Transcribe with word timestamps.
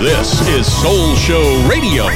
This 0.00 0.40
is 0.48 0.80
Soul 0.80 1.14
Show 1.14 1.66
Radio. 1.68 2.08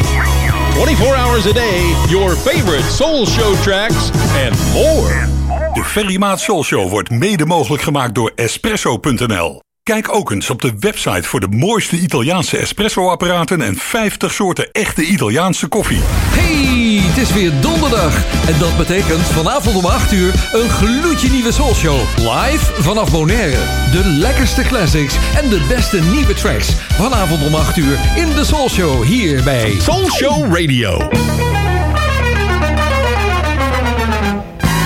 24 0.72 1.14
hours 1.14 1.44
a 1.44 1.52
day, 1.52 1.92
your 2.08 2.34
favorite 2.34 2.82
Soul 2.82 3.26
Show 3.26 3.54
tracks 3.62 4.10
and 4.34 4.56
more. 4.72 5.28
De 5.74 5.82
Ferry 5.84 6.16
Maat 6.16 6.40
Soul 6.40 6.62
Show 6.62 6.88
wordt 6.88 7.10
mede 7.10 7.46
mogelijk 7.46 7.82
gemaakt 7.82 8.14
door 8.14 8.32
Espresso.nl. 8.34 9.60
Kijk 9.90 10.14
ook 10.14 10.30
eens 10.30 10.50
op 10.50 10.62
de 10.62 10.72
website 10.78 11.22
voor 11.22 11.40
de 11.40 11.48
mooiste 11.48 11.96
Italiaanse 11.96 12.56
espresso-apparaten 12.56 13.62
en 13.62 13.76
50 13.76 14.32
soorten 14.32 14.72
echte 14.72 15.02
Italiaanse 15.02 15.66
koffie. 15.66 16.00
Hey, 16.02 17.00
het 17.02 17.16
is 17.16 17.32
weer 17.32 17.52
donderdag. 17.60 18.24
En 18.48 18.58
dat 18.58 18.76
betekent 18.76 19.20
vanavond 19.20 19.76
om 19.76 19.84
8 19.84 20.12
uur 20.12 20.34
een 20.52 20.70
gloedje 20.70 21.30
nieuwe 21.30 21.52
Soulshow. 21.52 22.00
Live 22.16 22.82
vanaf 22.82 23.10
Bonaire. 23.10 23.90
De 23.92 24.04
lekkerste 24.04 24.62
classics 24.62 25.14
en 25.36 25.48
de 25.48 25.64
beste 25.68 26.00
nieuwe 26.00 26.34
tracks. 26.34 26.70
Vanavond 26.72 27.46
om 27.46 27.54
8 27.54 27.76
uur 27.76 27.98
in 28.16 28.34
de 28.34 28.44
Soulshow 28.44 29.02
hier 29.02 29.42
bij 29.42 29.80
Soul 29.80 30.10
Show 30.10 30.56
Radio. 30.56 31.08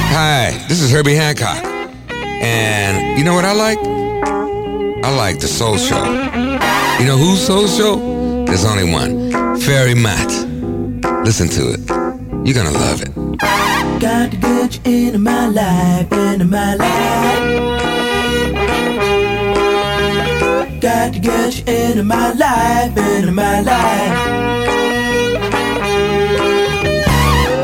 Hi, 0.08 0.66
this 0.66 0.82
is 0.82 0.90
Herbie 0.90 1.20
Hancock. 1.20 1.64
And 2.40 3.18
you 3.18 3.22
know 3.22 3.34
what 3.34 3.56
I 3.56 3.62
like? 3.62 3.98
I 5.08 5.14
like 5.16 5.40
the 5.40 5.48
Soul 5.48 5.78
Show. 5.78 6.04
You 7.00 7.06
know 7.06 7.16
who's 7.16 7.40
Soul 7.40 7.66
Show? 7.66 8.44
There's 8.44 8.66
only 8.66 8.92
one. 8.92 9.30
Fairy 9.58 9.94
Matt. 9.94 10.28
Listen 11.24 11.48
to 11.48 11.72
it. 11.72 11.80
You're 12.44 12.54
gonna 12.54 12.78
love 12.78 13.00
it. 13.00 13.14
Got 13.98 14.32
to 14.32 14.36
get 14.36 14.86
you 14.86 15.06
into 15.06 15.18
my 15.18 15.46
life, 15.46 16.12
into 16.12 16.44
my 16.44 16.74
life. 16.74 17.40
Got 20.82 21.14
to 21.14 21.20
get 21.20 21.56
you 21.56 21.64
into 21.72 22.04
my 22.04 22.32
life, 22.34 22.94
into 22.94 23.32
my 23.32 23.60
life. 23.62 24.12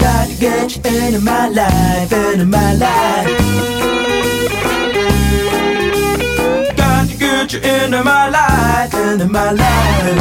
Got 0.00 0.28
to 0.30 0.36
get 0.40 0.76
you 0.76 0.82
into 0.96 1.20
my 1.20 1.48
life, 1.48 2.10
into 2.10 2.46
my 2.46 2.72
life. 2.72 3.54
Get 7.46 7.52
you 7.52 7.60
into 7.70 8.02
my 8.02 8.30
life, 8.30 8.94
into 8.94 9.26
my 9.26 9.50
life. 9.52 10.18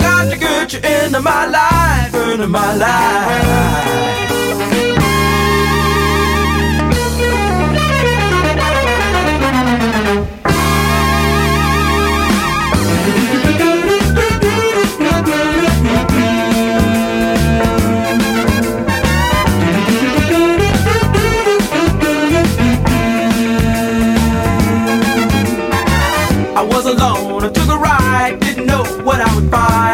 Got 0.00 0.30
to 0.30 0.38
get 0.38 0.72
you 0.72 0.78
into 0.78 1.20
my 1.20 1.46
life, 1.46 2.14
into 2.14 2.48
my 2.48 2.74
life. 2.76 3.74
what 29.02 29.20
I 29.20 29.34
would 29.34 29.50
buy. 29.50 29.93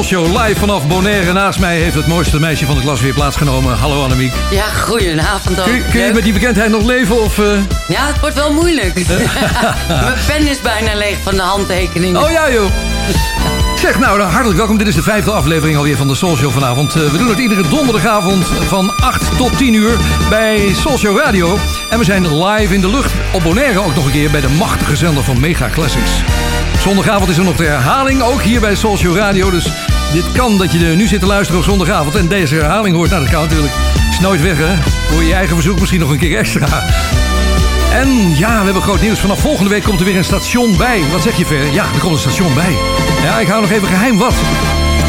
Is 0.00 0.08
de 0.08 0.14
Soul 0.14 0.24
Show 0.24 0.42
live 0.42 0.60
vanaf 0.60 0.86
Bonaire. 0.86 1.32
Naast 1.32 1.58
mij 1.58 1.78
heeft 1.78 1.94
het 1.94 2.06
mooiste 2.06 2.40
meisje 2.40 2.66
van 2.66 2.74
de 2.74 2.80
klas 2.80 3.00
weer 3.00 3.14
plaatsgenomen. 3.14 3.76
Hallo 3.76 4.02
Annemiek. 4.02 4.32
Ja, 4.50 4.64
goedenavond 4.64 5.60
ook. 5.60 5.64
Kun, 5.64 5.82
kun 5.90 6.00
je 6.00 6.12
met 6.12 6.22
die 6.22 6.32
bekendheid 6.32 6.70
nog 6.70 6.82
leven? 6.82 7.22
Of, 7.22 7.38
uh... 7.38 7.58
Ja, 7.88 8.06
het 8.06 8.20
wordt 8.20 8.34
wel 8.34 8.52
moeilijk. 8.52 8.94
Mijn 9.88 10.14
pen 10.26 10.48
is 10.48 10.60
bijna 10.60 10.94
leeg 10.94 11.18
van 11.22 11.34
de 11.34 11.42
handtekeningen. 11.42 12.22
Oh 12.22 12.30
ja 12.30 12.50
joh. 12.50 12.70
Zeg 13.76 13.98
nou, 13.98 14.20
hartelijk 14.20 14.56
welkom. 14.56 14.78
Dit 14.78 14.86
is 14.86 14.94
de 14.94 15.02
vijfde 15.02 15.30
aflevering 15.30 15.76
alweer 15.76 15.96
van 15.96 16.08
de 16.08 16.14
Show 16.14 16.50
vanavond. 16.50 16.94
Eh, 16.94 17.02
we 17.02 17.18
doen 17.18 17.28
het 17.28 17.38
iedere 17.38 17.68
donderdagavond 17.68 18.46
van 18.46 18.96
8 18.96 19.36
tot 19.36 19.58
10 19.58 19.74
uur 19.74 19.96
bij 20.28 20.74
Show 20.98 21.18
Radio. 21.18 21.58
En 21.90 21.98
we 21.98 22.04
zijn 22.04 22.44
live 22.44 22.74
in 22.74 22.80
de 22.80 22.90
lucht 22.90 23.12
op 23.32 23.42
Bonaire 23.42 23.80
ook 23.80 23.94
nog 23.94 24.04
een 24.04 24.12
keer 24.12 24.30
bij 24.30 24.40
de 24.40 24.48
machtige 24.48 24.96
zender 24.96 25.24
van 25.24 25.40
Mega 25.40 25.68
Classics. 25.68 26.10
Zondagavond 26.78 27.30
is 27.30 27.36
er 27.36 27.44
nog 27.44 27.56
de 27.56 27.64
herhaling, 27.64 28.22
ook 28.22 28.42
hier 28.42 28.60
bij 28.60 28.74
Show 28.74 29.16
Radio. 29.16 29.50
Dus 29.50 29.89
dit 30.12 30.32
kan 30.32 30.58
dat 30.58 30.72
je 30.72 30.86
er 30.86 30.96
nu 30.96 31.06
zit 31.06 31.20
te 31.20 31.26
luisteren 31.26 31.60
op 31.60 31.66
zondagavond 31.66 32.14
en 32.14 32.28
deze 32.28 32.54
herhaling 32.54 32.96
hoort. 32.96 33.10
Nou, 33.10 33.22
dat 33.22 33.32
kan 33.32 33.42
natuurlijk. 33.42 33.72
Is 34.10 34.20
nooit 34.20 34.42
weg, 34.42 34.58
hè? 34.58 34.74
Voor 35.08 35.22
je 35.22 35.34
eigen 35.34 35.54
verzoek 35.54 35.78
misschien 35.78 36.00
nog 36.00 36.10
een 36.10 36.18
keer 36.18 36.38
extra. 36.38 36.84
En 37.92 38.36
ja, 38.36 38.58
we 38.58 38.64
hebben 38.64 38.82
groot 38.82 39.00
nieuws. 39.00 39.18
Vanaf 39.18 39.40
volgende 39.40 39.70
week 39.70 39.82
komt 39.82 40.00
er 40.00 40.06
weer 40.06 40.16
een 40.16 40.24
station 40.24 40.76
bij. 40.76 41.02
Wat 41.12 41.22
zeg 41.22 41.36
je, 41.36 41.46
Ver? 41.46 41.72
Ja, 41.72 41.84
er 41.94 42.00
komt 42.00 42.12
een 42.12 42.18
station 42.18 42.54
bij. 42.54 42.76
Ja, 43.22 43.38
ik 43.38 43.48
hou 43.48 43.60
nog 43.60 43.70
even 43.70 43.88
geheim 43.88 44.18
wat. 44.18 44.34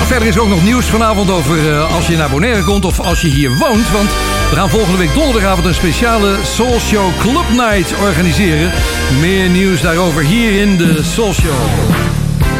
Verder 0.06 0.28
is 0.28 0.38
ook 0.38 0.50
nog 0.50 0.64
nieuws 0.64 0.86
vanavond 0.86 1.32
over 1.32 1.74
eh, 1.74 1.96
als 1.96 2.08
je 2.08 2.18
naar 2.18 2.30
Bonaire 2.30 2.64
komt 2.64 2.86
of 2.86 3.00
als 3.00 3.22
je 3.22 3.28
hier 3.28 3.58
woont. 3.58 3.92
Want 3.92 4.10
we 4.50 4.56
gaan 4.56 4.70
volgende 4.70 4.98
week 4.98 5.14
donderdagavond 5.14 5.66
een 5.66 5.76
speciale 5.76 6.36
Soul 6.44 6.80
Show 6.80 7.18
Club 7.20 7.50
Night 7.50 7.94
organiseren. 8.00 8.72
Meer 9.20 9.50
nieuws 9.50 9.82
daarover 9.82 10.24
hier 10.24 10.62
in 10.62 10.78
de 10.78 11.04
Soul 11.04 11.34
Show. 11.34 12.01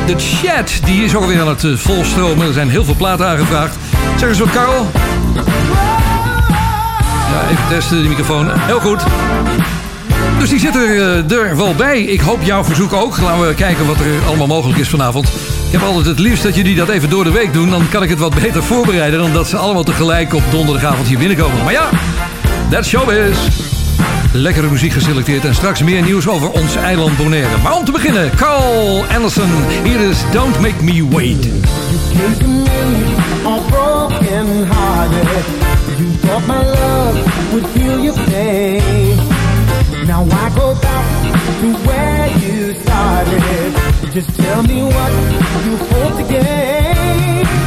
De 0.06 0.16
chat 0.18 0.80
die 0.86 1.04
is 1.04 1.16
ook 1.16 1.22
alweer 1.22 1.42
aan 1.42 1.48
het 1.48 1.64
eh, 1.64 1.76
volstromen. 1.76 2.48
Er 2.48 2.54
zijn 2.54 2.70
heel 2.70 2.84
veel 2.84 2.96
platen 2.96 3.28
aangevraagd. 3.28 3.76
Zeg 4.18 4.30
eens 4.30 4.40
wat, 4.40 4.50
Karel. 4.50 4.92
Ja, 7.32 7.50
even 7.52 7.68
testen, 7.70 8.04
de 8.04 8.10
microfoon. 8.10 8.50
Heel 8.60 8.80
goed. 8.80 9.04
Dus 10.40 10.50
die 10.50 10.60
zit 10.60 10.76
er, 10.76 10.90
eh, 11.30 11.38
er 11.38 11.58
wel 11.58 11.76
bij. 11.76 12.02
Ik 12.02 12.20
hoop 12.20 12.42
jouw 12.42 12.64
verzoek 12.64 12.94
ook. 12.94 13.18
Laten 13.22 13.48
we 13.48 13.54
kijken 13.54 13.86
wat 13.86 14.00
er 14.00 14.28
allemaal 14.28 14.48
mogelijk 14.48 14.80
is 14.80 14.90
vanavond. 14.90 15.28
Ik 15.66 15.72
heb 15.72 15.82
altijd 15.82 16.06
het 16.06 16.20
liefst 16.20 16.44
dat 16.44 16.56
jullie 16.56 16.76
dat 16.76 16.90
even 16.90 17.10
door 17.10 17.24
de 17.24 17.32
week 17.32 17.54
doen. 17.54 17.70
Dan 17.70 17.90
kan 17.90 18.04
ik 18.04 18.10
het 18.10 18.20
wat 18.20 18.36
beter 18.36 18.64
voorbereiden 18.64 19.20
dan 19.20 19.34
dat 19.34 19.48
ze 19.48 19.58
allemaal 19.58 19.84
tegelijk 19.84 20.34
op 20.34 20.44
donderdagavond 20.52 21.08
hier 21.08 21.18
binnenkomen. 21.18 21.64
Maar 21.64 21.74
ja, 21.74 21.90
that's 22.70 22.90
showbiz. 22.90 23.38
Lekkere 24.34 24.68
muziek 24.68 24.92
geselecteerd 24.92 25.46
en 25.46 25.56
straks 25.56 25.84
meer 25.84 26.02
nieuws 26.02 26.28
over 26.28 26.50
ons 26.50 26.76
eiland 26.76 27.18
Bonaire. 27.18 27.58
Maar 27.64 27.78
om 27.78 27.86
te 27.86 27.92
beginnen, 27.92 28.36
Carl 28.36 29.06
Anderson. 29.16 29.50
Hier 29.84 30.00
is 30.00 30.18
Don't 30.32 30.60
Make 30.60 30.84
Me 30.84 31.08
Wait. 31.08 31.46
You 36.02 36.12
thought 36.14 36.48
my 36.48 36.64
love 36.64 37.54
would 37.54 37.66
heal 37.76 38.00
your 38.00 38.16
pain. 38.16 39.18
Now 40.08 40.24
I 40.24 40.50
go 40.56 40.74
back 40.82 41.62
to 41.62 41.74
where 41.86 42.28
you 42.40 42.74
started. 42.82 44.14
Just 44.14 44.36
tell 44.36 44.64
me 44.64 44.82
what 44.84 45.12
you 45.66 45.78
hope 45.78 46.18
to 46.18 46.24
gain. 46.24 47.61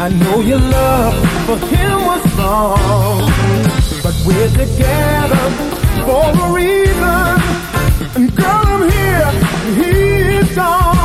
I 0.00 0.08
know 0.10 0.40
your 0.40 0.60
love 0.60 1.14
for 1.44 1.58
him 1.66 2.06
was 2.06 2.22
strong, 2.32 3.18
but 4.00 4.14
we're 4.24 4.48
together 4.50 5.50
for 6.06 6.22
a 6.38 6.52
reason. 6.52 7.28
And 8.14 8.36
girl, 8.36 8.46
I'm 8.46 8.90
here, 8.90 9.30
and 9.66 9.76
he 9.82 10.36
is 10.38 10.54
gone. 10.54 10.97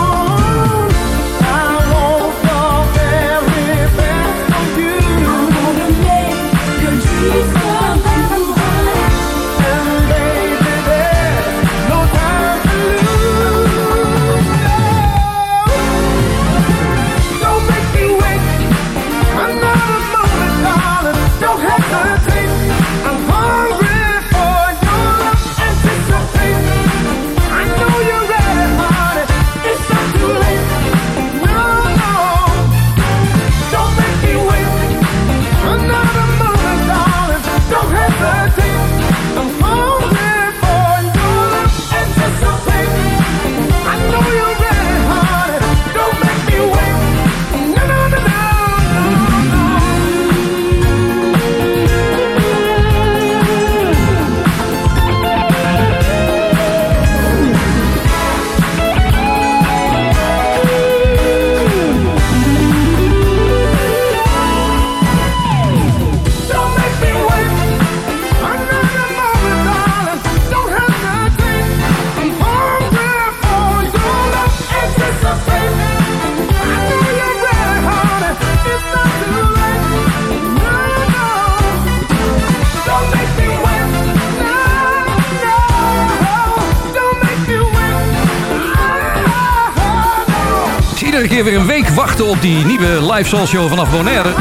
Die 92.43 92.65
nieuwe 92.65 93.13
live 93.13 93.29
soul 93.29 93.47
show 93.47 93.69
vanaf 93.69 93.91
Bonaire. 93.91 94.33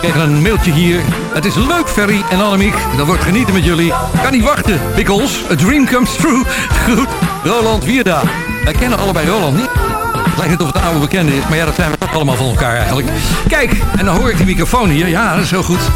Kreeg 0.00 0.14
een 0.14 0.42
mailtje 0.42 0.72
hier. 0.72 1.00
Het 1.32 1.44
is 1.44 1.54
leuk, 1.54 1.88
Ferry 1.88 2.22
en 2.30 2.40
Annemiek. 2.40 2.74
Dat 2.96 3.06
wordt 3.06 3.22
genieten 3.22 3.54
met 3.54 3.64
jullie. 3.64 3.92
Kan 4.22 4.32
niet 4.32 4.42
wachten, 4.42 4.80
Pickles. 4.94 5.44
A 5.50 5.54
dream 5.56 5.86
comes 5.86 6.16
true. 6.16 6.44
Goed, 6.86 7.08
Roland 7.44 7.84
Wierda. 7.84 8.22
Wij 8.64 8.72
kennen 8.72 8.98
allebei 8.98 9.28
Roland 9.28 9.56
niet. 9.56 9.68
Het 10.12 10.36
lijkt 10.36 10.50
net 10.50 10.60
of 10.60 10.72
het 10.72 10.82
oude 10.82 11.00
bekende 11.00 11.36
is, 11.36 11.42
maar 11.48 11.56
ja, 11.56 11.64
dat 11.64 11.74
zijn 11.74 11.90
we 11.90 11.96
ook 12.00 12.14
allemaal 12.14 12.36
van 12.36 12.46
elkaar 12.46 12.76
eigenlijk. 12.76 13.08
Kijk, 13.48 13.72
en 13.96 14.04
dan 14.04 14.16
hoor 14.16 14.30
ik 14.30 14.36
die 14.36 14.46
microfoon 14.46 14.88
hier. 14.88 15.08
Ja, 15.08 15.34
dat 15.34 15.44
is 15.44 15.50
heel 15.50 15.62
goed. 15.62 15.90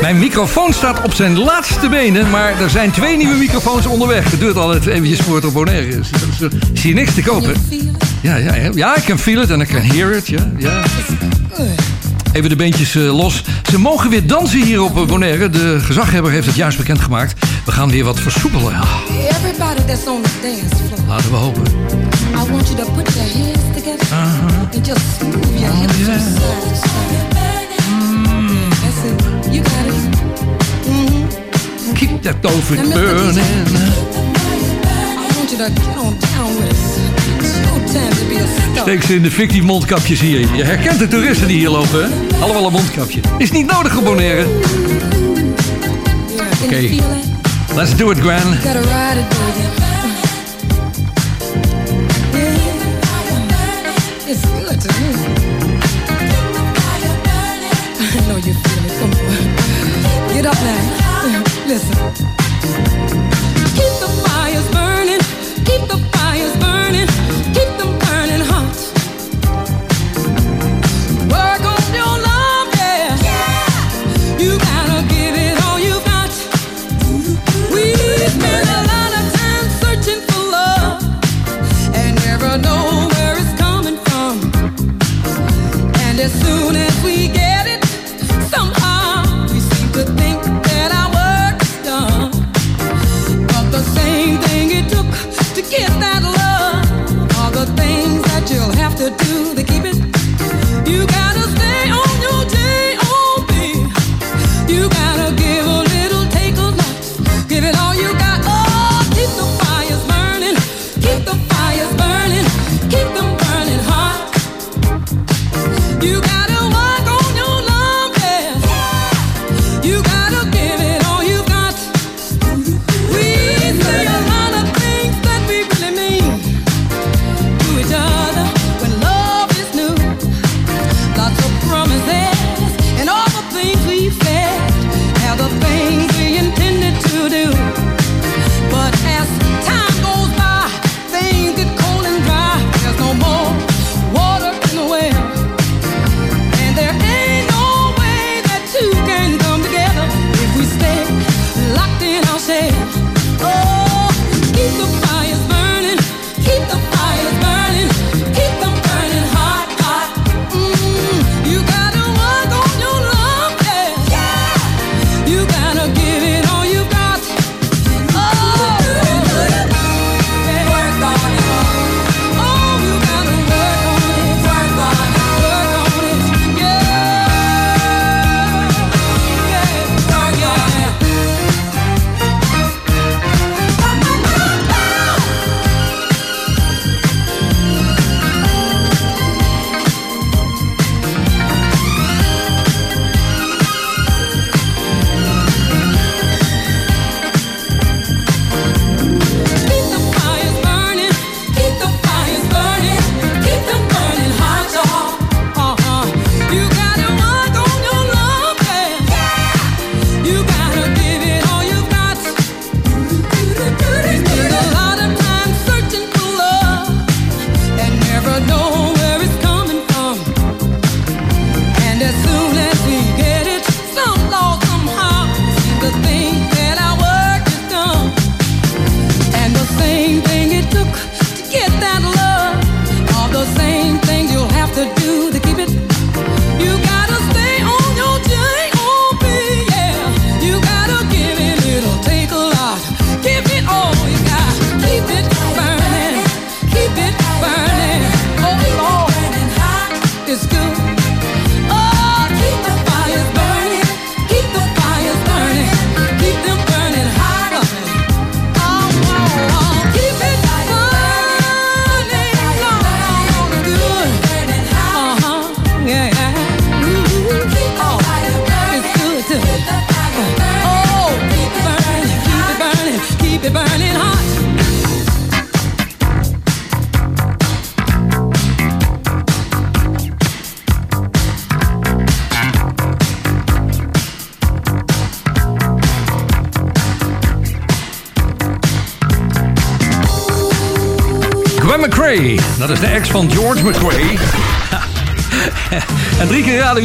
Mijn 0.00 0.18
microfoon 0.18 0.72
staat 0.72 1.02
op 1.02 1.14
zijn 1.14 1.38
laatste 1.38 1.88
benen, 1.88 2.30
maar 2.30 2.60
er 2.60 2.70
zijn 2.70 2.90
twee 2.90 3.16
nieuwe 3.16 3.36
microfoons 3.36 3.86
onderweg. 3.86 4.30
Het 4.30 4.40
duurt 4.40 4.56
altijd 4.56 4.86
eventjes 4.86 5.20
voor 5.20 5.34
het 5.34 5.44
op 5.44 5.52
Bonaire 5.52 5.88
is. 5.88 6.10
Dus, 6.10 6.50
eh, 6.52 6.58
zie 6.72 6.88
je 6.88 6.94
niks 6.94 7.14
te 7.14 7.22
kopen. 7.22 7.54
Ja, 8.22 8.36
ja, 8.36 8.54
ja. 8.54 8.70
Ja, 8.74 8.96
I 8.96 9.00
can 9.00 9.18
feel 9.18 9.42
it 9.42 9.50
and 9.50 9.62
ik 9.62 9.68
kan 9.68 9.80
hear 9.80 10.12
it. 10.12 10.28
Ja, 10.28 10.50
ja. 10.58 10.82
Even 12.32 12.50
de 12.50 12.56
beentjes 12.56 12.94
uh, 12.94 13.16
los. 13.16 13.42
Ze 13.70 13.78
mogen 13.78 14.10
weer 14.10 14.26
dansen 14.26 14.62
hier 14.62 14.82
op 14.82 14.96
eh, 14.96 15.06
Bonaire. 15.06 15.50
De 15.50 15.80
gezaghebber 15.80 16.30
heeft 16.30 16.46
het 16.46 16.56
juist 16.56 16.78
bekendgemaakt. 16.78 17.46
We 17.64 17.72
gaan 17.72 17.90
weer 17.90 18.04
wat 18.04 18.20
versoepelen. 18.20 18.72
Laten 21.08 21.30
we 21.30 21.36
hopen. 21.36 21.62
I 21.62 22.50
want 22.50 22.68
you 22.68 22.76
to 22.76 22.90
put 22.90 23.14
your 23.14 23.28
hands 23.32 23.60
together. 23.74 24.06
Uh 24.12 24.18
-huh. 24.18 24.74
And 24.74 24.86
just 24.86 25.22
move 25.22 25.58
your 25.58 25.74
hips 25.74 25.94
oh, 25.98 26.54
mm-hmm. 30.84 31.94
Keep 31.94 32.22
that 32.22 32.46
over 32.46 32.76
burning. 32.76 33.44
I 35.18 35.32
want 35.36 35.50
you 35.50 35.58
to 35.58 35.70
get 35.70 35.96
on 35.96 36.16
down 36.18 36.56
with 36.60 36.98
it. 36.98 37.07
Steek 38.80 39.02
ze 39.02 39.14
in 39.14 39.22
de 39.22 39.30
fik 39.30 39.62
mondkapjes 39.62 40.20
hier. 40.20 40.38
Je 40.38 40.64
herkent 40.64 40.98
de 40.98 41.08
toeristen 41.08 41.48
die 41.48 41.58
hier 41.58 41.68
lopen, 41.68 42.02
hè? 42.02 42.08
Allemaal 42.40 42.66
een 42.66 42.72
mondkapje. 42.72 43.20
Is 43.38 43.50
niet 43.50 43.72
nodig 43.72 43.98
abonneren. 43.98 44.46
Oké. 46.64 46.88
Let's 47.74 47.96
do 47.96 48.10
it, 48.10 48.18
Gran. 48.18 49.87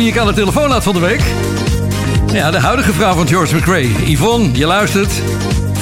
die 0.04 0.12
ik 0.12 0.18
aan 0.18 0.28
de 0.28 0.34
telefoon 0.34 0.72
had 0.72 0.84
van 0.84 0.94
de 0.94 1.00
week. 1.00 1.22
Ja, 2.34 2.52
de 2.52 2.60
huidige 2.60 2.94
vrouw 2.94 3.14
van 3.14 3.28
George 3.28 3.56
McRae. 3.56 3.92
Yvonne, 4.06 4.50
je 4.54 4.66
luistert. 4.66 5.12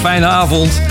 Fijne 0.02 0.26
avond. 0.26 0.82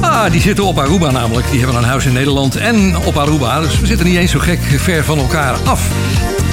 Ah, 0.00 0.30
die 0.30 0.40
zitten 0.40 0.64
op 0.64 0.78
Aruba 0.78 1.10
namelijk. 1.10 1.50
Die 1.50 1.58
hebben 1.58 1.76
een 1.76 1.84
huis 1.84 2.04
in 2.04 2.12
Nederland 2.12 2.56
en 2.56 2.96
op 3.04 3.16
Aruba. 3.16 3.60
Dus 3.60 3.80
we 3.80 3.86
zitten 3.86 4.06
niet 4.06 4.16
eens 4.16 4.30
zo 4.30 4.38
gek 4.38 4.58
ver 4.62 5.04
van 5.04 5.18
elkaar 5.18 5.56
af. 5.64 5.88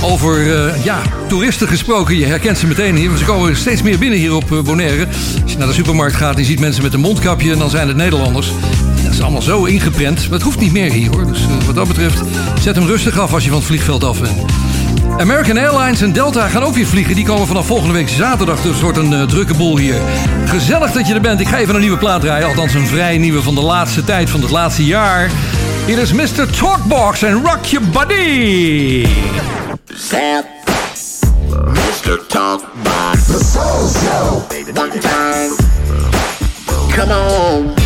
Over 0.02 0.66
eh, 0.66 0.84
ja, 0.84 1.02
toeristen 1.28 1.68
gesproken, 1.68 2.18
je 2.18 2.26
herkent 2.26 2.58
ze 2.58 2.68
meteen 2.68 2.96
hier. 2.96 3.18
Ze 3.18 3.26
komen 3.26 3.56
steeds 3.56 3.82
meer 3.82 3.98
binnen 3.98 4.20
hier 4.20 4.36
op 4.36 4.52
eh, 4.52 4.62
Bonaire. 4.62 5.08
Als 5.44 5.52
je 5.52 5.58
naar 5.58 5.68
de 5.68 5.74
supermarkt 5.74 6.16
gaat 6.16 6.34
en 6.34 6.40
je 6.40 6.46
ziet 6.46 6.60
mensen 6.60 6.84
met 6.84 6.94
een 6.94 7.00
mondkapje, 7.00 7.52
en 7.52 7.60
dan 7.60 7.70
zijn 7.70 7.88
het 7.88 7.98
Nederlanders. 7.98 8.52
Dat 9.04 9.14
is 9.14 9.22
allemaal 9.22 9.42
zo 9.42 9.64
ingeprent. 9.64 10.22
Dat 10.22 10.32
het 10.32 10.42
hoeft 10.42 10.60
niet 10.60 10.72
meer 10.72 10.92
hier 10.92 11.10
hoor. 11.10 11.28
Dus 11.28 11.42
eh, 11.42 11.66
wat 11.66 11.76
dat 11.76 11.88
betreft, 11.88 12.22
zet 12.60 12.76
hem 12.76 12.86
rustig 12.86 13.20
af 13.20 13.34
als 13.34 13.44
je 13.44 13.50
van 13.50 13.60
het 13.60 13.68
vliegveld 13.68 14.04
af 14.04 14.22
bent. 14.22 14.57
American 15.18 15.58
Airlines 15.58 16.02
en 16.02 16.12
Delta 16.12 16.48
gaan 16.48 16.64
ook 16.64 16.74
weer 16.74 16.86
vliegen. 16.86 17.16
Die 17.16 17.26
komen 17.26 17.48
vanaf 17.48 17.66
volgende 17.66 17.94
week 17.94 18.10
zaterdag. 18.10 18.62
Dus 18.62 18.82
wordt 18.82 18.98
een 18.98 19.14
eh, 19.14 19.24
drukke 19.24 19.54
boel 19.54 19.78
hier. 19.78 19.96
Gezellig 20.46 20.92
dat 20.92 21.08
je 21.08 21.14
er 21.14 21.22
bent. 21.22 21.40
Ik 21.40 21.48
ga 21.48 21.58
even 21.58 21.76
een 21.76 21.82
nieuwe 21.82 21.98
plaat 21.98 22.22
draaien. 22.22 22.48
Althans, 22.48 22.74
een 22.74 22.88
vrij 22.88 23.18
nieuwe 23.18 23.42
van 23.42 23.56
de 23.56 23.62
laatste 23.62 24.04
tijd, 24.04 24.30
van 24.30 24.42
het 24.42 24.50
laatste 24.50 24.86
jaar. 24.86 25.30
Hier 25.86 25.98
is 25.98 26.14
Mr. 26.14 26.50
Talkbox 26.60 27.22
en 27.22 27.34
Rock 27.34 27.66
Your 27.66 27.90
Body. 27.90 29.08
Mr. 32.06 32.26
Talkbox. 32.28 33.26
The 33.26 33.50
Soul 33.54 33.88
Show. 33.88 34.48
Time. 35.00 35.56
Come 36.96 37.14
on. 37.14 37.77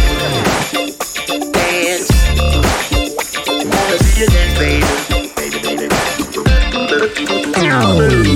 Wow. 7.81 8.30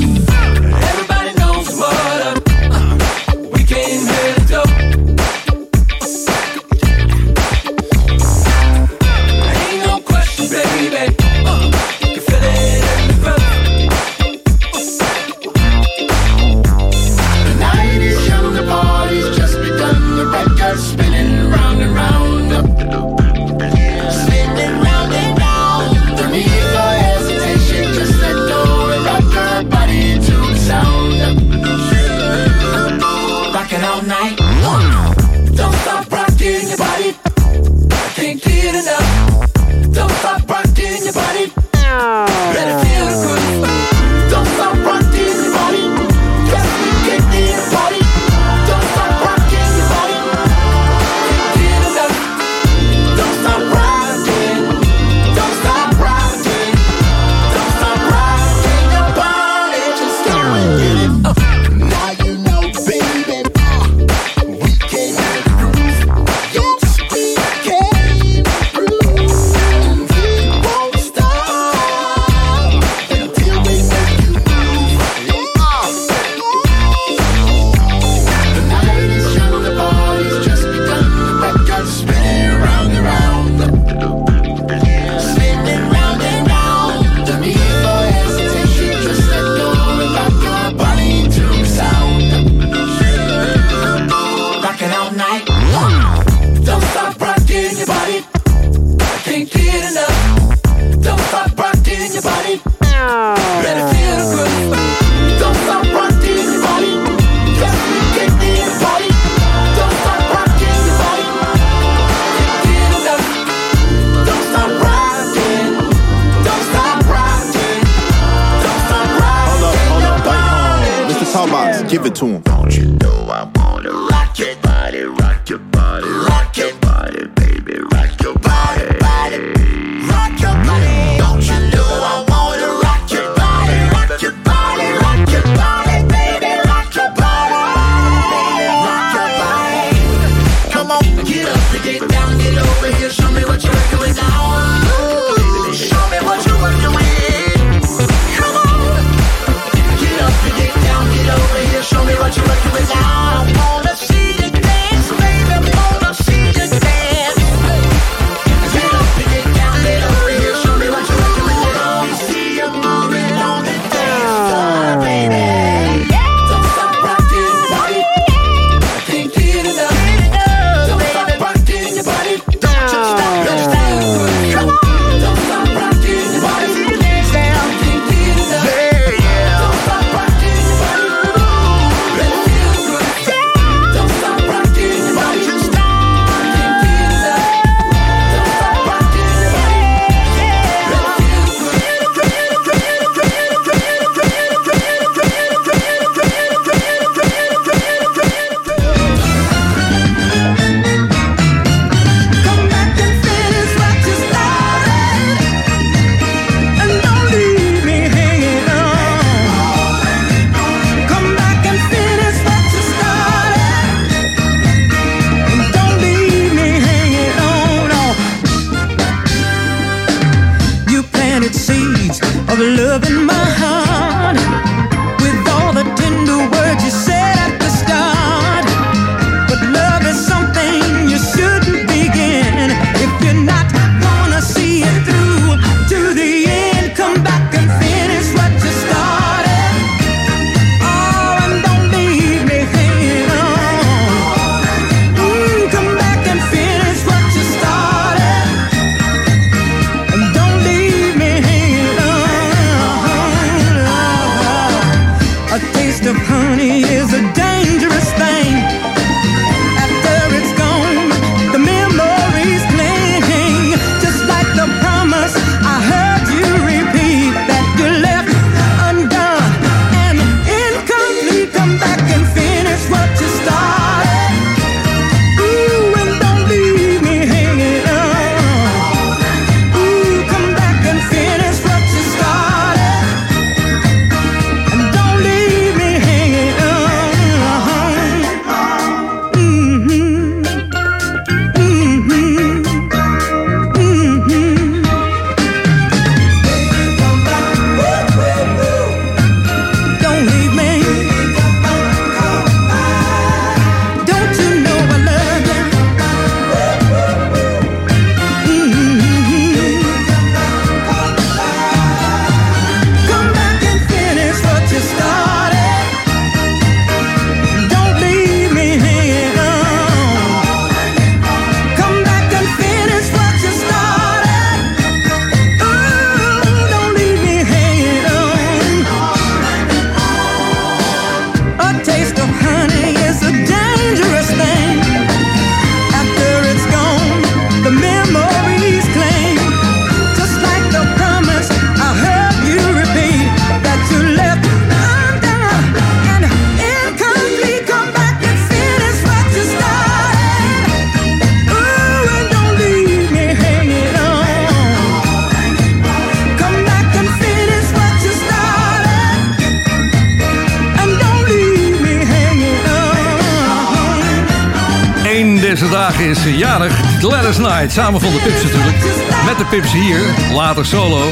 Samen 367.76 368.02
van 368.02 368.12
de 368.12 368.20
Pips 368.20 368.44
natuurlijk. 368.44 368.78
Met 369.26 369.38
de 369.38 369.46
Pips 369.50 369.72
hier, 369.72 370.00
later 370.34 370.66
solo. 370.66 371.10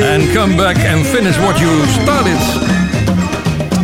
En 0.00 0.32
come 0.34 0.54
back 0.54 0.76
and 0.94 1.06
finish 1.06 1.36
what 1.36 1.58
you 1.58 1.70
started. 2.02 2.42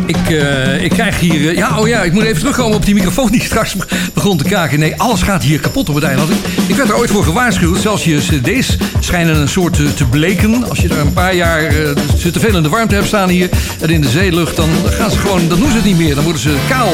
Ik, 0.05 0.29
eh, 0.29 0.83
ik 0.83 0.89
krijg 0.89 1.19
hier... 1.19 1.49
eh, 1.49 1.55
ja, 1.55 1.79
oh 1.79 1.87
ja, 1.87 2.03
ik 2.03 2.13
moet 2.13 2.23
even 2.23 2.39
terugkomen 2.39 2.75
op 2.75 2.85
die 2.85 2.93
microfoon 2.93 3.31
die 3.31 3.41
straks 3.51 3.75
begon 4.13 4.37
te 4.37 4.43
kraken. 4.43 4.79
Nee, 4.79 5.01
alles 5.01 5.21
gaat 5.21 5.43
hier 5.43 5.59
kapot 5.59 5.89
op 5.89 5.95
het 5.95 6.03
eiland. 6.03 6.31
Ik, 6.67 6.75
werd 6.75 6.89
er 6.89 6.97
ooit 6.97 7.09
voor 7.09 7.23
gewaarschuwd. 7.23 7.81
Zelfs 7.81 8.03
je 8.03 8.17
cd's 8.17 8.77
schijnen 8.99 9.35
een 9.35 9.49
soort 9.49 9.79
eh, 9.79 9.85
te 9.85 10.05
bleken. 10.05 10.69
Als 10.69 10.79
je 10.79 10.89
er 10.89 10.99
een 10.99 11.13
paar 11.13 11.35
jaar 11.35 11.71
ze 12.17 12.31
te 12.31 12.39
veel 12.39 12.55
in 12.57 12.63
de 12.63 12.69
warmte 12.69 12.95
hebt 12.95 13.07
staan 13.07 13.29
hier... 13.29 13.49
en 13.81 13.89
in 13.89 14.01
de 14.01 14.09
zeelucht, 14.09 14.55
dan 14.55 14.69
gaan 14.89 15.11
ze 15.11 15.17
gewoon... 15.17 15.47
dan 15.47 15.59
doen 15.59 15.69
ze 15.69 15.75
het 15.75 15.85
niet 15.85 15.97
meer. 15.97 16.15
Dan 16.15 16.23
worden 16.23 16.41
ze 16.41 16.55
kaal. 16.69 16.93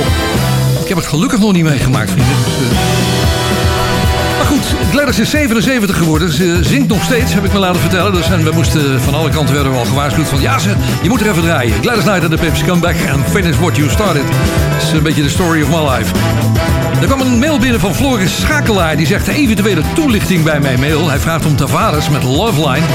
Ik 0.81 0.87
heb 0.87 0.97
het 0.97 1.07
gelukkig 1.07 1.39
nog 1.39 1.53
niet 1.53 1.63
meegemaakt, 1.63 2.11
vrienden. 2.11 2.35
Dus, 2.59 2.77
Gladys 4.93 5.19
is 5.19 5.29
77 5.29 5.97
geworden. 5.97 6.31
Ze 6.31 6.59
zingt 6.61 6.87
nog 6.87 7.03
steeds, 7.03 7.33
heb 7.33 7.43
ik 7.43 7.53
me 7.53 7.59
laten 7.59 7.81
vertellen. 7.81 8.13
Dus 8.13 8.29
en 8.29 8.43
we 8.43 8.51
moesten 8.51 9.01
van 9.01 9.13
alle 9.13 9.29
kanten 9.29 9.53
werden 9.53 9.71
we 9.71 9.77
al 9.77 9.85
gewaarschuwd 9.85 10.27
van... 10.27 10.41
ja, 10.41 10.59
ze, 10.59 10.75
je 11.01 11.09
moet 11.09 11.21
er 11.21 11.29
even 11.29 11.41
draaien. 11.41 11.73
Gladys 11.81 12.03
Knight 12.03 12.23
en 12.23 12.29
de 12.29 12.37
Pips, 12.37 12.63
come 12.63 12.79
back 12.79 12.95
and 13.13 13.25
finish 13.29 13.57
what 13.57 13.75
you 13.75 13.89
started. 13.89 14.23
Dat 14.71 14.81
is 14.81 14.91
een 14.91 15.03
beetje 15.03 15.23
de 15.23 15.29
story 15.29 15.61
of 15.61 15.69
my 15.69 15.89
life. 15.89 16.13
Er 17.01 17.07
kwam 17.07 17.21
een 17.21 17.39
mail 17.39 17.59
binnen 17.59 17.79
van 17.79 17.95
Floris 17.95 18.39
Schakelaar. 18.41 18.97
Die 18.97 19.05
zegt 19.05 19.27
eventuele 19.27 19.81
toelichting 19.93 20.43
bij 20.43 20.59
mijn 20.59 20.79
mail. 20.79 21.09
Hij 21.09 21.19
vraagt 21.19 21.45
om 21.45 21.55
Tavares 21.55 22.09
met 22.09 22.23
Loveline. 22.23 22.85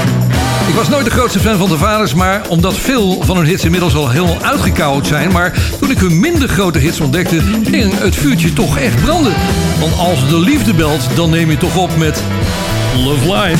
Ik 0.69 0.75
was 0.75 0.89
nooit 0.89 1.05
de 1.05 1.11
grootste 1.11 1.39
fan 1.39 1.57
van 1.57 1.69
Tavares, 1.69 2.13
maar 2.13 2.41
omdat 2.47 2.77
veel 2.77 3.21
van 3.21 3.37
hun 3.37 3.45
hits 3.45 3.63
inmiddels 3.63 3.95
al 3.95 4.09
helemaal 4.09 4.41
uitgekauwd 4.41 5.07
zijn. 5.07 5.31
Maar 5.31 5.69
toen 5.79 5.91
ik 5.91 5.97
hun 5.97 6.19
minder 6.19 6.49
grote 6.49 6.79
hits 6.79 6.99
ontdekte, 6.99 7.41
ging 7.63 7.99
het 7.99 8.15
vuurtje 8.15 8.53
toch 8.53 8.77
echt 8.77 9.01
branden. 9.01 9.33
Want 9.79 9.97
als 9.97 10.29
de 10.29 10.39
liefde 10.39 10.73
belt, 10.73 11.09
dan 11.15 11.29
neem 11.29 11.49
je 11.49 11.57
toch 11.57 11.77
op 11.77 11.97
met 11.97 12.23
love 13.03 13.33
line, 13.33 13.57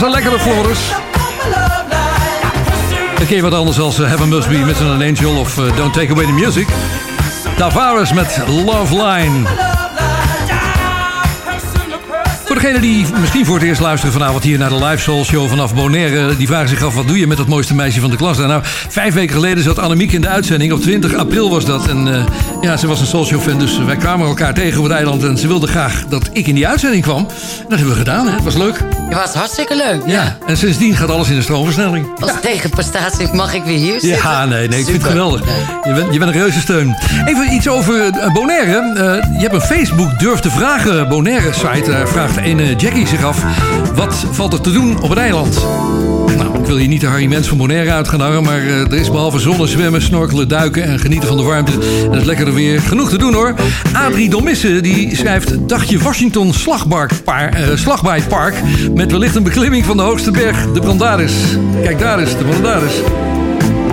lekkere 0.00 0.38
Floris. 0.38 0.78
Ken 3.26 3.36
je 3.36 3.42
wat 3.42 3.54
anders 3.54 3.78
als 3.80 3.98
eh, 3.98 4.08
Heaven 4.08 4.28
Must 4.28 4.48
Be 4.48 4.56
Missing 4.58 4.90
an 4.90 5.02
Angel 5.02 5.36
of 5.36 5.58
eh, 5.58 5.76
Don't 5.76 5.92
Take 5.92 6.12
Away 6.12 6.24
the 6.24 6.32
Music. 6.32 6.68
Tavares 7.56 8.12
met 8.12 8.40
Love 8.46 9.02
Line. 9.02 9.46
Voor 12.44 12.54
degenen 12.54 12.80
die 12.80 13.06
misschien 13.20 13.46
voor 13.46 13.54
het 13.54 13.64
eerst 13.64 13.80
luisteren 13.80 14.12
vanavond 14.12 14.42
hier 14.42 14.58
naar 14.58 14.68
de 14.68 14.84
Live 14.84 15.02
Soul 15.02 15.24
Show 15.24 15.48
vanaf 15.48 15.74
Bonaire, 15.74 16.36
die 16.36 16.46
vragen 16.46 16.68
zich 16.68 16.82
af 16.82 16.94
wat 16.94 17.06
doe 17.06 17.18
je 17.18 17.26
met 17.26 17.36
dat 17.36 17.48
mooiste 17.48 17.74
meisje 17.74 18.00
van 18.00 18.10
de 18.10 18.16
klas 18.16 18.36
daar? 18.36 18.48
Nou, 18.48 18.62
vijf 18.88 19.14
weken 19.14 19.34
geleden 19.34 19.64
zat 19.64 19.78
Annemiek 19.78 20.12
in 20.12 20.20
de 20.20 20.28
uitzending, 20.28 20.72
op 20.72 20.80
20 20.80 21.14
april 21.14 21.50
was 21.50 21.64
dat. 21.64 21.88
En 21.88 22.14
eh, 22.14 22.24
ja, 22.64 22.76
ze 22.76 22.86
was 22.86 23.00
een 23.00 23.06
Show 23.06 23.40
fan, 23.40 23.58
dus 23.58 23.78
wij 23.78 23.96
kwamen 23.96 24.26
elkaar 24.26 24.54
tegen 24.54 24.78
op 24.78 24.84
het 24.84 24.92
eiland 24.92 25.24
en 25.24 25.38
ze 25.38 25.46
wilde 25.46 25.66
graag 25.66 26.04
dat 26.08 26.28
ik 26.32 26.46
in 26.46 26.54
die 26.54 26.68
uitzending 26.68 27.02
kwam. 27.02 27.18
En 27.18 27.66
dat 27.68 27.78
hebben 27.78 27.88
we 27.88 27.94
gedaan, 27.94 28.26
hè? 28.26 28.34
het 28.34 28.44
was 28.44 28.56
leuk. 28.56 28.80
Het 29.08 29.14
was 29.14 29.34
hartstikke 29.34 29.76
leuk. 29.76 30.02
Ja, 30.06 30.36
en 30.46 30.56
sindsdien 30.56 30.96
gaat 30.96 31.10
alles 31.10 31.28
in 31.28 31.34
de 31.34 31.42
stroomversnelling. 31.42 32.06
Als 32.20 32.32
tegenprestatie 32.42 33.32
mag 33.32 33.54
ik 33.54 33.64
weer 33.64 33.78
hier 33.78 34.00
zitten. 34.00 34.08
Ja, 34.08 34.44
nee, 34.44 34.68
nee, 34.68 34.78
ik 34.78 34.84
vind 34.84 35.02
het 35.02 35.10
geweldig. 35.10 35.40
Je 35.84 35.92
bent, 35.94 36.12
je 36.12 36.18
bent 36.18 36.34
een 36.34 36.40
reuze 36.40 36.60
steun. 36.60 36.96
Even 37.24 37.52
iets 37.52 37.68
over 37.68 38.08
eh, 38.08 38.32
Bonaire. 38.32 38.92
Eh, 38.96 39.32
je 39.32 39.48
hebt 39.48 39.54
een 39.54 39.60
Facebook 39.60 40.18
Durf 40.18 40.40
te 40.40 40.50
Vragen 40.50 41.08
Bonaire-site. 41.08 41.90
Daar 41.90 42.08
vraagt 42.08 42.36
ene 42.36 42.76
Jackie 42.76 43.06
zich 43.06 43.24
af, 43.24 43.42
wat 43.94 44.26
valt 44.30 44.52
er 44.52 44.60
te 44.60 44.72
doen 44.72 45.00
op 45.00 45.08
het 45.08 45.18
eiland? 45.18 45.66
Ik 46.64 46.70
wil 46.70 46.78
hier 46.78 46.88
niet 46.88 47.00
de 47.00 47.06
Harry 47.06 47.26
Mens 47.26 47.48
van 47.48 47.58
Bonaire 47.58 47.92
uit 47.92 48.08
gaan 48.08 48.20
hangen... 48.20 48.42
maar 48.42 48.58
eh, 48.58 48.80
er 48.80 48.94
is 48.94 49.10
behalve 49.10 49.38
zonnen, 49.38 49.68
zwemmen, 49.68 50.02
snorkelen, 50.02 50.48
duiken... 50.48 50.84
en 50.84 50.98
genieten 50.98 51.28
van 51.28 51.36
de 51.36 51.42
warmte 51.42 51.72
en 52.04 52.12
het 52.12 52.24
lekkere 52.24 52.52
weer 52.52 52.80
genoeg 52.80 53.08
te 53.08 53.18
doen, 53.18 53.34
hoor. 53.34 53.54
Adrie 53.92 54.30
Domisse 54.30 54.80
die 54.80 55.16
schrijft... 55.16 55.68
Dagje 55.68 55.98
Washington 55.98 56.48
eh, 56.48 56.54
Slagbaaipark... 57.74 58.54
met 58.94 59.10
wellicht 59.10 59.34
een 59.34 59.42
beklimming 59.42 59.84
van 59.84 59.96
de 59.96 60.02
hoogste 60.02 60.30
berg, 60.30 60.72
de 60.72 60.80
Brandaris. 60.80 61.34
Kijk, 61.82 61.98
daar 61.98 62.20
is 62.20 62.36
de 62.36 62.44
Brandaris. 62.44 62.94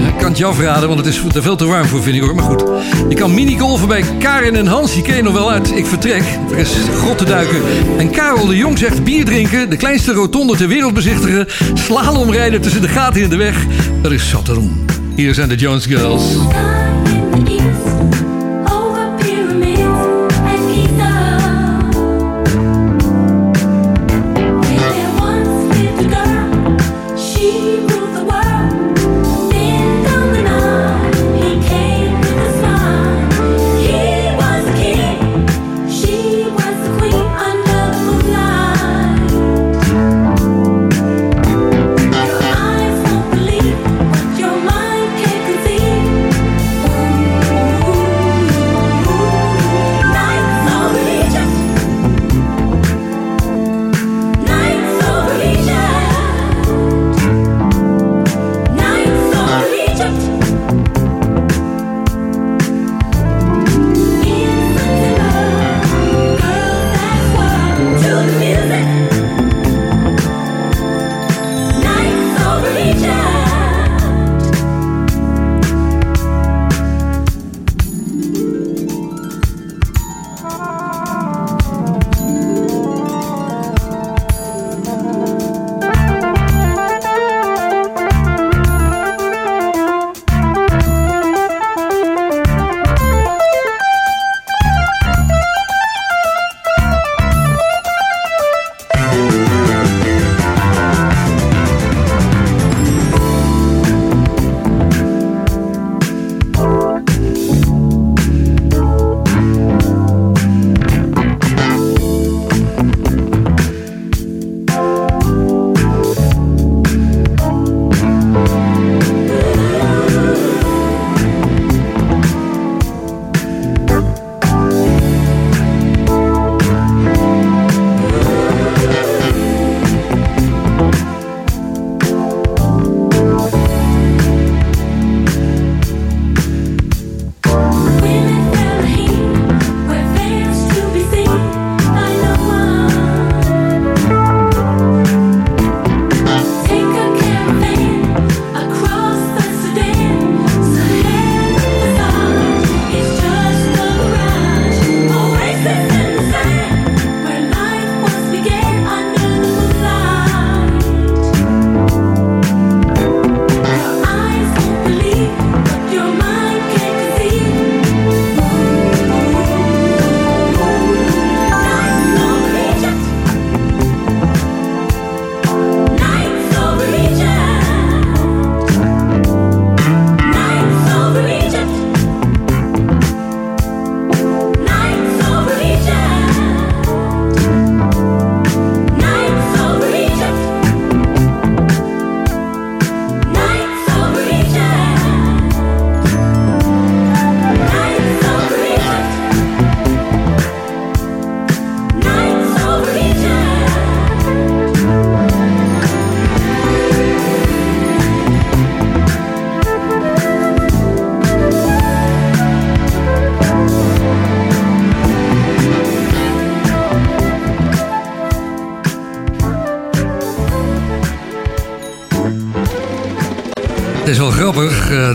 Ik 0.07 0.17
kan 0.17 0.29
het 0.29 0.37
je 0.37 0.45
afraden, 0.45 0.87
want 0.87 0.99
het 0.99 1.09
is 1.09 1.21
er 1.35 1.41
veel 1.41 1.55
te 1.55 1.65
warm 1.65 1.87
voor, 1.87 2.03
vind 2.03 2.15
ik 2.15 2.21
hoor. 2.21 2.35
Maar 2.35 2.43
goed, 2.43 2.63
je 3.09 3.15
kan 3.15 3.33
mini-golven 3.33 3.87
bij 3.87 4.03
Karin 4.19 4.55
en 4.55 4.67
Hans. 4.67 4.93
Die 4.93 5.03
ken 5.03 5.15
je 5.15 5.21
nog 5.21 5.33
wel 5.33 5.51
uit. 5.51 5.71
Ik 5.75 5.85
vertrek. 5.85 6.23
Er 6.51 6.57
is 6.57 6.69
grot 6.95 7.17
te 7.17 7.25
duiken. 7.25 7.61
En 7.97 8.09
Karel 8.09 8.45
de 8.45 8.57
Jong 8.57 8.77
zegt 8.77 9.03
bier 9.03 9.25
drinken. 9.25 9.69
De 9.69 9.77
kleinste 9.77 10.13
rotonde 10.13 10.55
ter 10.55 10.67
wereld 10.67 10.93
bezichtigen. 10.93 11.47
Slalomrijden 11.73 12.61
tussen 12.61 12.81
de 12.81 12.87
gaten 12.87 13.21
in 13.21 13.29
de 13.29 13.37
weg. 13.37 13.65
Dat 14.01 14.11
is 14.11 14.29
zat 14.29 14.45
te. 14.45 14.69
Hier 15.15 15.33
zijn 15.33 15.49
de 15.49 15.55
Jones 15.55 15.85
Girls. 15.85 16.23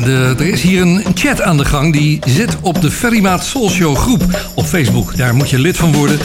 Er 0.09 0.41
is 0.41 0.63
hier 0.63 0.81
een 0.81 1.05
chat 1.15 1.43
aan 1.43 1.57
de 1.57 1.65
gang. 1.65 1.93
Die 1.93 2.19
zit 2.27 2.57
op 2.61 2.81
de 2.81 2.91
Ferrymaat 2.91 3.45
Soul 3.45 3.71
Show 3.71 3.97
groep 3.97 4.25
op 4.55 4.67
Facebook. 4.67 5.17
Daar 5.17 5.35
moet 5.35 5.51
je 5.51 5.59
lid 5.59 5.77
van 5.77 5.93
worden. 5.93 6.19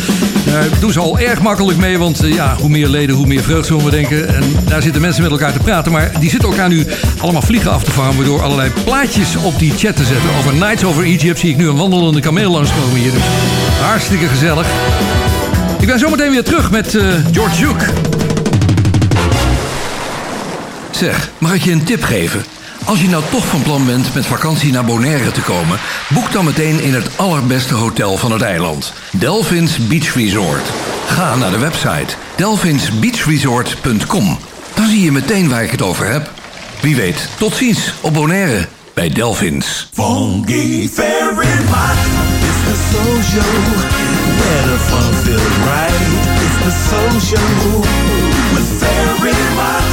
Daar 0.45 0.65
doen 0.79 0.91
ze 0.91 0.99
al 0.99 1.19
erg 1.19 1.41
makkelijk 1.41 1.77
mee, 1.77 1.97
want 1.97 2.23
eh, 2.23 2.33
ja, 2.33 2.55
hoe 2.59 2.69
meer 2.69 2.87
leden, 2.87 3.15
hoe 3.15 3.27
meer 3.27 3.43
vreugd 3.43 3.67
zullen 3.67 3.85
we 3.85 3.91
denken. 3.91 4.35
En 4.35 4.43
daar 4.67 4.81
zitten 4.81 5.01
mensen 5.01 5.21
met 5.23 5.31
elkaar 5.31 5.53
te 5.53 5.59
praten, 5.59 5.91
maar 5.91 6.11
die 6.19 6.29
zitten 6.29 6.49
elkaar 6.49 6.69
nu 6.69 6.85
allemaal 7.17 7.41
vliegen 7.41 7.71
af 7.71 7.83
te 7.83 7.91
vangen... 7.91 8.15
waardoor 8.15 8.41
allerlei 8.41 8.71
plaatjes 8.83 9.35
op 9.35 9.59
die 9.59 9.73
chat 9.77 9.95
te 9.95 10.05
zetten. 10.05 10.29
Over 10.37 10.53
Nights 10.53 10.83
Over 10.83 11.03
Egypt 11.03 11.39
zie 11.39 11.49
ik 11.49 11.57
nu 11.57 11.69
een 11.69 11.77
wandelende 11.77 12.19
kameel 12.19 12.51
langskomen 12.51 12.99
hier. 12.99 13.11
Dus 13.11 13.23
hartstikke 13.81 14.27
gezellig. 14.27 14.67
Ik 15.79 15.87
ben 15.87 15.99
zometeen 15.99 16.31
weer 16.31 16.43
terug 16.43 16.71
met 16.71 16.95
eh, 16.95 17.03
George 17.31 17.61
Duke. 17.61 17.85
Zeg, 20.91 21.29
mag 21.37 21.53
ik 21.53 21.63
je 21.63 21.71
een 21.71 21.83
tip 21.83 22.03
geven? 22.03 22.50
Als 22.91 23.01
je 23.01 23.09
nou 23.09 23.23
toch 23.29 23.47
van 23.47 23.61
plan 23.61 23.85
bent 23.85 24.13
met 24.13 24.25
vakantie 24.25 24.71
naar 24.71 24.85
Bonaire 24.85 25.31
te 25.31 25.41
komen, 25.41 25.79
boek 26.09 26.31
dan 26.31 26.45
meteen 26.45 26.83
in 26.83 26.93
het 26.93 27.17
allerbeste 27.17 27.73
hotel 27.73 28.17
van 28.17 28.31
het 28.31 28.41
eiland. 28.41 28.93
Delphins 29.11 29.87
Beach 29.87 30.13
Resort. 30.13 30.71
Ga 31.07 31.35
naar 31.35 31.51
de 31.51 31.57
website 31.57 32.15
delphinsbeachresort.com. 32.35 34.37
Dan 34.73 34.87
zie 34.87 35.01
je 35.01 35.11
meteen 35.11 35.49
waar 35.49 35.63
ik 35.63 35.71
het 35.71 35.81
over 35.81 36.11
heb. 36.11 36.31
Wie 36.81 36.95
weet, 36.95 37.27
tot 37.37 37.55
ziens 37.55 37.93
op 38.01 38.13
Bonaire 38.13 38.67
bij 38.93 39.09
Delphins. 39.09 39.87
The 39.93 40.01
fun 40.01 40.45
right. 45.63 45.91
It's 46.43 46.55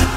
the 0.03 0.08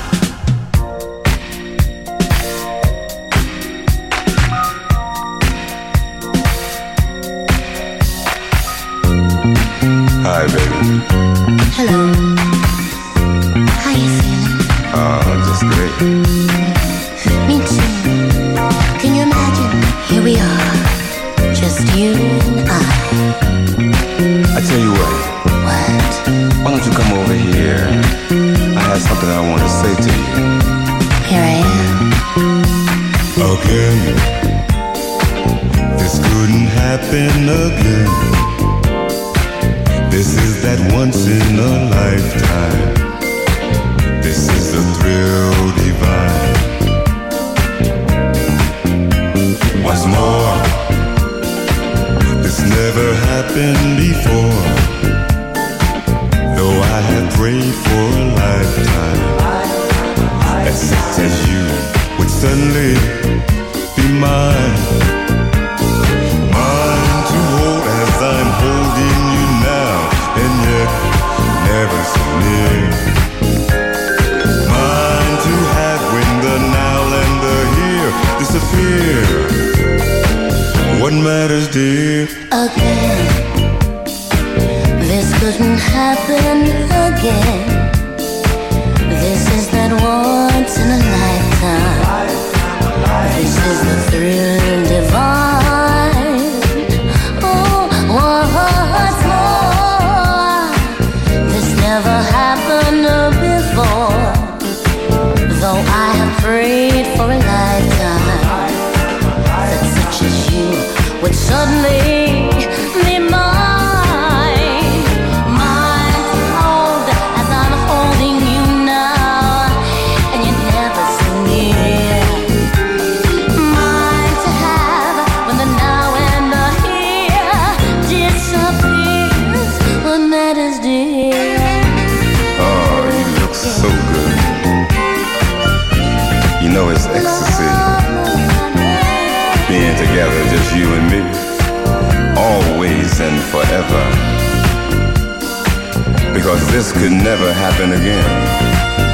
Because 146.42 146.66
this 146.72 146.92
could 146.92 147.12
never 147.12 147.54
happen 147.54 147.94
again. 147.94 148.26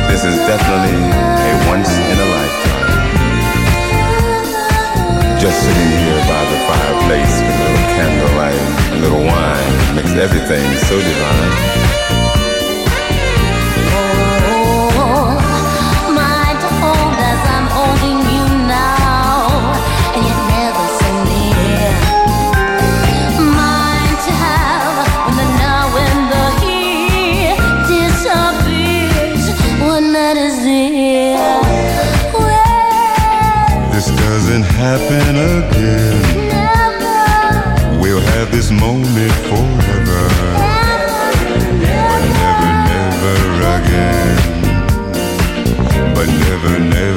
This 0.07 0.23
is 0.23 0.38
definitely 0.47 0.95
a 0.95 1.67
once 1.67 1.91
in 1.91 2.17
a 2.23 2.28
lifetime. 2.32 2.88
Just 5.38 5.59
sitting 5.59 5.91
here 6.07 6.23
by 6.23 6.43
the 6.47 6.57
fireplace 6.71 7.41
with 7.43 7.51
a 7.51 7.63
little 7.67 7.88
candlelight, 7.99 8.63
a 8.93 8.97
little 9.03 9.25
wine, 9.28 9.95
makes 9.97 10.15
everything 10.15 10.63
so 10.88 10.95
divine. 10.95 12.06
Happen 34.97 35.35
again. 35.61 36.17
We'll 37.99 38.21
have 38.21 38.51
this 38.51 38.71
moment 38.71 39.31
forever. 39.49 40.23
But 40.57 42.21
never, 42.33 42.71
never 42.89 43.35
again. 43.77 44.37
But 46.15 46.27
never, 46.27 46.73
never 46.79 47.16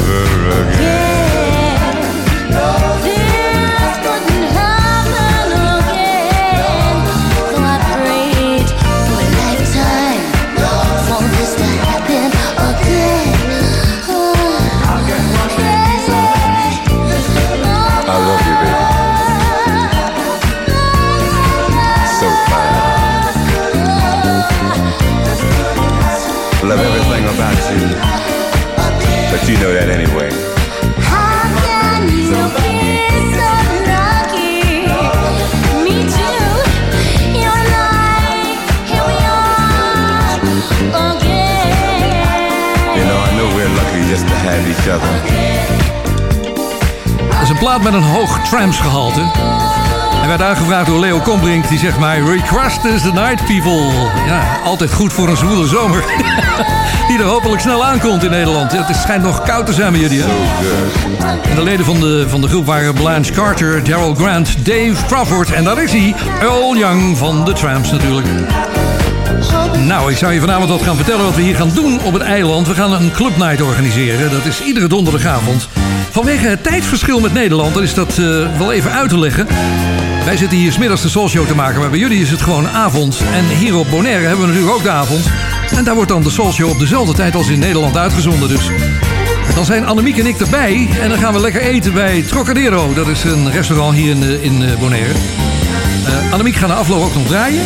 other. 44.87 45.09
Dat 47.31 47.43
is 47.43 47.49
een 47.49 47.59
plaat 47.59 47.83
met 47.83 47.93
een 47.93 48.03
hoog 48.03 48.39
tramsgehalte. 48.49 49.21
En 50.23 50.29
werd 50.29 50.43
aangevraagd 50.43 50.87
door 50.87 50.99
Leo 51.01 51.19
Kombrink. 51.19 51.69
Die 51.69 51.79
zegt 51.79 51.99
mij, 51.99 52.21
request 52.21 52.85
is 52.85 53.03
the 53.03 53.13
night 53.13 53.45
people. 53.47 53.83
Ja, 54.27 54.43
altijd 54.65 54.93
goed 54.93 55.13
voor 55.13 55.29
een 55.29 55.37
zwoele 55.37 55.67
zomer. 55.69 56.05
die 57.09 57.19
er 57.19 57.25
hopelijk 57.25 57.61
snel 57.61 57.85
aankomt 57.85 58.25
in 58.25 58.31
Nederland. 58.31 58.73
Ja, 58.73 58.79
het 58.79 58.89
is- 58.97 59.01
schijnt 59.03 59.23
nog 59.23 59.43
koud 59.43 59.67
te 59.67 59.73
zijn 59.73 59.93
bij 59.93 60.01
jullie, 60.01 60.23
hè? 60.23 60.29
En 61.51 61.55
de 61.57 61.63
leden 61.63 61.85
van 61.85 62.01
de, 62.01 62.25
van 62.29 62.41
de 62.41 62.49
groep 62.49 62.67
waren 62.67 62.95
Blanche 62.95 63.33
Carter, 63.33 63.85
Daryl 63.85 64.15
Grant, 64.15 64.57
Dave 64.67 65.07
Crawford... 65.07 65.53
en 65.53 65.65
daar 65.65 65.83
is 65.83 65.91
hij, 65.93 66.15
Earl 66.41 66.77
Young 66.77 67.19
van 67.19 67.45
de 67.45 67.53
Tramps 67.53 67.91
natuurlijk. 67.91 68.27
Nou, 69.87 70.11
ik 70.11 70.17
zou 70.17 70.33
je 70.33 70.41
vanavond 70.41 70.69
wat 70.69 70.83
gaan 70.83 70.97
vertellen 70.97 71.25
wat 71.25 71.35
we 71.35 71.43
hier 71.43 71.57
gaan 71.57 71.71
doen 71.75 72.01
op 72.03 72.13
het 72.13 72.23
eiland. 72.23 72.67
We 72.67 72.75
gaan 72.75 72.93
een 72.93 73.13
clubnight 73.13 73.63
organiseren. 73.63 74.31
Dat 74.31 74.45
is 74.45 74.63
iedere 74.63 74.87
donderdagavond. 74.87 75.69
Vanwege 76.11 76.47
het 76.47 76.63
tijdsverschil 76.63 77.21
met 77.21 77.33
Nederland, 77.33 77.75
dan 77.75 77.83
is 77.83 77.95
dat 77.95 78.19
eh, 78.19 78.59
wel 78.59 78.73
even 78.73 78.93
uit 78.93 79.09
te 79.09 79.19
leggen. 79.19 79.47
Wij 80.25 80.37
zitten 80.37 80.59
hier 80.59 80.73
smiddags 80.73 81.03
de 81.03 81.09
Soulshow 81.09 81.47
te 81.47 81.55
maken, 81.55 81.81
maar 81.81 81.91
bij 81.91 81.99
jullie 81.99 82.21
is 82.21 82.31
het 82.31 82.43
gewoon 82.43 82.69
avond. 82.69 83.21
En 83.33 83.57
hier 83.57 83.77
op 83.77 83.91
Bonaire 83.91 84.27
hebben 84.27 84.41
we 84.41 84.47
natuurlijk 84.47 84.77
ook 84.77 84.83
de 84.83 84.91
avond. 84.91 85.27
En 85.77 85.85
daar 85.85 85.95
wordt 85.95 86.11
dan 86.11 86.23
de 86.23 86.31
Soulshow 86.31 86.71
op 86.71 86.79
dezelfde 86.79 87.15
tijd 87.15 87.35
als 87.35 87.49
in 87.49 87.59
Nederland 87.59 87.97
uitgezonden. 87.97 88.49
Dus 88.49 88.71
dan 89.55 89.65
zijn 89.65 89.87
Annemiek 89.87 90.19
en 90.19 90.27
ik 90.27 90.41
erbij. 90.41 90.89
En 91.01 91.09
dan 91.09 91.19
gaan 91.19 91.33
we 91.33 91.41
lekker 91.41 91.61
eten 91.61 91.93
bij 91.93 92.23
Trocadero. 92.23 92.95
Dat 92.95 93.09
is 93.09 93.25
een 93.25 93.51
restaurant 93.51 93.97
hier 93.97 94.11
in, 94.11 94.23
eh, 94.23 94.45
in 94.45 94.63
eh, 94.63 94.79
Bonaire. 94.79 95.15
Eh, 96.07 96.33
Annemiek 96.33 96.55
gaat 96.57 96.69
na 96.69 96.75
afloop 96.75 97.03
ook 97.03 97.15
nog 97.15 97.27
draaien. 97.27 97.63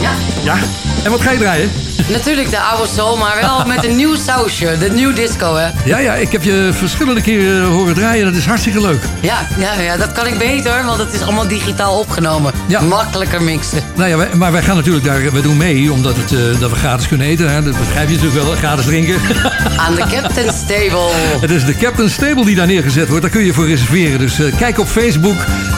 Ja. 0.00 0.12
Ja. 0.44 0.56
En 1.04 1.10
wat 1.10 1.20
ga 1.20 1.30
je 1.30 1.38
draaien? 1.38 1.79
Natuurlijk 2.08 2.50
de 2.50 2.60
oude 2.60 2.88
soul, 2.94 3.16
maar 3.16 3.36
wel 3.40 3.64
met 3.66 3.84
een 3.84 3.96
nieuw 3.96 4.14
sausje. 4.26 4.76
De 4.78 4.90
nieuw 4.90 5.12
disco, 5.12 5.54
hè? 5.56 5.68
Ja, 5.84 5.98
ja, 5.98 6.14
ik 6.14 6.32
heb 6.32 6.42
je 6.42 6.70
verschillende 6.72 7.20
keren 7.20 7.64
horen 7.66 7.94
draaien. 7.94 8.24
Dat 8.24 8.34
is 8.34 8.46
hartstikke 8.46 8.80
leuk. 8.80 9.02
Ja, 9.20 9.46
ja, 9.58 9.80
ja, 9.80 9.96
dat 9.96 10.12
kan 10.12 10.26
ik 10.26 10.38
beter, 10.38 10.84
want 10.84 10.98
het 10.98 11.12
is 11.12 11.22
allemaal 11.22 11.48
digitaal 11.48 11.98
opgenomen. 11.98 12.52
Makkelijker 12.88 13.42
mixen. 13.42 13.82
Nou 13.96 14.08
ja, 14.08 14.16
wij- 14.16 14.28
maar 14.34 14.52
wij 14.52 14.62
gaan 14.62 14.76
natuurlijk 14.76 15.04
daar, 15.04 15.32
we 15.32 15.40
doen 15.40 15.56
mee 15.56 15.92
omdat 15.92 16.16
het, 16.16 16.32
eh, 16.32 16.60
dat 16.60 16.70
we 16.70 16.76
gratis 16.76 17.08
kunnen 17.08 17.26
eten. 17.26 17.50
Hè. 17.52 17.62
Dat 17.62 17.78
begrijp 17.78 18.08
je 18.08 18.14
natuurlijk 18.14 18.42
wel, 18.44 18.54
gratis 18.54 18.84
drinken. 18.84 19.14
Aan 19.86 19.94
de 19.94 20.04
Captain's 20.10 20.66
Table. 20.66 21.10
Het 21.40 21.50
is 21.50 21.64
de 21.64 21.74
Captain's 21.76 22.16
Table 22.16 22.44
die 22.44 22.56
daar 22.56 22.66
neergezet 22.66 23.06
wordt. 23.08 23.22
Daar 23.22 23.30
kun 23.30 23.44
je 23.44 23.52
voor 23.52 23.66
reserveren. 23.66 24.18
Dus 24.18 24.38
eh, 24.40 24.56
kijk 24.56 24.78
op 24.78 24.88
Facebook 24.88 25.36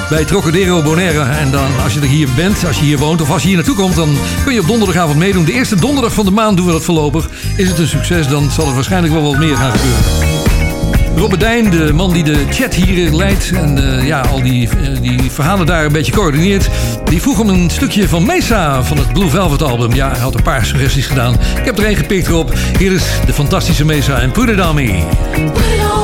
bij 0.09 0.25
Trocadero 0.25 0.83
Bonaire. 0.83 1.23
En 1.23 1.51
dan, 1.51 1.67
als 1.83 1.95
je 1.95 2.01
er 2.01 2.07
hier 2.07 2.29
bent, 2.37 2.67
als 2.67 2.77
je 2.79 2.85
hier 2.85 2.99
woont 2.99 3.21
of 3.21 3.31
als 3.31 3.43
je 3.43 3.49
hier 3.49 3.57
naartoe 3.57 3.75
komt... 3.77 3.95
dan 3.97 4.17
kun 4.45 4.55
je 4.55 4.61
op 4.61 4.67
donderdagavond 4.67 5.19
meedoen. 5.19 5.45
De 5.45 5.53
eerste 5.53 5.77
donderdag 5.77 6.12
van 6.13 6.25
de 6.25 6.31
maand 6.31 6.57
doen 6.57 6.67
we 6.67 6.73
dat 6.73 6.85
voorlopig. 6.85 7.31
Is 7.57 7.69
het 7.69 7.79
een 7.79 7.89
succes, 7.89 8.29
dan 8.29 8.51
zal 8.51 8.67
er 8.67 8.75
waarschijnlijk 8.75 9.13
wel 9.13 9.23
wat 9.23 9.39
meer 9.39 9.57
gaan 9.57 9.73
gebeuren. 9.73 10.41
Robert 11.17 11.41
Dijn, 11.41 11.71
de 11.71 11.93
man 11.93 12.13
die 12.13 12.25
de 12.25 12.45
chat 12.51 12.75
hier 12.75 13.13
leidt 13.13 13.51
en 13.55 13.79
eh, 13.79 14.07
ja, 14.07 14.21
al 14.21 14.43
die, 14.43 14.69
eh, 14.69 15.01
die 15.01 15.31
verhalen 15.31 15.67
daar 15.67 15.85
een 15.85 15.93
beetje 15.93 16.13
coördineert, 16.13 16.69
die 17.05 17.23
vroeg 17.23 17.39
om 17.41 17.49
een 17.49 17.71
stukje 17.71 18.09
van 18.09 18.27
Mesa 18.27 18.85
van 18.85 18.99
het 18.99 19.13
Blue 19.13 19.29
Velvet 19.29 19.63
album. 19.63 19.95
Ja, 19.95 20.11
hij 20.11 20.21
had 20.21 20.35
een 20.35 20.43
paar 20.43 20.67
suggesties 20.67 21.07
gedaan. 21.07 21.35
Ik 21.35 21.65
heb 21.65 21.79
er 21.79 21.85
één 21.85 21.97
gepikt 21.97 22.27
erop. 22.27 22.53
Hier 22.79 22.93
is 22.93 23.05
de 23.27 23.33
fantastische 23.33 23.85
Mesa 23.85 24.19
en 24.19 24.31
Put 24.31 24.49
It. 24.49 26.02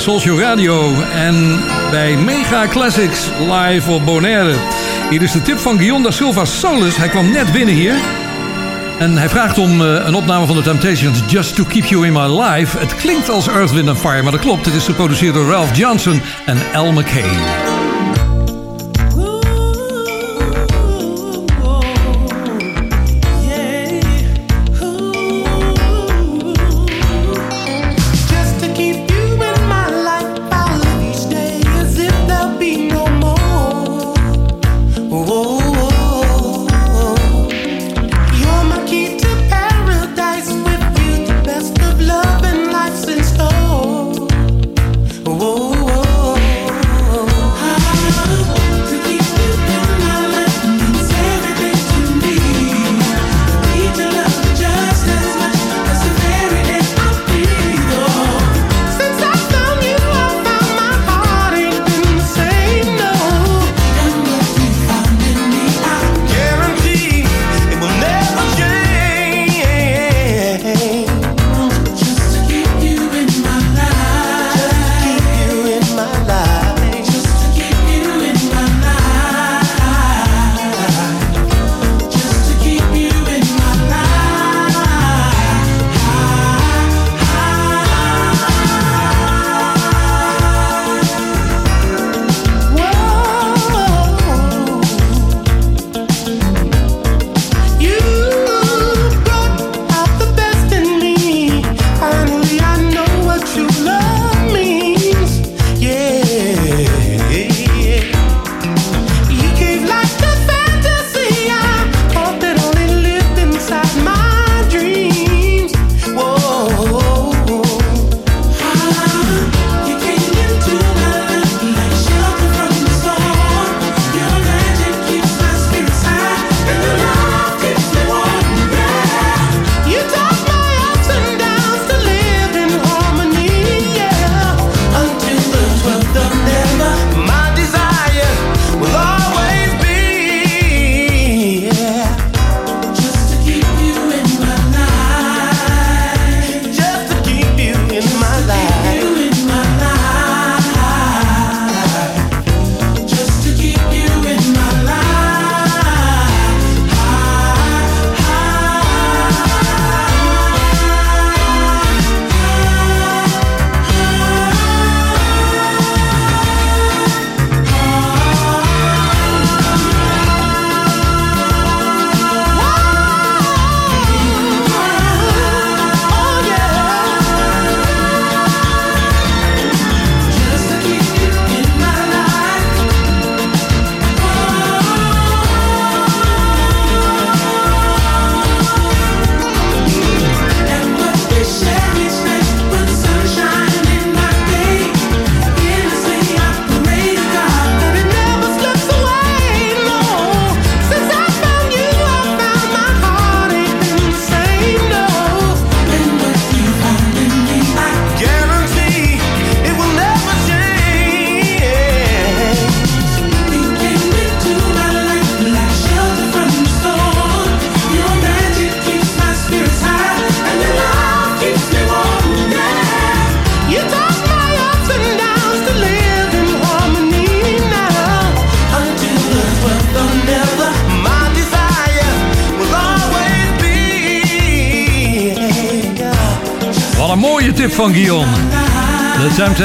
Show 0.00 0.40
Radio 0.40 0.92
en 1.14 1.60
bij 1.90 2.16
Mega 2.16 2.66
Classics 2.68 3.30
live 3.38 3.90
op 3.90 4.04
Bonaire. 4.04 4.54
Hier 5.10 5.22
is 5.22 5.32
de 5.32 5.42
tip 5.42 5.58
van 5.58 5.76
Guillaume 5.76 6.04
da 6.04 6.10
Silva 6.10 6.44
Solis. 6.44 6.96
Hij 6.96 7.08
kwam 7.08 7.30
net 7.30 7.52
binnen 7.52 7.74
hier. 7.74 7.94
En 8.98 9.16
hij 9.16 9.28
vraagt 9.28 9.58
om 9.58 9.80
eh, 9.80 10.06
een 10.06 10.14
opname 10.14 10.46
van 10.46 10.56
de 10.56 10.62
Temptations 10.62 11.22
Just 11.26 11.54
to 11.54 11.64
Keep 11.64 11.84
You 11.84 12.06
in 12.06 12.12
My 12.12 12.40
Life. 12.40 12.78
Het 12.78 12.96
klinkt 12.96 13.28
als 13.28 13.48
Earth, 13.48 13.72
Wind 13.72 13.98
Fire, 13.98 14.22
maar 14.22 14.32
dat 14.32 14.40
klopt. 14.40 14.66
Het 14.66 14.74
is 14.74 14.84
geproduceerd 14.84 15.34
door 15.34 15.50
Ralph 15.50 15.76
Johnson 15.76 16.22
en 16.46 16.58
Al 16.72 16.92
McKay. 16.92 17.59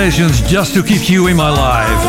Just 0.06 0.74
to 0.74 0.82
Keep 0.84 1.02
You 1.02 1.30
in 1.30 1.36
My 1.36 1.50
Life. 1.50 2.08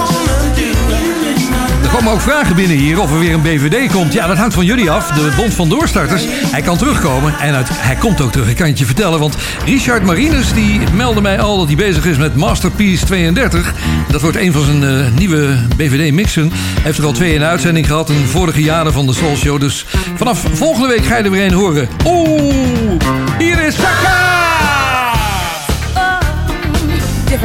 Er 1.82 1.88
komen 1.88 2.12
ook 2.12 2.20
vragen 2.20 2.55
binnen 2.55 2.76
hier 2.76 3.01
of 3.01 3.11
er 3.11 3.18
weer 3.18 3.34
een 3.34 3.42
BVD 3.42 3.92
komt. 3.92 4.12
Ja, 4.12 4.26
dat 4.26 4.36
hangt 4.36 4.55
van 4.55 4.64
jullie 4.64 4.90
af. 4.90 5.11
De 5.11 5.32
Bond 5.36 5.55
van 5.55 5.68
Doorstarters. 5.68 6.22
Hij 6.28 6.62
kan 6.62 6.76
terugkomen. 6.76 7.38
En 7.38 7.64
hij 7.68 7.94
komt 7.94 8.20
ook 8.20 8.32
terug. 8.32 8.49
Ik 8.49 8.57
kan 8.57 8.66
het 8.66 8.78
je 8.78 8.84
vertellen. 8.84 9.18
Want 9.18 9.36
Richard 9.64 10.03
Marinus 10.03 10.53
die 10.53 10.80
meldde 10.94 11.20
mij 11.20 11.40
al 11.40 11.59
dat 11.59 11.66
hij 11.66 11.76
bezig 11.76 12.07
is 12.07 12.16
met 12.16 12.36
Masterpiece 12.36 13.05
32. 13.05 13.74
Dat 14.11 14.20
wordt 14.20 14.36
een 14.36 14.53
van 14.53 14.64
zijn 14.64 14.84
eh, 14.84 15.12
nieuwe 15.18 15.59
BVD-mixen. 15.76 16.51
Hij 16.53 16.82
heeft 16.82 16.99
er 16.99 17.05
al 17.05 17.12
twee 17.12 17.34
in 17.34 17.42
uitzending 17.42 17.86
gehad. 17.86 18.11
In 18.11 18.26
vorige 18.26 18.62
jaren 18.62 18.92
van 18.92 19.07
de 19.07 19.14
Soul 19.14 19.36
Show. 19.36 19.61
Dus 19.61 19.86
vanaf 20.16 20.44
volgende 20.53 20.88
week 20.88 21.05
ga 21.05 21.16
je 21.16 21.22
er 21.22 21.30
weer 21.30 21.47
een 21.47 21.53
horen. 21.53 21.88
Oeh, 22.05 23.01
hier 23.38 23.64
is 23.66 23.74
Saka! 23.74 24.45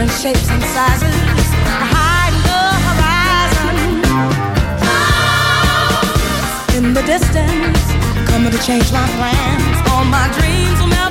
Different 0.02 0.22
shapes 0.22 0.50
and 0.50 0.64
sizes. 0.64 1.14
Hide 1.94 2.34
the 2.50 2.64
horizon. 2.88 3.78
In 6.78 6.94
the 6.94 7.04
distance, 7.04 7.80
coming 8.30 8.52
to 8.52 8.58
change 8.66 8.92
my 8.92 9.06
plans. 9.18 9.90
All 9.92 10.06
my 10.06 10.28
dreams 10.40 10.80
will 10.80 10.88
melt 10.88 11.11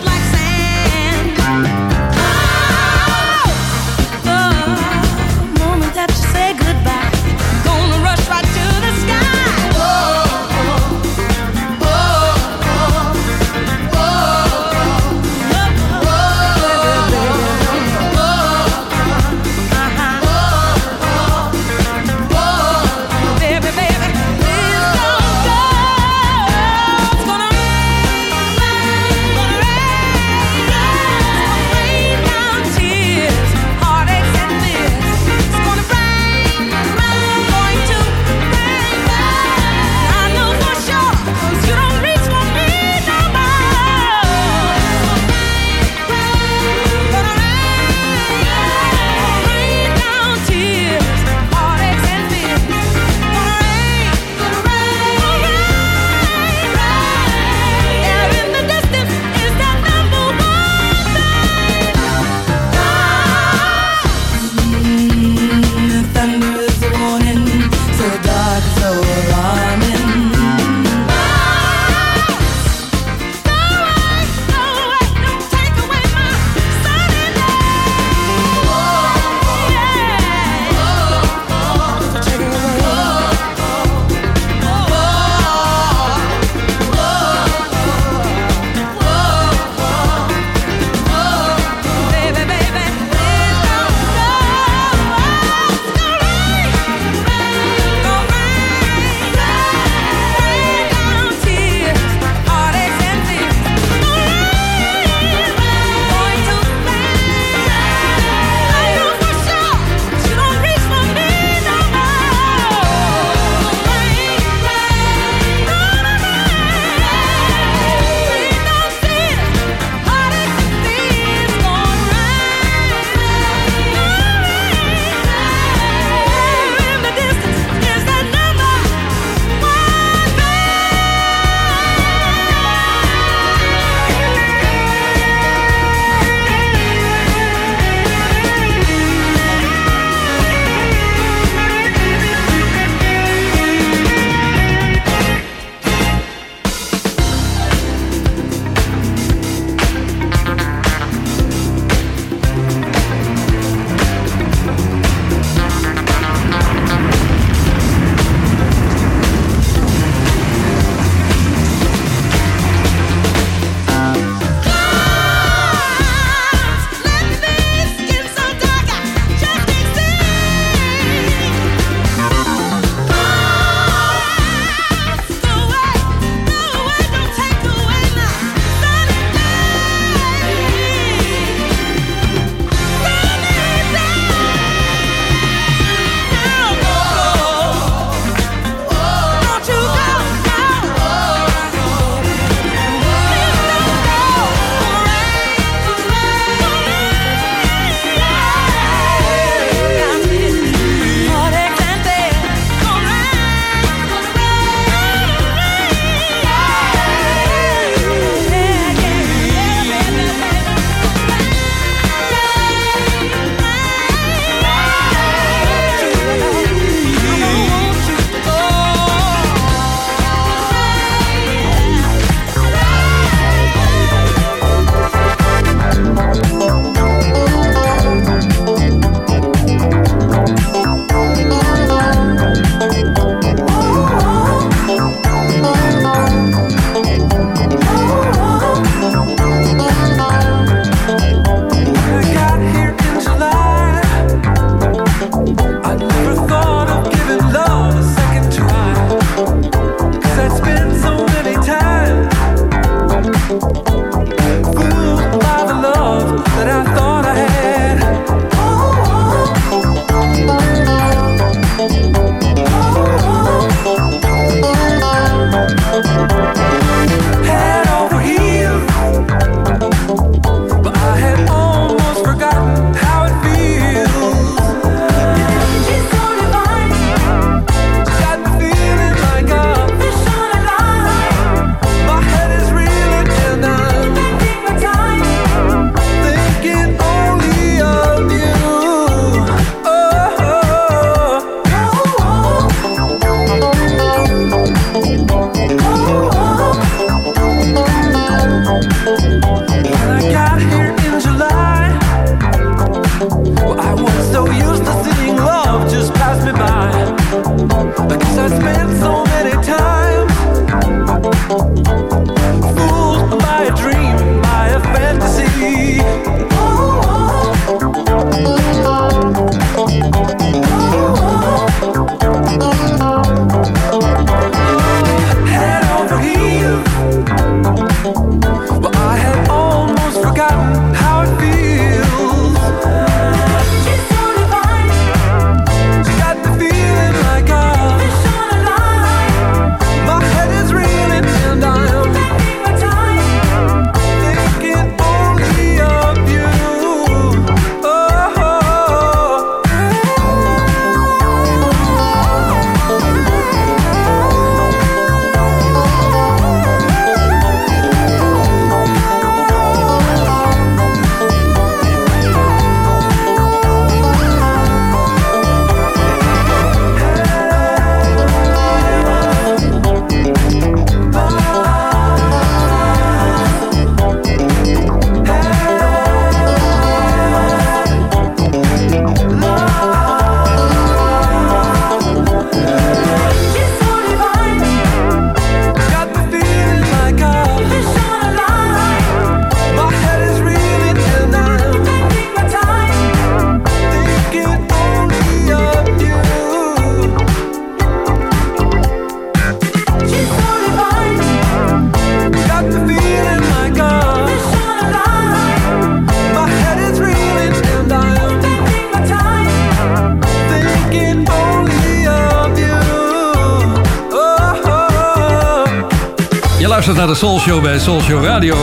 Soul 417.21 417.39
Show 417.41 417.63
bij 417.63 417.79
Soul 417.79 418.01
Show 418.01 418.25
Radio. 418.25 418.57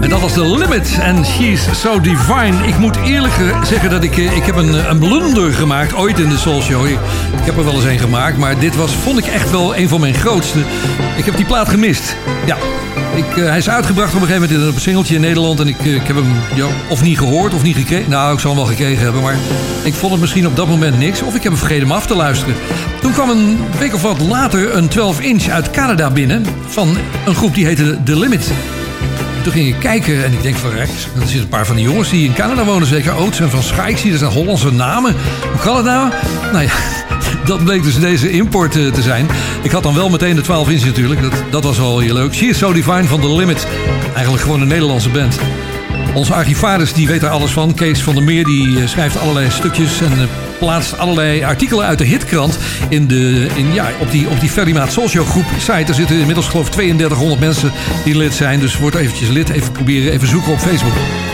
En 0.00 0.08
dat 0.08 0.20
was 0.20 0.34
de 0.34 0.48
limit. 0.56 0.98
En 1.00 1.24
she's 1.24 1.80
so 1.80 2.00
divine. 2.00 2.66
Ik 2.66 2.78
moet 2.78 2.96
eerlijk 2.96 3.32
zeggen 3.64 3.90
dat 3.90 4.02
ik... 4.02 4.18
eh, 4.18 4.36
Ik 4.36 4.44
heb 4.44 4.56
een, 4.56 4.90
een 4.90 4.98
blunder 4.98 5.52
gemaakt 5.52 5.94
ooit 5.94 6.18
in 6.18 6.28
de 6.28 6.36
Soul 6.36 6.62
Show. 6.62 6.86
Ik, 6.86 6.98
heb 7.42 7.56
er 7.56 7.64
wel 7.64 7.74
eens 7.74 7.84
een 7.84 7.98
gemaakt. 7.98 8.36
Maar 8.36 8.58
dit 8.58 8.76
was, 8.76 8.92
vond 8.92 9.18
ik 9.18 9.26
echt 9.26 9.50
wel 9.50 9.76
een 9.76 9.88
van 9.88 10.00
mijn 10.00 10.14
grootste. 10.14 10.58
Ik 11.16 11.24
heb 11.24 11.36
die 11.36 11.44
plaat 11.46 11.68
gemist. 11.68 12.16
Ja. 12.46 12.56
Ik, 13.14 13.36
eh, 13.36 13.44
hij 13.44 13.58
is 13.58 13.68
uitgebracht 13.68 14.14
op 14.14 14.20
een 14.20 14.26
gegeven 14.26 14.48
moment 14.48 14.68
in 14.68 14.74
een 14.74 14.80
singeltje 14.80 15.14
in 15.14 15.20
Nederland. 15.20 15.60
En 15.60 15.68
ik, 15.68 15.78
eh, 15.80 15.94
ik 15.94 16.06
heb 16.06 16.16
hem 16.16 16.32
ja, 16.54 16.66
of 16.88 17.02
niet 17.02 17.18
gehoord 17.18 17.54
of 17.54 17.62
niet 17.62 17.76
gekregen. 17.76 18.10
Nou, 18.10 18.34
ik 18.34 18.40
zal 18.40 18.50
hem 18.50 18.60
wel 18.60 18.68
gekregen 18.68 19.02
hebben. 19.02 19.22
Maar 19.22 19.36
ik 19.82 19.94
vond 19.94 20.12
het 20.12 20.20
misschien 20.20 20.46
op 20.46 20.56
dat 20.56 20.68
moment 20.68 20.98
niks. 20.98 21.22
Of 21.22 21.34
ik 21.34 21.42
heb 21.42 21.52
hem 21.52 21.60
vergeten 21.60 21.82
hem 21.88 21.96
af 21.96 22.06
te 22.06 22.14
luisteren. 22.16 22.54
Toen 23.08 23.16
kwam 23.16 23.38
een 23.38 23.58
week 23.78 23.94
of 23.94 24.02
wat 24.02 24.20
later 24.20 24.74
een 24.74 24.90
12-inch 24.90 25.50
uit 25.50 25.70
Canada 25.70 26.10
binnen. 26.10 26.44
Van 26.66 26.96
een 27.26 27.34
groep 27.34 27.54
die 27.54 27.66
heette 27.66 27.98
The 28.04 28.18
Limit. 28.18 28.50
En 29.36 29.42
toen 29.42 29.52
ging 29.52 29.68
ik 29.68 29.80
kijken 29.80 30.24
en 30.24 30.32
ik 30.32 30.42
denk 30.42 30.56
van 30.56 30.70
rechts. 30.70 31.04
Er 31.04 31.20
zitten 31.20 31.40
een 31.40 31.48
paar 31.48 31.66
van 31.66 31.76
die 31.76 31.84
jongens 31.84 32.10
die 32.10 32.24
in 32.24 32.34
Canada 32.34 32.64
wonen. 32.64 32.88
Zeker 32.88 33.16
Oates 33.16 33.40
en 33.40 33.50
Van 33.50 33.62
Schaik. 33.62 33.98
Zie, 33.98 34.10
dat 34.10 34.18
zijn 34.18 34.32
Hollandse 34.32 34.72
namen. 34.72 35.14
Hoe 35.52 35.60
kan 35.60 35.76
het 35.76 35.84
nou? 35.84 36.10
Nou 36.52 36.64
ja, 36.64 36.70
dat 37.46 37.64
bleek 37.64 37.82
dus 37.82 38.00
deze 38.00 38.30
import 38.30 38.76
eh, 38.76 38.92
te 38.92 39.02
zijn. 39.02 39.26
Ik 39.62 39.70
had 39.70 39.82
dan 39.82 39.94
wel 39.94 40.08
meteen 40.08 40.36
de 40.36 40.42
12 40.42 40.68
inch 40.68 40.84
natuurlijk. 40.84 41.22
Dat, 41.22 41.32
dat 41.50 41.64
was 41.64 41.78
wel 41.78 41.98
heel 41.98 42.14
leuk. 42.14 42.34
She 42.34 42.46
is 42.46 42.58
so 42.58 42.72
divine 42.72 43.04
van 43.04 43.20
The 43.20 43.34
Limit. 43.34 43.66
Eigenlijk 44.14 44.42
gewoon 44.42 44.60
een 44.60 44.68
Nederlandse 44.68 45.08
band. 45.10 45.38
Onze 46.14 46.34
archivaris 46.34 46.92
die 46.92 47.06
weet 47.06 47.22
er 47.22 47.28
alles 47.28 47.50
van. 47.50 47.74
Kees 47.74 48.02
van 48.02 48.14
der 48.14 48.24
Meer 48.24 48.44
die 48.44 48.80
eh, 48.80 48.88
schrijft 48.88 49.18
allerlei 49.18 49.50
stukjes 49.50 50.00
en 50.00 50.12
eh, 50.12 50.47
plaatst 50.58 50.98
allerlei 50.98 51.44
artikelen 51.44 51.86
uit 51.86 51.98
de 51.98 52.04
hitkrant 52.04 52.58
in 52.88 53.06
de, 53.06 53.46
in, 53.54 53.74
ja, 53.74 53.90
op 54.00 54.10
die, 54.10 54.28
op 54.28 54.40
die 54.40 54.48
Ferrymaat 54.48 54.92
groep 54.92 55.46
site. 55.58 55.72
Er 55.72 55.94
zitten 55.94 56.18
inmiddels 56.18 56.48
geloof 56.48 56.66
ik 56.66 56.72
3200 56.72 57.40
mensen 57.40 57.72
die 58.04 58.16
lid 58.16 58.34
zijn. 58.34 58.60
Dus 58.60 58.78
word 58.78 58.94
eventjes 58.94 59.28
lid. 59.28 59.48
Even 59.48 59.72
proberen, 59.72 60.12
even 60.12 60.28
zoeken 60.28 60.52
op 60.52 60.58
Facebook. 60.58 61.27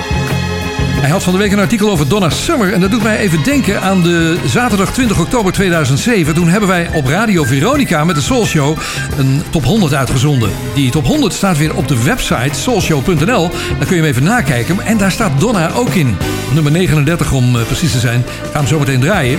Hij 1.04 1.12
had 1.12 1.22
van 1.22 1.32
de 1.32 1.38
week 1.38 1.52
een 1.52 1.58
artikel 1.58 1.90
over 1.90 2.08
Donna 2.08 2.30
Summer. 2.30 2.72
En 2.72 2.80
dat 2.80 2.90
doet 2.90 3.02
mij 3.02 3.18
even 3.18 3.42
denken 3.42 3.82
aan 3.82 4.02
de 4.02 4.38
zaterdag 4.46 4.92
20 4.92 5.20
oktober 5.20 5.52
2007. 5.52 6.34
Toen 6.34 6.48
hebben 6.48 6.68
wij 6.68 6.88
op 6.92 7.06
Radio 7.06 7.44
Veronica 7.44 8.04
met 8.04 8.14
de 8.14 8.22
Soul 8.22 8.46
Show 8.46 8.78
een 9.18 9.42
top 9.50 9.64
100 9.64 9.94
uitgezonden. 9.94 10.50
Die 10.74 10.90
top 10.90 11.06
100 11.06 11.32
staat 11.32 11.58
weer 11.58 11.76
op 11.76 11.88
de 11.88 12.02
website 12.02 12.58
soulshow.nl. 12.60 13.50
Daar 13.78 13.86
kun 13.86 13.96
je 13.96 14.02
hem 14.02 14.04
even 14.04 14.22
nakijken. 14.22 14.80
En 14.80 14.98
daar 14.98 15.10
staat 15.10 15.40
Donna 15.40 15.72
ook 15.72 15.94
in. 15.94 16.16
Nummer 16.54 16.72
39 16.72 17.32
om 17.32 17.56
eh, 17.56 17.66
precies 17.66 17.92
te 17.92 17.98
zijn. 17.98 18.20
Ik 18.20 18.50
ga 18.52 18.58
hem 18.58 18.66
zo 18.66 18.78
meteen 18.78 19.00
draaien. 19.00 19.38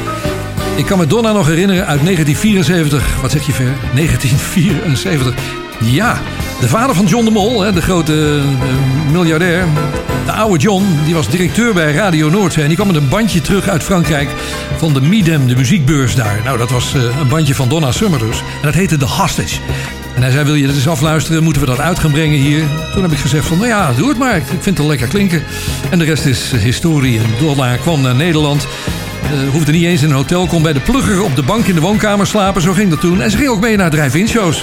Ik 0.76 0.86
kan 0.86 0.98
me 0.98 1.08
Donna 1.08 1.32
nog 1.32 1.48
herinneren 1.48 1.86
uit 1.86 2.02
1974. 2.04 3.22
Wat 3.22 3.32
zeg 3.32 3.46
je 3.46 3.52
ver? 3.52 3.74
1974. 3.94 5.34
Ja, 5.80 6.22
de 6.60 6.68
vader 6.68 6.96
van 6.96 7.06
John 7.06 7.26
de 7.26 7.32
Mol, 7.32 7.58
de 7.74 7.82
grote 7.82 8.42
eh, 8.44 9.12
miljardair. 9.12 9.66
De 10.36 10.42
oude 10.42 10.60
John, 10.60 10.86
die 11.06 11.14
was 11.14 11.30
directeur 11.30 11.74
bij 11.74 11.94
Radio 11.94 12.30
Noordzee. 12.30 12.62
En 12.62 12.68
die 12.68 12.78
kwam 12.78 12.88
met 12.88 12.96
een 12.96 13.10
bandje 13.10 13.42
terug 13.42 13.68
uit 13.68 13.84
Frankrijk 13.84 14.30
van 14.78 14.94
de 14.94 15.02
Midem, 15.02 15.48
de 15.48 15.56
muziekbeurs 15.56 16.16
daar. 16.16 16.42
Nou, 16.44 16.58
dat 16.58 16.70
was 16.70 16.94
eh, 16.94 17.02
een 17.20 17.28
bandje 17.28 17.56
van 17.56 17.70
Donna 17.70 17.92
Summer 17.92 18.20
dus. 18.20 18.38
En 18.40 18.62
dat 18.62 18.74
heette 18.74 18.98
The 18.98 19.06
Hostage. 19.06 19.60
En 20.16 20.22
hij 20.22 20.32
zei, 20.32 20.46
wil 20.46 20.56
je 20.56 20.68
dat 20.68 20.76
eens 20.76 20.88
afluisteren? 20.88 21.44
Moeten 21.44 21.62
we 21.62 21.68
dat 21.68 21.80
uit 21.80 22.00
gaan 22.00 22.12
brengen 22.12 22.40
hier? 22.40 22.64
Toen 22.94 23.02
heb 23.02 23.12
ik 23.12 23.18
gezegd 23.18 23.46
van, 23.46 23.58
nou 23.58 23.70
ja, 23.70 23.94
doe 23.94 24.10
het 24.10 24.18
maar. 24.18 24.36
Ik 24.36 24.44
vind 24.60 24.78
het 24.78 24.88
lekker 24.88 25.08
klinken. 25.08 25.44
En 25.90 26.00
de 26.00 26.06
rest 26.06 26.26
is 26.26 26.52
eh, 26.52 26.60
historie. 26.60 27.20
En 27.20 27.26
Donna 27.40 27.76
kwam 27.76 28.02
naar 28.02 28.16
Nederland. 28.16 28.68
Eh, 29.24 29.52
hoefde 29.52 29.72
niet 29.72 29.86
eens 29.86 30.02
in 30.02 30.10
een 30.10 30.16
hotel. 30.16 30.48
Kon 30.48 30.62
bij 30.62 30.74
de 30.74 30.80
plugger 30.80 31.24
op 31.24 31.36
de 31.36 31.44
bank 31.44 31.66
in 31.66 31.76
de 31.76 31.82
woonkamer 31.82 32.28
slapen. 32.28 32.62
Zo 32.62 32.74
ging 32.74 32.90
dat 32.90 33.02
toen. 33.02 33.22
En 33.22 33.32
ze 33.32 33.38
ging 33.38 33.50
ook 33.50 33.62
mee 33.62 33.78
naar 33.78 33.90
drive-in 33.90 34.28
shows. 34.28 34.62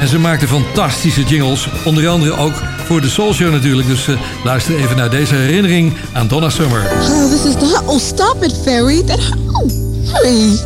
En 0.00 0.08
ze 0.08 0.18
maakte 0.18 0.48
fantastische 0.48 1.22
jingles. 1.22 1.68
Onder 1.84 2.08
andere 2.08 2.36
ook 2.36 2.62
voor 2.90 3.00
de 3.00 3.08
Soul 3.08 3.34
Show 3.34 3.52
natuurlijk. 3.52 3.88
Dus 3.88 4.08
eh, 4.08 4.20
luister 4.44 4.76
even 4.76 4.96
naar 4.96 5.10
deze 5.10 5.34
herinnering 5.34 5.92
aan 6.12 6.28
Donna 6.28 6.50
Summer. 6.50 6.90
Oh, 6.92 7.30
this 7.30 7.44
is 7.44 7.54
not. 7.54 7.82
Oh, 7.86 7.98
stop 7.98 8.42
it, 8.42 8.54
Ferry. 8.62 9.02
That. 9.02 9.18
Oh, 9.52 9.70
Ferry. 10.12 10.58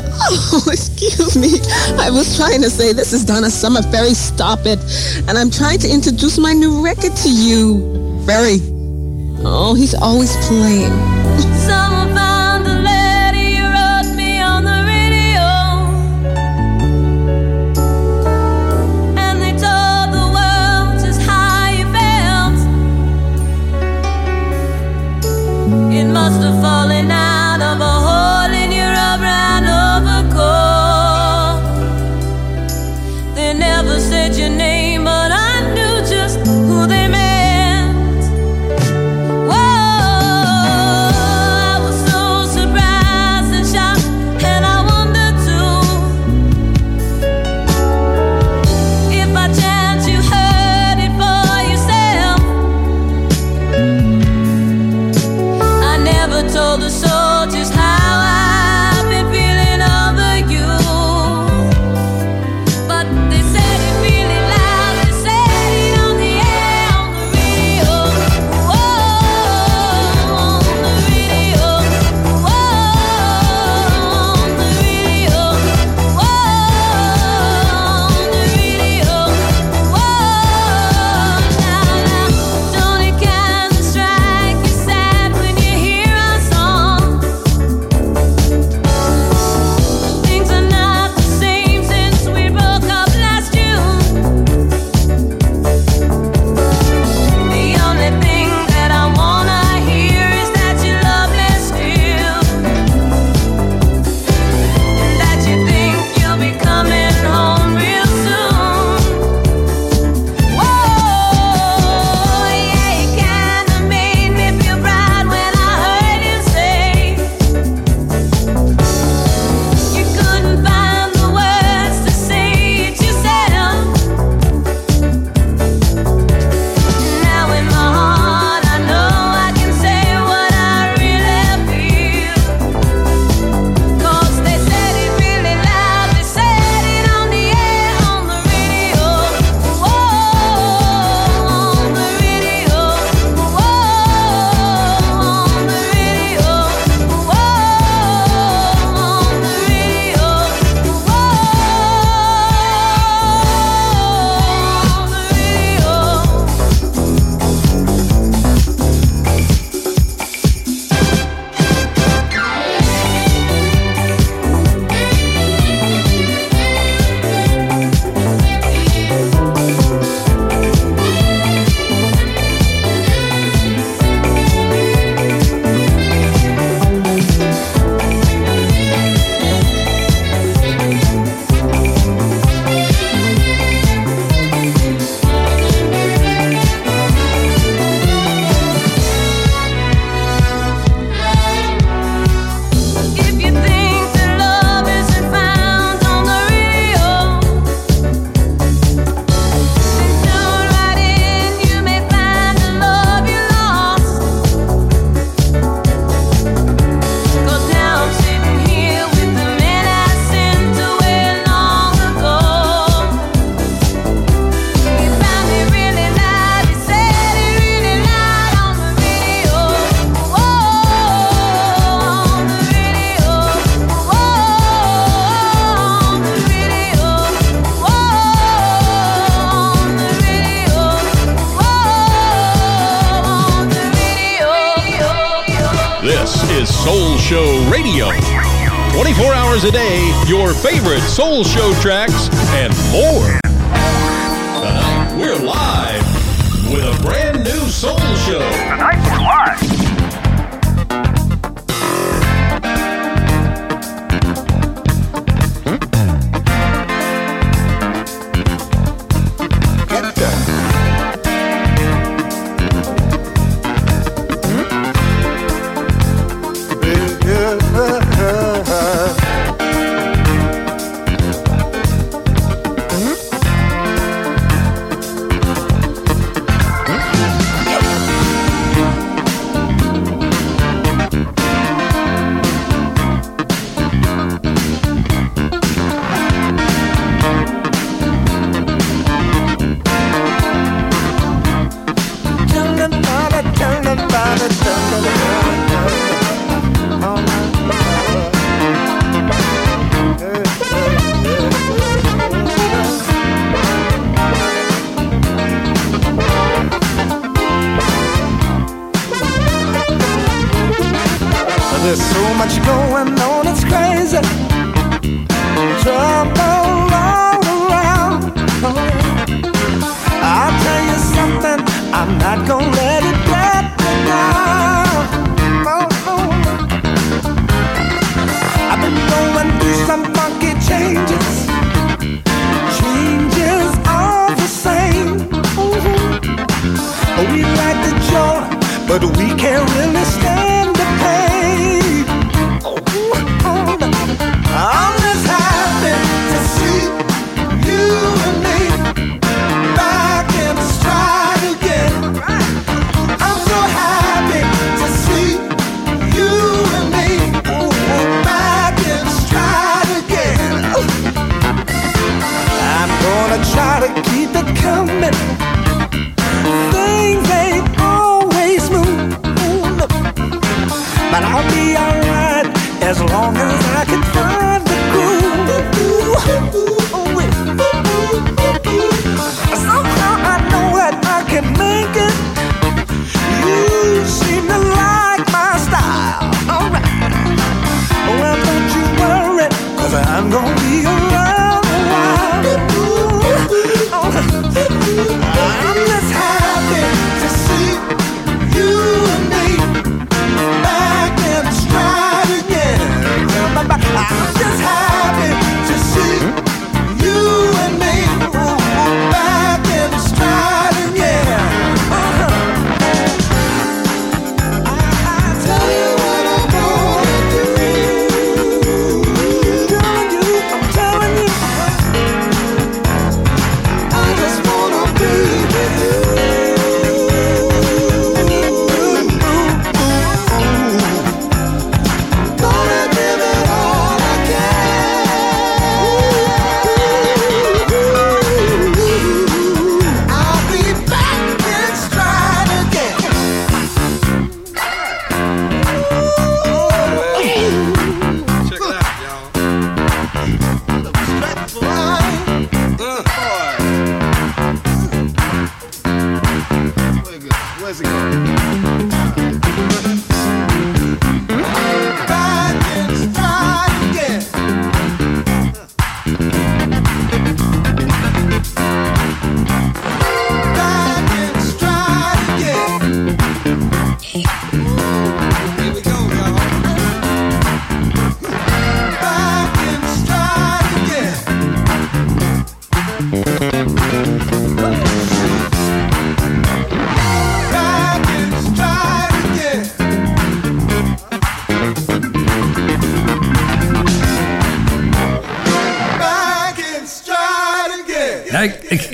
Oh, 0.53 0.67
excuse 0.77 1.39
me. 1.39 1.61
I 2.09 2.11
was 2.11 2.37
trying 2.37 2.63
to 2.63 2.71
say 2.71 2.95
this 2.95 3.13
is 3.13 3.25
Donna 3.25 3.51
Summer. 3.51 3.83
Ferry, 3.83 4.15
stop 4.15 4.67
it. 4.67 4.79
And 5.27 5.39
I'm 5.39 5.51
trying 5.51 5.79
to 5.79 5.89
introduce 5.89 6.39
my 6.39 6.55
new 6.55 6.85
record 6.85 7.17
to 7.17 7.29
you. 7.29 8.23
Ferry. 8.27 8.61
Oh, 9.45 9.75
he's 9.75 9.95
always 9.95 10.37
playing. 10.47 11.14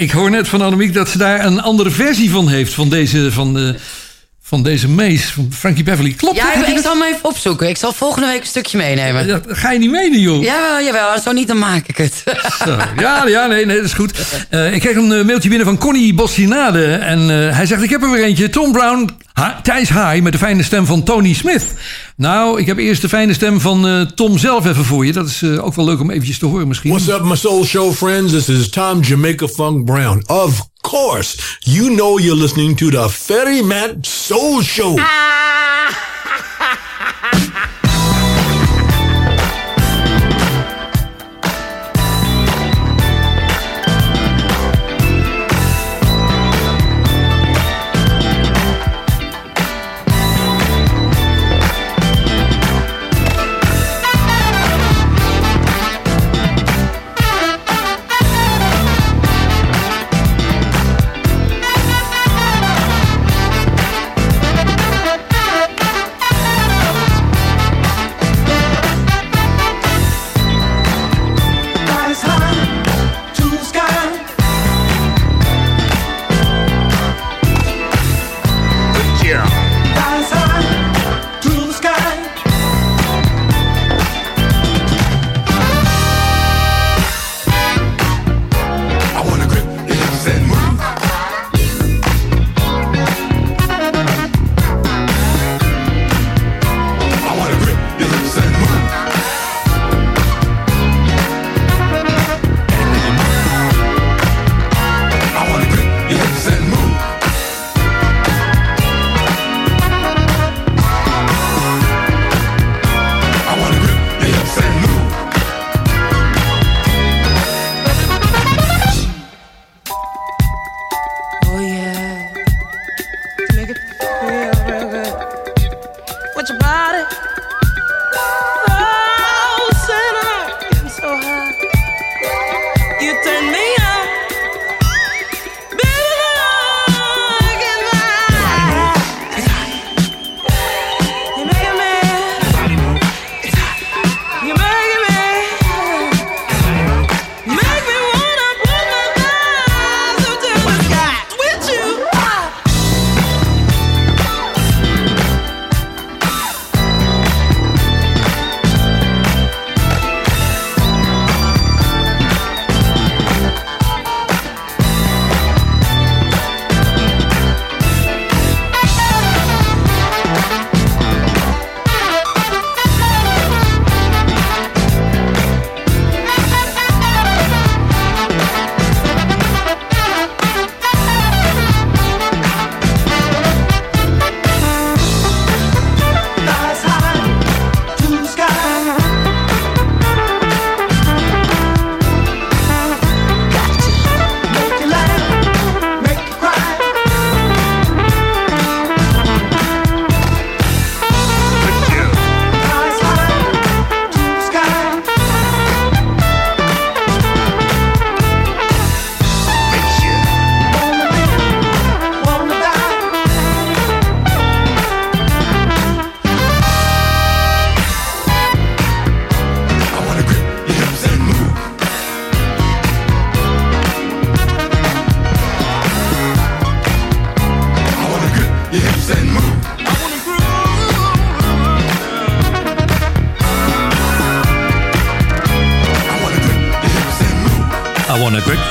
Ik, 0.00 0.10
hoor 0.10 0.30
net 0.30 0.48
van 0.48 0.60
Annemiek 0.60 0.94
dat 0.94 1.08
ze 1.08 1.18
daar 1.18 1.44
een 1.44 1.60
andere 1.60 1.90
versie 1.90 2.30
van 2.30 2.48
heeft. 2.48 2.74
Van 2.74 2.88
deze, 2.88 3.32
van 3.32 3.76
van 4.50 4.62
deze 4.62 4.88
Mees, 4.88 5.24
van 5.24 5.48
Frankie 5.52 5.84
Beverly. 5.84 6.12
Klopt 6.12 6.36
Ja, 6.36 6.54
dat? 6.54 6.68
ik, 6.68 6.78
zal 6.78 6.92
hem 6.92 7.02
even 7.02 7.24
opzoeken. 7.28 7.68
Ik 7.68 7.76
zal 7.76 7.92
volgende 7.92 8.26
week 8.26 8.40
een 8.40 8.46
stukje 8.46 8.76
meenemen. 8.78 9.28
Dat 9.28 9.42
ga 9.48 9.70
je 9.72 9.78
niet 9.78 9.90
meenemen, 9.90 10.20
joh. 10.20 10.42
Jawel, 10.42 10.84
jawel. 10.84 11.20
Zo 11.20 11.32
niet, 11.32 11.48
dan 11.48 11.58
maak 11.58 11.86
ik 11.88 11.96
het. 11.96 12.22
Zo, 12.64 12.76
ja, 12.96 13.26
ja, 13.26 13.46
nee, 13.46 13.66
nee, 13.66 13.76
dat 13.76 13.84
is 13.84 13.92
goed. 13.92 14.12
Eh, 14.48 14.74
ik 14.74 14.80
kreeg 14.80 14.96
een 14.96 15.12
eh, 15.12 15.24
mailtje 15.24 15.48
binnen 15.48 15.66
van 15.66 15.78
Connie 15.78 16.14
Bossinade. 16.14 16.84
En 16.94 17.20
eh, 17.20 17.56
hij 17.56 17.66
zegt, 17.66 17.82
ik 17.82 17.90
heb 17.90 18.02
er 18.02 18.10
weer 18.10 18.24
eentje. 18.24 18.50
Tom 18.50 18.72
Brown, 18.72 19.10
ha 19.32 19.60
Thijs 19.62 19.88
Haai 19.88 20.22
met 20.22 20.32
de 20.32 20.38
fijne 20.38 20.62
stem 20.62 20.86
van 20.86 21.02
Tony 21.02 21.32
Smith. 21.34 21.64
Nou, 22.16 22.60
ik 22.60 22.66
heb 22.66 22.78
eerst 22.78 23.02
de 23.02 23.08
fijne 23.08 23.34
stem 23.34 23.60
van 23.60 23.86
eh, 23.88 24.00
Tom 24.00 24.38
zelf 24.38 24.66
even 24.66 24.84
voor 24.84 25.06
je. 25.06 25.12
Dat 25.12 25.26
is 25.28 25.42
eh, 25.42 25.64
ook 25.64 25.74
wel 25.74 25.84
leuk 25.84 26.00
om 26.00 26.10
eventjes 26.10 26.38
te 26.38 26.46
horen 26.46 26.68
misschien. 26.68 26.90
What's 26.90 27.08
up, 27.08 27.22
my 27.22 27.36
soul 27.36 27.64
show 27.64 27.92
friends? 27.94 28.32
This 28.32 28.48
is 28.48 28.68
Tom 28.68 29.00
Jamaica 29.00 29.48
Funk 29.48 29.84
Brown. 29.84 30.22
Of 30.26 30.68
course, 30.82 31.58
you 31.64 31.90
know 31.90 32.18
you're 32.18 32.36
listening 32.36 32.76
to 32.76 32.90
the 32.90 33.08
Ferry 33.08 33.62
Soul 34.06 34.62
Show. 34.62 34.96
Ah. 34.98 36.09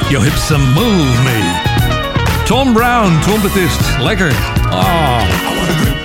Your 0.09 0.23
hips 0.23 0.51
and 0.51 0.73
move 0.73 1.23
me. 1.23 1.39
Tom 2.45 2.73
Brown, 2.73 3.19
trompetist. 3.19 3.79
Lekker. 3.99 4.31
Ah. 4.69 5.21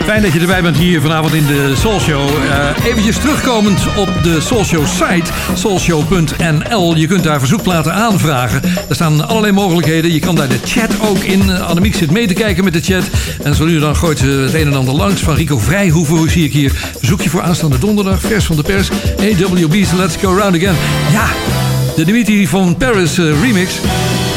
Fijn 0.04 0.22
dat 0.22 0.32
je 0.32 0.40
erbij 0.40 0.62
bent 0.62 0.76
hier 0.76 1.00
vanavond 1.00 1.34
in 1.34 1.46
de 1.46 1.72
Soul 1.76 2.00
Show. 2.00 2.28
Eh 2.28 2.84
eventjes 2.84 3.16
terugkomend 3.16 3.80
op 3.96 4.08
de 4.22 4.40
Soul 4.40 4.64
Show 4.64 4.86
site, 4.86 5.30
soulshow.nl. 5.54 6.96
Je 6.96 7.06
kunt 7.06 7.22
daar 7.22 7.38
verzoekplaten 7.38 7.94
aanvragen. 7.94 8.62
Er 8.88 8.94
staan 8.94 9.28
allerlei 9.28 9.52
mogelijkheden. 9.52 10.12
Je 10.12 10.18
kan 10.18 10.34
daar 10.34 10.48
de 10.48 10.58
chat 10.64 10.90
ook 11.00 11.18
in. 11.18 11.50
Eh, 11.50 11.68
Annemiek 11.68 11.94
zit 11.94 12.10
mee 12.10 12.26
te 12.26 12.34
kijken 12.34 12.64
met 12.64 12.72
de 12.72 12.80
chat. 12.80 13.04
En 13.42 13.54
zo 13.54 13.64
nu 13.64 13.78
dan 13.78 13.96
gooit 13.96 14.18
ze 14.18 14.26
het 14.26 14.54
een 14.54 14.66
en 14.66 14.74
ander 14.74 14.94
langs. 14.94 15.20
Van 15.20 15.34
Rico 15.34 15.58
Vrijhoeven, 15.58 16.16
hoe 16.16 16.30
zie 16.30 16.44
ik 16.44 16.52
hier. 16.52 16.72
Verzoekje 16.98 17.30
voor 17.30 17.42
aanstaande 17.42 17.78
donderdag. 17.78 18.20
Vers 18.20 18.44
van 18.44 18.56
de 18.56 18.62
pers. 18.62 18.88
AWB's 19.18 19.92
Let's 19.92 20.16
Go 20.16 20.36
Round 20.36 20.56
Again. 20.56 20.76
Ja, 21.12 21.26
de 21.96 22.04
Dimitri 22.04 22.46
van 22.46 22.76
Paris 22.76 23.18
eh, 23.18 23.42
remix. 23.42 23.74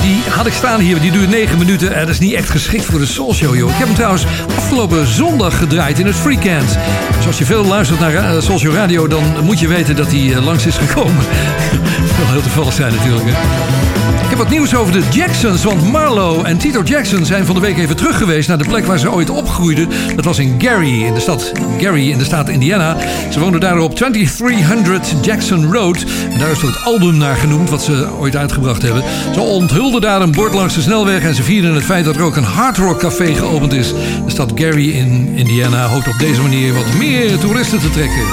Die 0.02 0.22
had 0.30 0.46
ik 0.46 0.54
staan 0.54 0.80
hier, 0.80 1.02
die 1.02 1.12
duurt 1.12 1.30
9 1.30 1.58
minuten. 1.58 1.94
En 1.94 2.00
dat 2.00 2.10
is 2.10 2.20
niet 2.20 2.34
echt 2.34 2.50
geschikt 2.50 2.86
voor 2.86 3.00
de 3.00 3.06
Soul 3.06 3.34
Show, 3.34 3.56
joh. 3.56 3.70
Ik 3.70 3.76
heb 3.76 3.88
hem 3.88 3.96
trouwens 3.96 4.26
afgelopen 4.56 5.08
zondag 5.08 5.58
gedraaid 5.58 6.00
in 6.00 6.06
het 6.06 6.16
Freecant. 6.16 6.78
Dus 7.18 7.28
als 7.28 7.38
je 7.38 7.46
veel 7.46 7.66
luistert 7.66 8.00
naar 8.00 8.14
eh, 8.14 8.42
Soul 8.42 8.60
Show 8.60 8.74
Radio... 8.74 9.08
dan 9.08 9.24
moet 9.44 9.60
je 9.60 9.68
weten 9.68 9.96
dat 9.96 10.12
hij 10.12 10.34
eh, 10.34 10.46
langs 10.46 10.66
is 10.66 10.78
gekomen. 10.78 11.16
dat 12.08 12.16
zal 12.18 12.32
heel 12.32 12.42
toevallig 12.42 12.74
zijn 12.74 12.94
natuurlijk, 12.94 13.26
hè. 13.26 14.07
Ik 14.28 14.34
heb 14.34 14.42
wat 14.42 14.52
nieuws 14.52 14.76
over 14.76 14.94
de 14.94 15.04
Jacksons, 15.12 15.64
want 15.64 15.92
Marlo 15.92 16.44
en 16.44 16.58
Tito 16.58 16.82
Jackson 16.84 17.26
zijn 17.26 17.46
van 17.46 17.56
de 17.56 17.62
week 17.62 17.78
even 17.78 17.96
terug 17.96 18.18
geweest 18.18 18.48
naar 18.48 18.58
de 18.58 18.68
plek 18.68 18.86
waar 18.86 19.00
ze 19.00 19.12
ooit 19.12 19.30
opgroeiden. 19.30 19.90
Dat 20.16 20.26
was 20.26 20.40
in 20.40 20.56
Gary, 20.58 21.04
in 21.04 21.14
de 21.14 21.20
stad 21.20 21.52
Gary, 21.78 22.12
in 22.12 22.18
de 22.18 22.24
staat 22.24 22.50
Indiana. 22.50 22.98
Ze 23.32 23.40
woonden 23.40 23.60
daar 23.60 23.80
op 23.80 23.96
2300 23.96 25.14
Jackson 25.22 25.74
Road. 25.74 26.06
En 26.32 26.40
daar 26.40 26.52
is 26.52 26.62
het 26.62 26.84
album 26.84 27.18
naar 27.18 27.36
genoemd, 27.36 27.70
wat 27.70 27.82
ze 27.82 28.08
ooit 28.20 28.36
uitgebracht 28.36 28.82
hebben. 28.82 29.04
Ze 29.34 29.40
onthulden 29.40 30.02
daar 30.02 30.22
een 30.22 30.32
bord 30.32 30.54
langs 30.54 30.74
de 30.74 30.82
snelweg 30.82 31.22
en 31.24 31.36
ze 31.36 31.44
vierden 31.44 31.74
het 31.74 31.84
feit 31.84 32.06
dat 32.06 32.16
er 32.16 32.22
ook 32.22 32.36
een 32.36 32.44
hard 32.44 32.78
rock 32.78 33.00
café 33.00 33.34
geopend 33.34 33.74
is. 33.74 33.94
De 34.26 34.32
stad 34.32 34.52
Gary 34.56 34.90
in 34.90 35.32
Indiana 35.36 35.88
hoopt 35.88 36.08
op 36.08 36.20
deze 36.20 36.42
manier 36.42 36.74
wat 36.74 36.94
meer 36.98 37.38
toeristen 37.38 37.80
te 37.80 37.90
trekken. 37.90 38.24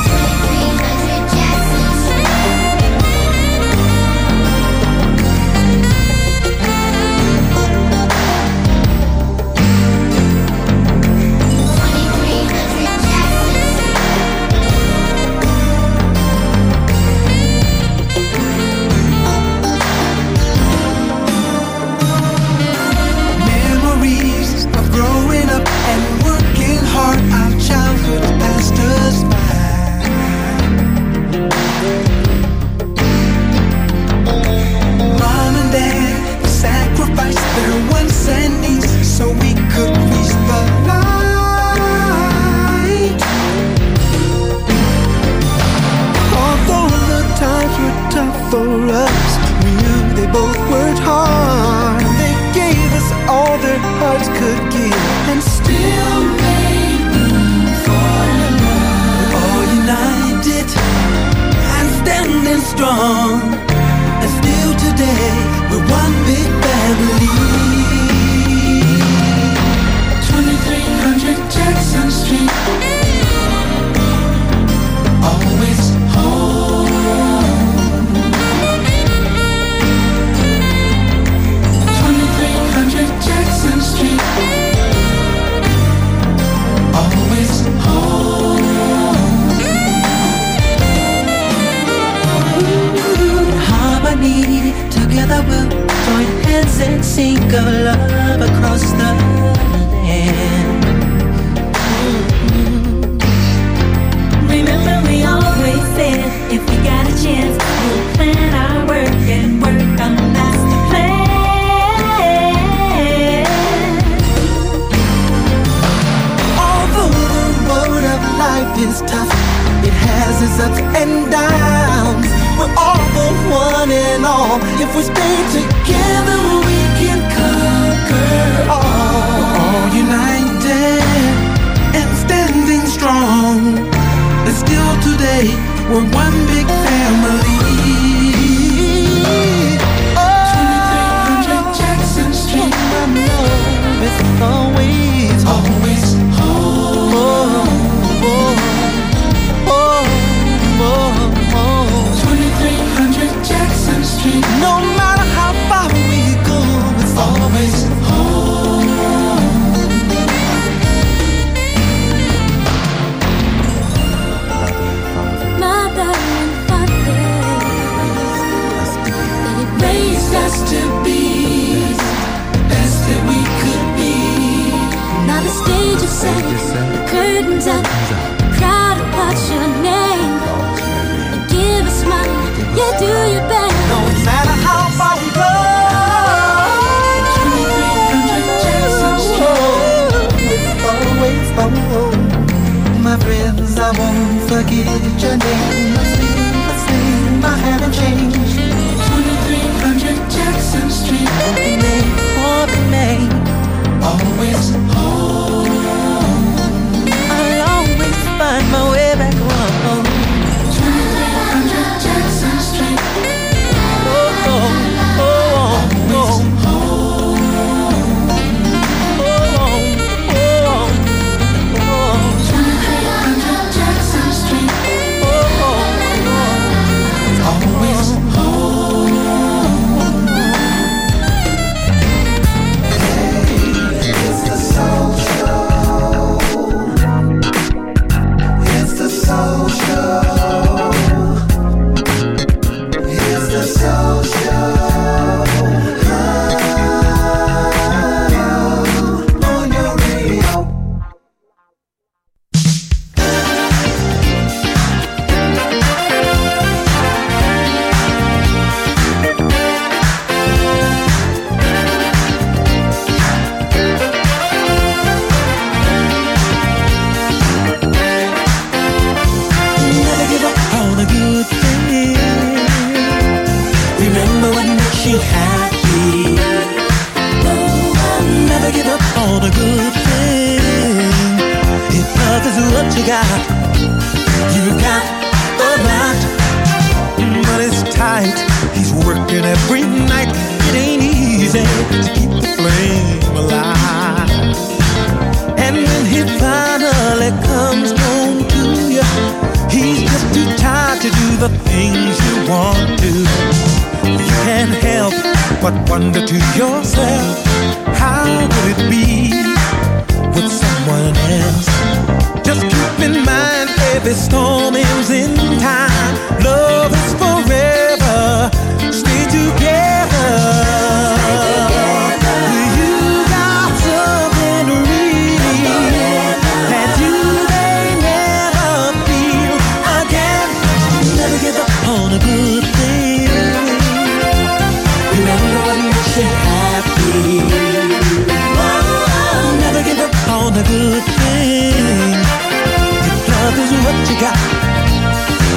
You 344.15 344.21
got, 344.21 344.39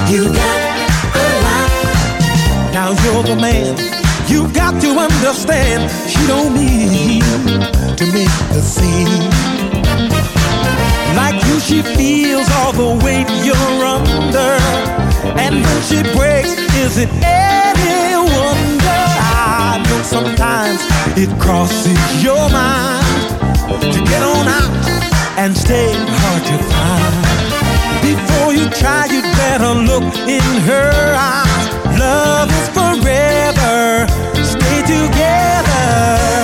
you 0.09 0.23
got 0.33 0.59
a 1.13 1.27
lot. 1.45 2.73
Now 2.73 2.89
you're 3.03 3.23
the 3.23 3.35
man. 3.39 3.77
You 4.27 4.51
got 4.51 4.81
to 4.81 4.89
understand. 4.97 5.91
She 6.09 6.25
don't 6.25 6.53
mean 6.53 7.21
to 7.97 8.05
make 8.11 8.33
the 8.49 8.61
scene. 8.61 9.29
Like 11.15 11.37
you, 11.45 11.59
she 11.59 11.81
feels 11.83 12.49
all 12.57 12.73
the 12.73 13.05
weight 13.05 13.29
you're 13.45 13.85
under. 13.85 14.57
And 15.37 15.63
when 15.63 15.81
she 15.83 16.01
breaks, 16.17 16.49
is 16.81 16.97
it 16.97 17.09
any 17.21 18.15
wonder? 18.15 19.03
I 19.21 19.83
know 19.87 20.01
sometimes 20.01 20.81
it 21.15 21.29
crosses 21.39 22.23
your 22.23 22.49
mind 22.49 23.93
to 23.93 23.99
get 24.03 24.23
on 24.23 24.47
out 24.47 24.77
and 25.37 25.55
stay 25.55 25.93
hard 25.93 26.43
to 26.45 26.57
find. 26.73 27.16
Before 28.07 28.53
you 28.53 28.69
try, 28.69 29.05
you'd 29.07 29.23
better 29.35 29.73
look 29.73 30.15
in 30.29 30.41
her 30.63 30.91
eyes. 31.17 31.65
Love 31.99 32.49
is 32.49 32.69
forever. 32.69 34.07
Stay 34.45 34.81
together. 34.83 36.36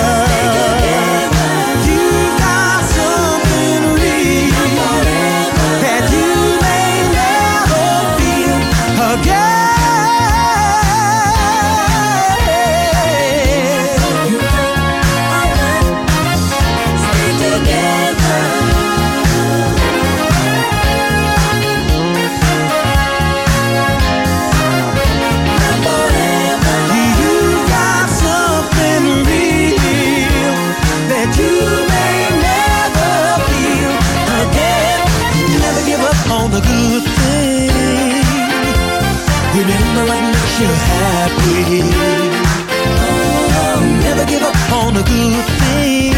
Good 45.06 45.46
thing. 45.60 46.12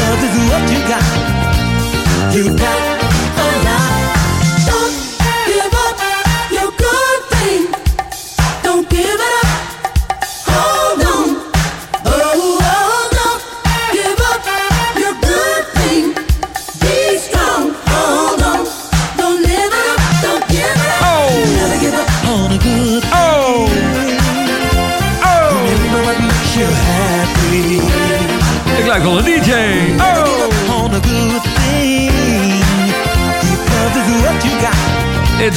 Love 0.00 0.22
is 0.26 0.36
what 0.50 0.64
you 0.72 0.80
got, 0.88 2.34
you 2.34 2.56
got 2.56 2.77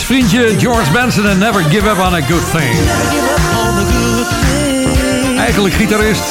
Vriendje 0.03 0.55
George 0.59 0.91
Benson 0.91 1.27
en 1.27 1.37
Never 1.37 1.63
Give 1.63 1.89
Up 1.89 1.97
on 1.97 2.13
a 2.13 2.21
Good 2.21 2.51
Thing. 2.51 2.75
Eigenlijk 5.37 5.75
gitarist. 5.75 6.23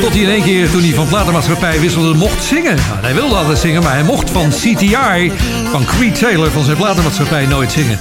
Tot 0.00 0.12
hij 0.12 0.20
in 0.20 0.28
één 0.28 0.42
keer, 0.42 0.70
toen 0.70 0.80
hij 0.80 0.94
van 0.94 1.08
platenmaatschappij 1.08 1.80
wisselde, 1.80 2.14
mocht 2.14 2.44
zingen. 2.44 2.74
Nou, 2.74 3.00
hij 3.00 3.14
wilde 3.14 3.34
altijd 3.34 3.58
zingen, 3.58 3.82
maar 3.82 3.92
hij 3.92 4.02
mocht 4.02 4.30
van 4.30 4.48
CTI, 4.48 5.32
van 5.70 5.84
Creed 5.84 6.18
Taylor, 6.18 6.50
van 6.50 6.64
zijn 6.64 6.76
platenmaatschappij, 6.76 7.46
nooit 7.46 7.72
zingen. 7.72 7.98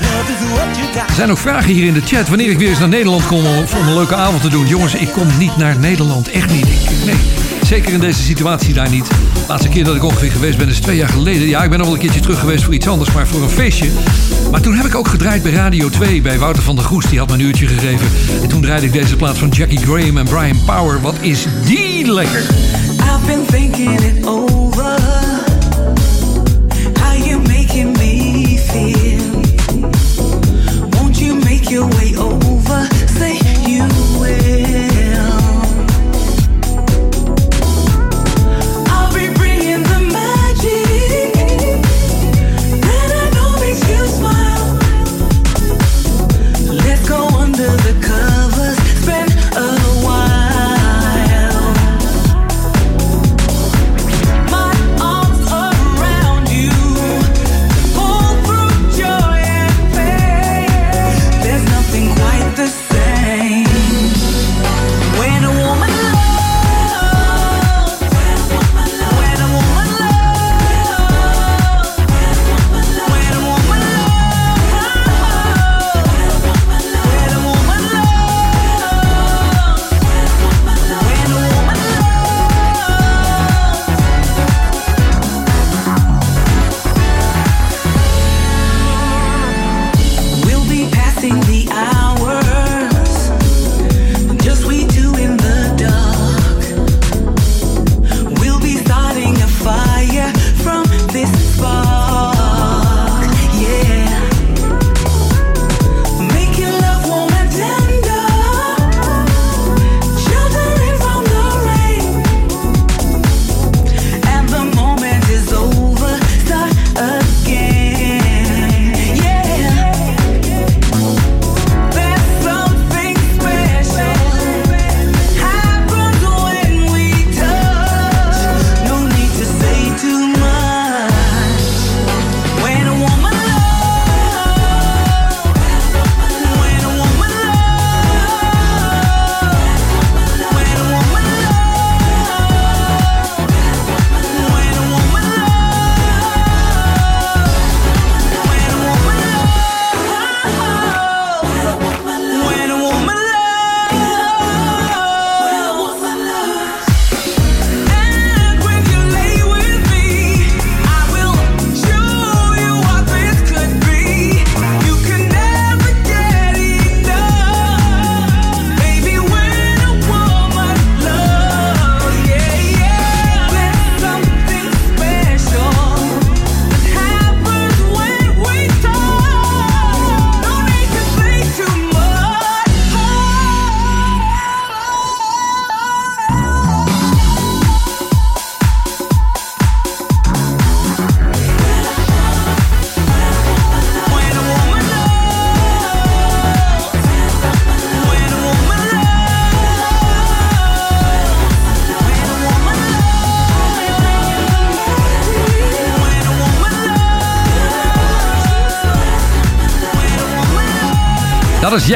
Er 1.07 1.15
zijn 1.15 1.31
ook 1.31 1.37
vragen 1.37 1.73
hier 1.73 1.85
in 1.85 1.93
de 1.93 2.01
chat. 2.05 2.27
Wanneer 2.27 2.49
ik 2.49 2.57
weer 2.57 2.69
eens 2.69 2.79
naar 2.79 2.87
Nederland 2.87 3.25
kom 3.25 3.45
om, 3.45 3.65
een 3.87 3.93
leuke 3.93 4.15
avond 4.15 4.41
te 4.41 4.49
doen. 4.49 4.67
Jongens, 4.67 4.93
ik 4.93 5.11
kom 5.11 5.27
niet 5.37 5.57
naar 5.57 5.79
Nederland. 5.79 6.29
Echt 6.29 6.51
niet. 6.51 6.67
Nee. 7.05 7.15
Zeker 7.65 7.93
in 7.93 7.99
deze 7.99 8.21
situatie 8.21 8.73
daar 8.73 8.89
niet. 8.89 9.07
Laatste 9.47 9.69
keer 9.69 9.83
dat 9.83 9.95
ik 9.95 10.03
ongeveer 10.03 10.31
geweest 10.31 10.57
ben 10.57 10.69
is 10.69 10.79
twee 10.79 10.95
jaar 10.95 11.09
geleden. 11.09 11.47
Ja, 11.47 11.63
ik 11.63 11.69
ben 11.69 11.77
nog 11.79 11.87
wel 11.87 11.95
een 11.95 12.01
keertje 12.01 12.21
terug 12.21 12.39
geweest 12.39 12.63
voor 12.63 12.73
iets 12.73 12.87
anders, 12.87 13.11
maar 13.11 13.27
voor 13.27 13.41
een 13.41 13.49
feestje. 13.49 13.89
Maar 14.51 14.61
toen 14.61 14.75
heb 14.75 14.85
ik 14.85 14.95
ook 14.95 15.07
gedraaid 15.07 15.43
bij 15.43 15.51
Radio 15.51 15.89
2, 15.89 16.21
bij 16.21 16.39
Wouter 16.39 16.63
van 16.63 16.75
der 16.75 16.85
Goes. 16.85 17.05
Die 17.05 17.19
had 17.19 17.27
me 17.27 17.33
een 17.33 17.39
uurtje 17.39 17.67
gegeven. 17.67 18.07
En 18.41 18.47
toen 18.47 18.61
draaide 18.61 18.85
ik 18.85 18.91
deze 18.91 19.15
plaat 19.15 19.37
van 19.37 19.49
Jackie 19.49 19.77
Graham 19.77 20.17
en 20.17 20.25
Brian 20.25 20.59
Power. 20.65 21.01
Wat 21.01 21.15
is 21.21 21.45
die 21.65 22.11
lekker? 22.11 22.39
I've 22.39 23.25
been 23.25 23.45
thinking 23.45 23.99
it 24.01 24.25
over. 24.25 24.99
How 27.01 27.25
you 27.25 27.41
making 27.41 27.97
me 27.97 28.57
feel? 28.67 29.41
Won't 30.89 31.19
you 31.19 31.33
make 31.33 31.69
your 31.69 31.87
way 31.87 32.17
over? 32.17 32.87
Say 33.17 33.46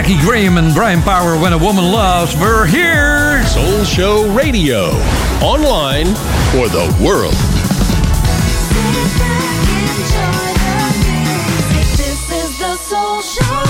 Jackie 0.01 0.19
Graham 0.19 0.57
en 0.57 0.73
Brian 0.73 1.03
Power, 1.03 1.39
When 1.39 1.53
a 1.53 1.57
Woman 1.57 1.83
Loves. 1.83 2.35
We're 2.35 2.65
here. 2.65 3.43
Soul 3.45 3.85
Show 3.85 4.35
Radio. 4.35 4.89
Online 5.41 6.15
for 6.51 6.69
the 6.69 6.89
world. 6.99 7.35
This 11.97 12.29
is 12.29 12.57
the 12.57 12.77
Soul 12.89 13.21
Show. 13.21 13.67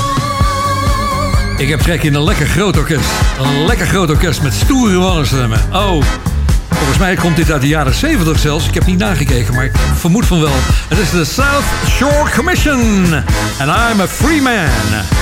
Ik 1.58 1.70
heb 1.70 1.80
trek 1.80 2.04
in 2.04 2.16
een 2.16 2.24
lekker 2.24 2.48
groot 2.48 2.78
orkest. 2.78 3.10
Een 3.40 3.66
lekker 3.66 3.88
groot 3.88 4.10
orkest 4.10 4.42
met 4.42 4.54
stoere 4.54 4.98
mannenstemmen. 5.00 5.60
Oh, 5.74 6.04
volgens 6.70 6.98
mij 6.98 7.16
komt 7.16 7.36
dit 7.36 7.52
uit 7.52 7.62
de 7.62 7.68
jaren 7.68 7.94
70 7.94 8.40
zelfs. 8.40 8.68
Ik 8.68 8.74
heb 8.74 8.86
niet 8.86 9.00
nagekeken, 9.00 9.54
maar 9.54 9.66
ik 9.66 9.76
vermoed 9.96 10.26
van 10.26 10.42
wel. 10.42 10.56
Het 10.88 10.98
is 10.98 11.10
de 11.10 11.26
South 11.26 11.66
Shore 11.88 12.30
Commission. 12.36 13.14
And 13.60 13.70
I'm 13.70 14.00
a 14.02 14.08
free 14.08 14.42
man. 14.42 15.21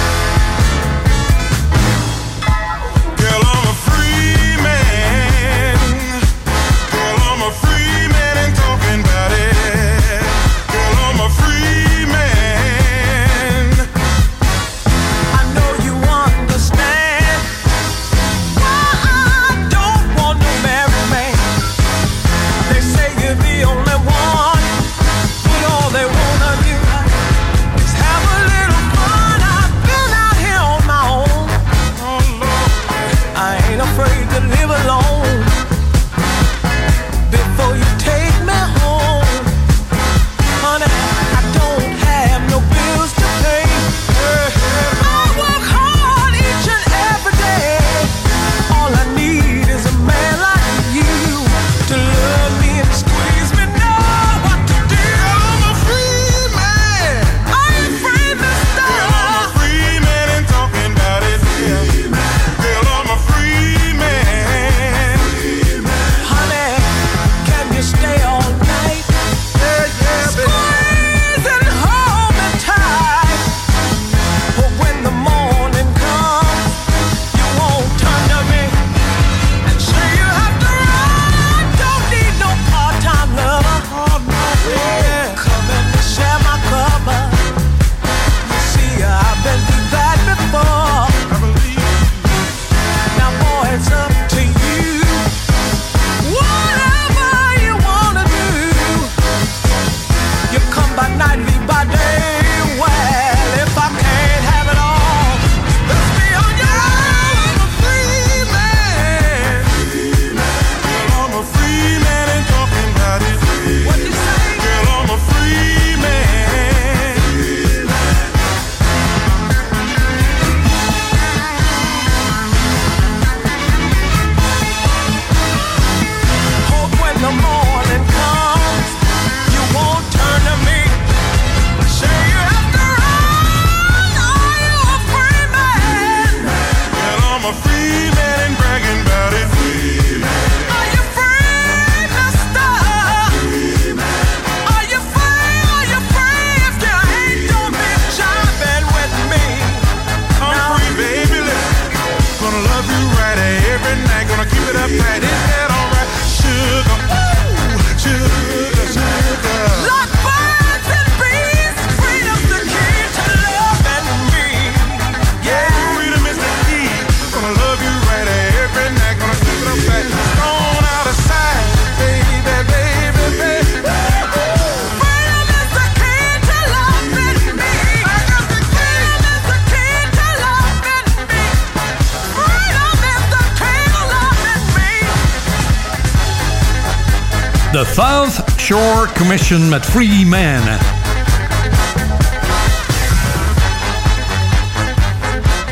Commission 189.19 189.69
met 189.69 189.85
Free 189.85 190.25
Man. 190.25 190.61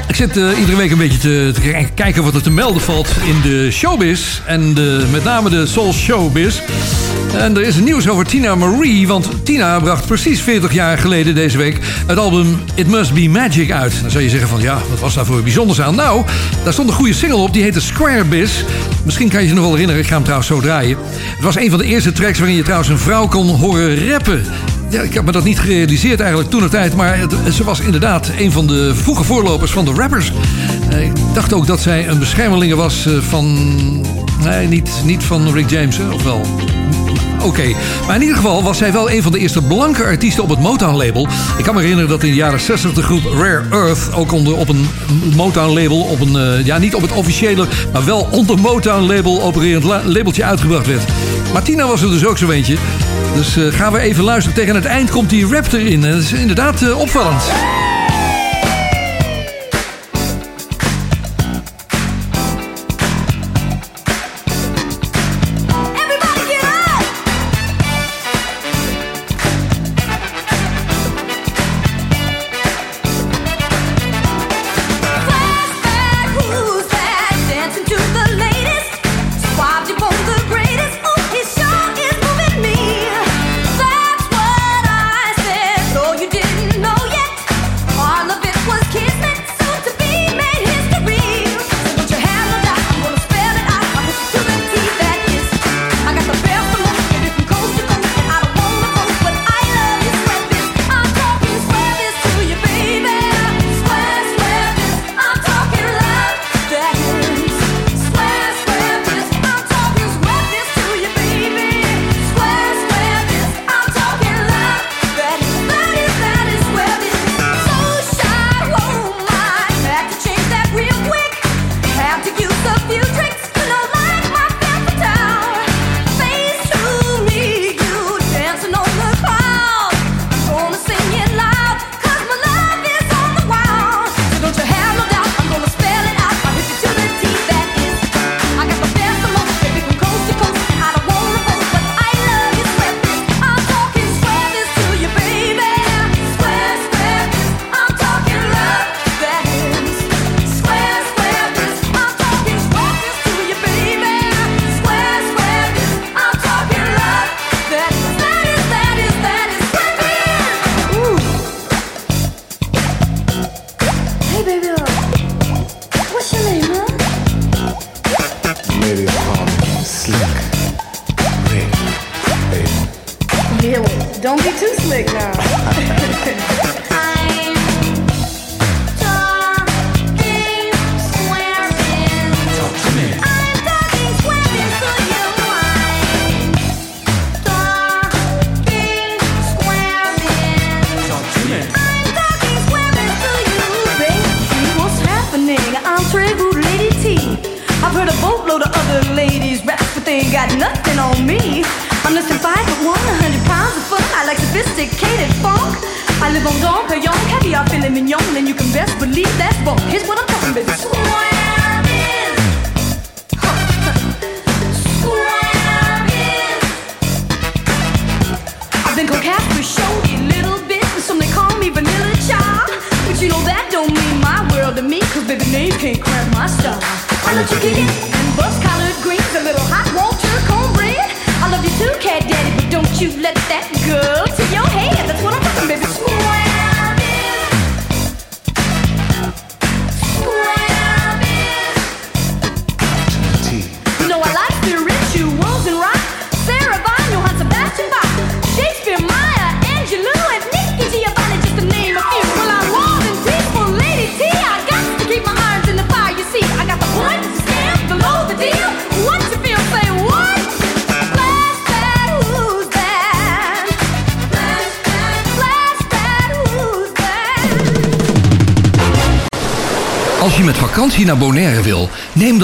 Ik 0.08 0.16
zit 0.16 0.38
eh, 0.38 0.60
iedere 0.60 0.78
week 0.78 0.92
een 0.92 0.98
beetje 0.98 1.18
te, 1.18 1.52
te 1.54 1.88
kijken 1.94 2.24
wat 2.24 2.36
er 2.36 2.42
te 2.42 2.50
melden 2.50 2.82
valt 2.82 3.08
in 3.26 3.42
de 3.42 3.72
showbiz. 3.72 4.40
En 4.46 4.74
de, 4.74 5.08
met 5.12 5.24
name 5.24 5.50
de 5.50 5.66
Soul 5.66 5.94
Showbiz. 5.94 6.60
En 7.38 7.58
er 7.58 7.64
is 7.64 7.76
nieuws 7.76 8.10
over 8.10 8.26
Tina 8.26 8.56
Marie. 8.56 9.08
Want 9.08 9.30
Tina 9.44 9.80
bracht 9.80 10.06
precies 10.06 10.42
40 10.42 10.74
jaar 10.74 10.98
geleden 10.98 11.36
deze 11.36 11.58
week 11.58 11.80
het 12.06 12.18
album 12.18 12.60
It 12.74 12.88
Must 12.88 13.14
Be 13.14 13.30
Magic 13.30 13.72
uit. 13.72 14.02
Dan 14.02 14.12
zou 14.12 14.24
je 14.24 14.30
zeggen 14.30 14.50
van 14.50 14.62
ja, 14.62 14.82
wat 14.90 15.00
was 15.00 15.14
daar 15.14 15.26
voor 15.26 15.44
bijzonders 15.44 15.82
aan? 15.82 15.96
Nou, 15.96 16.26
daar 16.64 16.74
stond 16.74 16.90
een 16.90 16.96
goede 16.96 17.14
single 17.14 17.38
op. 17.38 17.54
Die 17.54 17.64
heette 17.64 17.82
Square 17.82 18.24
Biz. 18.24 18.52
Misschien 19.04 19.30
kan 19.30 19.42
je 19.42 19.48
je 19.48 19.54
nog 19.54 19.64
wel 19.64 19.72
herinneren. 19.72 20.02
Ik 20.02 20.08
ga 20.08 20.14
hem 20.14 20.24
trouwens 20.24 20.50
zo 20.50 20.60
draaien. 20.60 20.98
Het 21.36 21.44
was 21.44 21.58
een 21.58 21.70
van 21.70 21.80
de 21.80 21.86
eerste 21.86 22.12
tracks 22.12 22.38
waarin 22.38 22.58
je 22.58 22.64
trouwens 22.64 22.90
een 22.90 22.98
vrouw 22.98 23.28
kon 23.28 23.48
horen 23.48 24.10
rappen. 24.10 24.46
Ja, 24.90 25.02
ik 25.02 25.14
heb 25.14 25.26
me 25.26 25.32
dat 25.32 25.44
niet 25.44 25.60
gerealiseerd 25.60 26.20
eigenlijk 26.20 26.50
toen 26.50 26.62
de 26.62 26.70
tijd. 26.70 26.96
Maar 26.96 27.20
ze 27.52 27.64
was 27.64 27.80
inderdaad 27.80 28.32
een 28.38 28.52
van 28.52 28.68
de 28.68 28.96
vroege 28.96 29.24
voorlopers 29.24 29.72
van 29.72 29.86
de 29.86 29.92
rappers. 29.92 30.32
Eh, 30.90 31.04
ik 31.04 31.12
dacht 31.34 31.54
ook 31.54 31.68
dat 31.68 31.80
zij 31.80 32.08
een 32.08 32.20
beschermelinge 32.20 32.76
was 32.76 33.06
eh, 33.06 33.14
van... 33.18 33.58
Nee, 34.44 34.68
niet, 34.68 34.90
niet 35.06 35.24
van 35.24 35.54
Rick 35.54 35.70
James, 35.70 35.98
hè? 35.98 36.10
of 36.10 36.24
wel? 36.24 36.42
Oké, 37.44 37.74
maar 38.06 38.16
in 38.16 38.22
ieder 38.22 38.36
geval 38.38 38.64
was 38.64 38.78
zij 38.78 38.92
wel 38.92 39.12
een 39.12 39.24
van 39.24 39.32
de 39.32 39.40
eerste 39.40 39.62
blanke 39.62 40.04
artiesten 40.04 40.44
op 40.44 40.50
het 40.50 40.60
Motown-label. 40.60 41.28
Ik 41.58 41.64
kan 41.64 41.74
me 41.76 41.80
herinneren 41.82 42.10
dat 42.10 42.24
in 42.24 42.30
de 42.30 42.36
jaren 42.36 42.60
60 42.60 42.94
de 42.94 43.02
groep 43.02 43.24
Rare 43.24 43.64
Earth 43.72 44.14
ook 44.14 44.32
onder, 44.32 44.56
op 44.56 44.70
een 44.70 44.90
Motown-label, 45.36 46.00
op 46.02 46.20
een, 46.22 46.36
eh, 46.36 46.66
ja 46.66 46.78
niet 46.78 46.96
op 46.96 47.02
het 47.02 47.12
officiële, 47.12 47.68
maar 47.94 48.06
wel 48.06 48.28
onder 48.32 48.60
Motown-label 48.60 49.42
opererend 49.42 49.84
la- 49.84 50.02
labeltje 50.06 50.44
uitgebracht 50.44 50.88
werd. 50.88 51.04
Maar 51.54 51.62
Tina 51.64 51.88
was 51.88 52.02
er 52.02 52.10
dus 52.10 52.26
ook 52.26 52.38
zo 52.38 52.50
eentje. 52.50 52.78
Dus 53.36 53.58
eh, 53.58 53.64
gaan 53.74 53.94
we 53.94 54.00
even 54.00 54.24
luisteren. 54.24 54.58
Tegen 54.58 54.76
het 54.76 54.86
eind 54.86 55.10
komt 55.10 55.30
die 55.30 55.48
rap 55.48 55.72
erin. 55.72 56.04
En 56.06 56.12
dat 56.12 56.22
is 56.22 56.34
inderdaad 56.34 56.82
eh, 56.82 57.00
opvallend. 57.00 57.42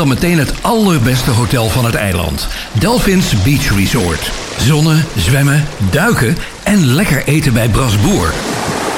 meteen 0.07 0.38
het 0.38 0.53
allerbeste 0.61 1.31
hotel 1.31 1.69
van 1.69 1.85
het 1.85 1.95
eiland. 1.95 2.47
Delphins 2.80 3.43
Beach 3.43 3.75
Resort. 3.77 4.31
Zonnen, 4.57 5.05
zwemmen, 5.15 5.65
duiken 5.91 6.38
en 6.63 6.85
lekker 6.85 7.23
eten 7.25 7.53
bij 7.53 7.69
Brasboer. 7.69 8.34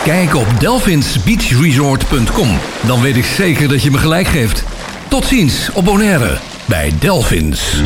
Kijk 0.04 0.36
op 0.36 0.48
delphinsbeachresort.com. 0.60 2.58
Dan 2.82 3.02
weet 3.02 3.16
ik 3.16 3.26
zeker 3.26 3.68
dat 3.68 3.84
je 3.84 3.92
me 3.92 3.98
gelijk 3.98 4.28
geeft. 4.28 4.64
Tot 5.08 5.26
ziens 5.26 5.70
op 5.74 5.86
Bonaire 5.86 6.38
bij 6.66 6.94
Delphins. 7.00 7.82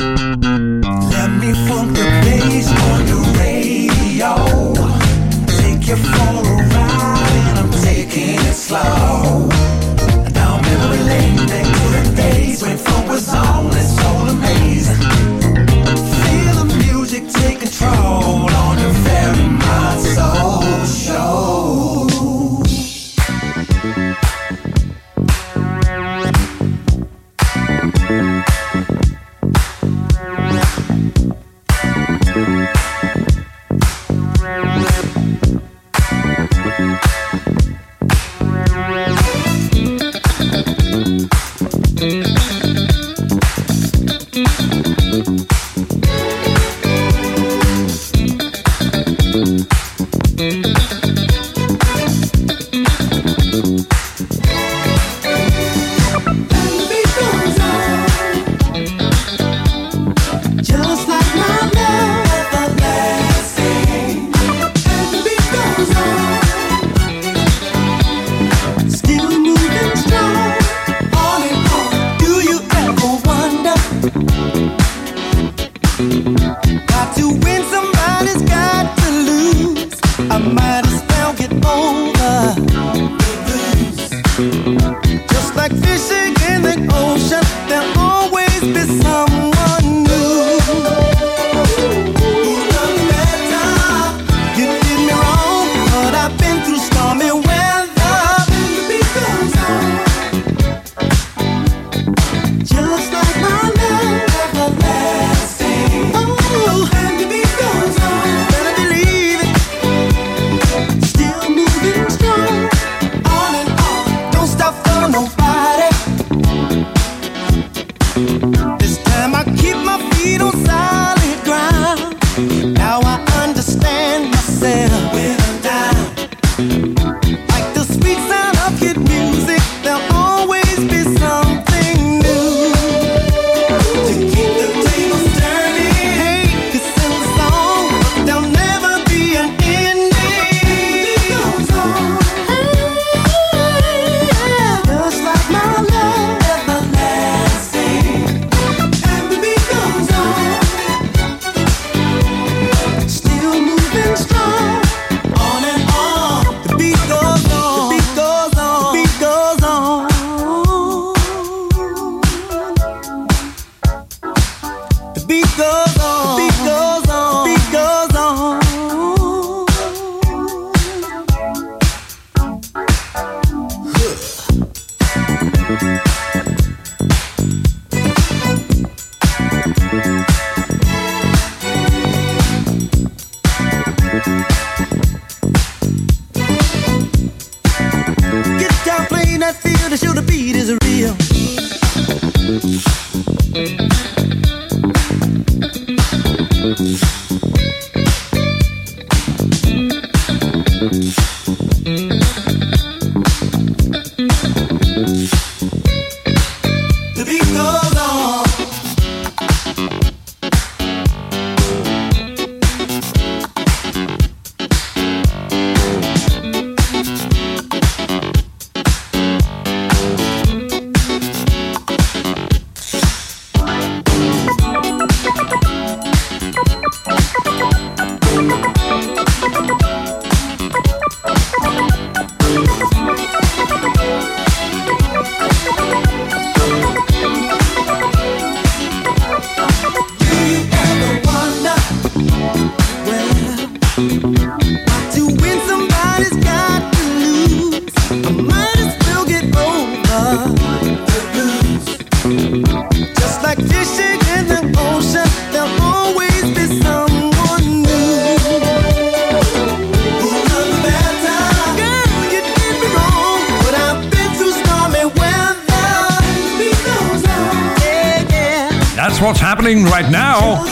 That's 269.09 269.21
what's 269.21 269.39
happening 269.39 269.85
right 269.85 270.09
now. 270.11 270.63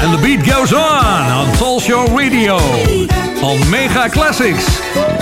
And 0.00 0.12
the 0.12 0.20
beat 0.22 0.44
goes 0.44 0.72
on 0.72 1.32
on 1.38 1.54
Soul 1.54 1.80
Show 1.80 2.06
Radio. 2.06 2.56
On 3.40 3.70
Mega 3.70 4.08
Classics. 4.08 4.66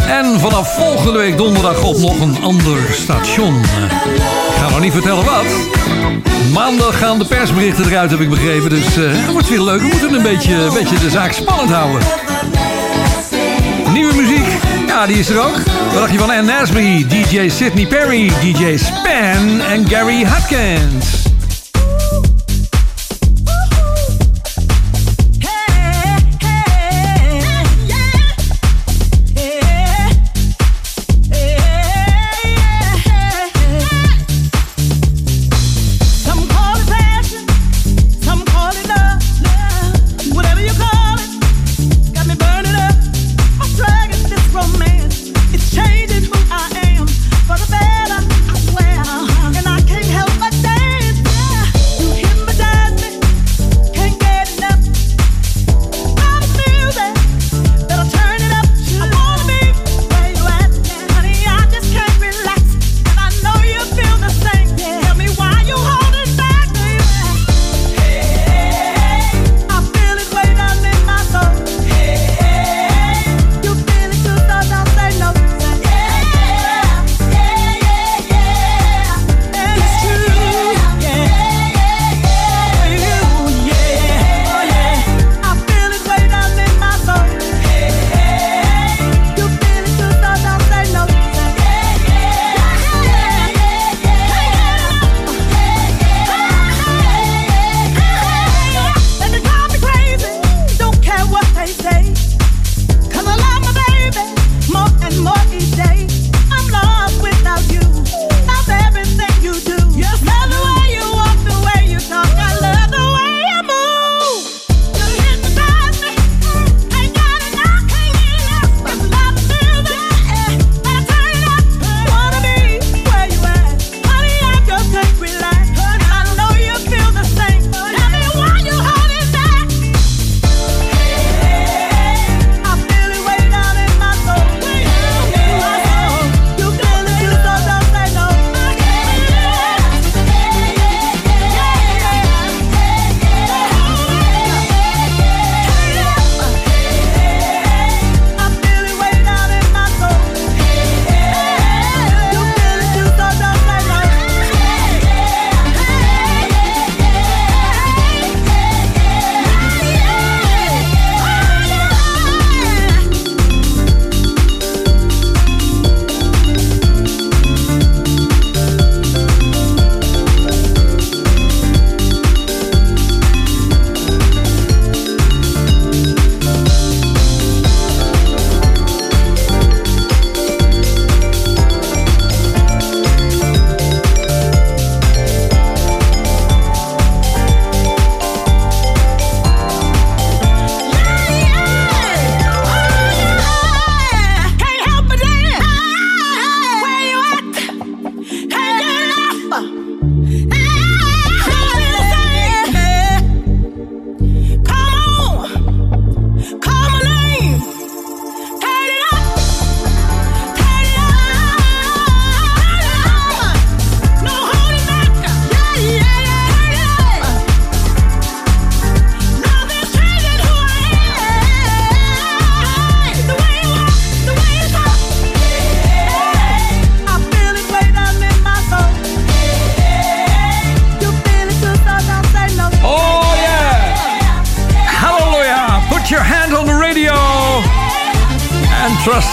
En 0.09 0.41
vanaf 0.41 0.75
volgende 0.75 1.19
week 1.19 1.37
donderdag 1.37 1.83
op 1.83 1.99
nog 1.99 2.21
een 2.21 2.43
ander 2.43 2.79
station. 2.93 3.55
Ik 3.55 4.57
ga 4.57 4.69
nog 4.69 4.81
niet 4.81 4.93
vertellen 4.93 5.25
wat. 5.25 5.45
Maandag 6.53 6.99
gaan 6.99 7.19
de 7.19 7.25
persberichten 7.25 7.85
eruit, 7.85 8.11
heb 8.11 8.21
ik 8.21 8.31
begrepen. 8.31 8.71
Dus 8.71 8.97
eh, 8.97 9.11
het 9.11 9.33
wordt 9.33 9.49
weer 9.49 9.63
leuk. 9.63 9.81
We 9.81 9.87
moeten 9.87 10.15
een 10.15 10.23
beetje, 10.23 10.71
beetje 10.75 10.99
de 10.99 11.11
zaak 11.11 11.33
spannend 11.33 11.71
houden. 11.71 12.01
Nieuwe 13.93 14.15
muziek, 14.15 14.47
ja, 14.87 15.07
die 15.07 15.19
is 15.19 15.29
er 15.29 15.41
ook. 15.41 15.57
Wat 15.93 15.95
dacht 15.95 16.13
je 16.13 16.19
van 16.19 16.31
Ann 16.31 16.45
Nasby, 16.45 17.07
DJ 17.07 17.49
Sidney 17.49 17.87
Perry, 17.87 18.31
DJ 18.41 18.77
Span 18.77 19.61
en 19.61 19.89
Gary 19.89 20.27
Hopkins? 20.27 21.20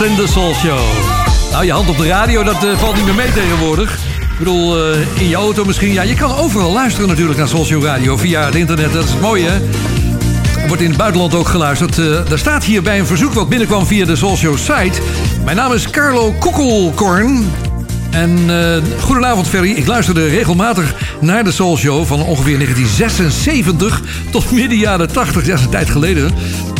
In 0.08 0.16
the 0.16 0.28
Soul 0.28 0.54
Show. 0.54 0.80
Nou, 1.52 1.66
je 1.66 1.72
hand 1.72 1.90
op 1.90 1.98
de 1.98 2.08
radio, 2.08 2.44
dat 2.44 2.64
eh, 2.64 2.78
valt 2.78 2.96
niet 2.96 3.06
meer 3.06 3.16
mee 3.16 3.32
tegenwoordig. 3.34 3.94
Ik 3.94 4.38
bedoel, 4.38 4.92
eh, 4.92 5.22
in 5.22 5.30
je 5.30 5.36
auto 5.36 5.66
misschien. 5.66 5.94
Ja, 5.94 6.02
je 6.02 6.14
kan 6.14 6.36
overal 6.36 6.72
luisteren 6.72 7.10
natuurlijk 7.10 7.38
naar 7.38 7.48
Soul 7.48 7.66
Show 7.66 7.84
Radio 7.84 8.18
via 8.18 8.46
het 8.46 8.56
internet. 8.56 8.94
Dat 8.94 9.04
is 9.04 9.10
het 9.10 9.22
mooie, 9.22 9.50
hè? 9.50 9.60
Wordt 10.68 10.82
in 10.82 10.90
het 10.90 10.98
buitenland 10.98 11.36
ook 11.36 11.48
geluisterd. 11.48 11.98
Eh 11.98 12.32
er 12.32 12.40
staat 12.40 12.64
hier 12.64 12.82
bij 12.82 13.00
een 13.00 13.06
verzoek 13.06 13.34
wat 13.34 13.50
binnenkwam 13.50 13.86
via 13.86 14.06
de 14.06 14.16
Soul 14.16 14.38
Show 14.38 14.58
site. 14.58 15.02
Mijn 15.44 15.58
naam 15.58 15.74
is 15.74 15.90
Carlo 15.90 16.36
Koekelkorn. 16.40 17.52
En 18.12 18.50
goedenavond 19.00 19.48
Ferry. 19.48 19.72
Ik 19.72 19.88
luisterde 19.88 20.28
regelmatig 20.28 20.96
naar 21.20 21.44
de 21.44 21.52
Soul 21.52 21.78
Show 21.78 22.06
van 22.06 22.20
ongeveer 22.20 22.58
1976 22.58 24.02
tot 24.32 24.52
midden 24.52 24.78
jaren 24.78 25.12
80. 25.12 25.42
Ja, 25.46 25.50
dat 25.50 25.60
is 25.60 25.66
een 25.66 25.72
tijd 25.72 25.90
geleden. 25.90 26.34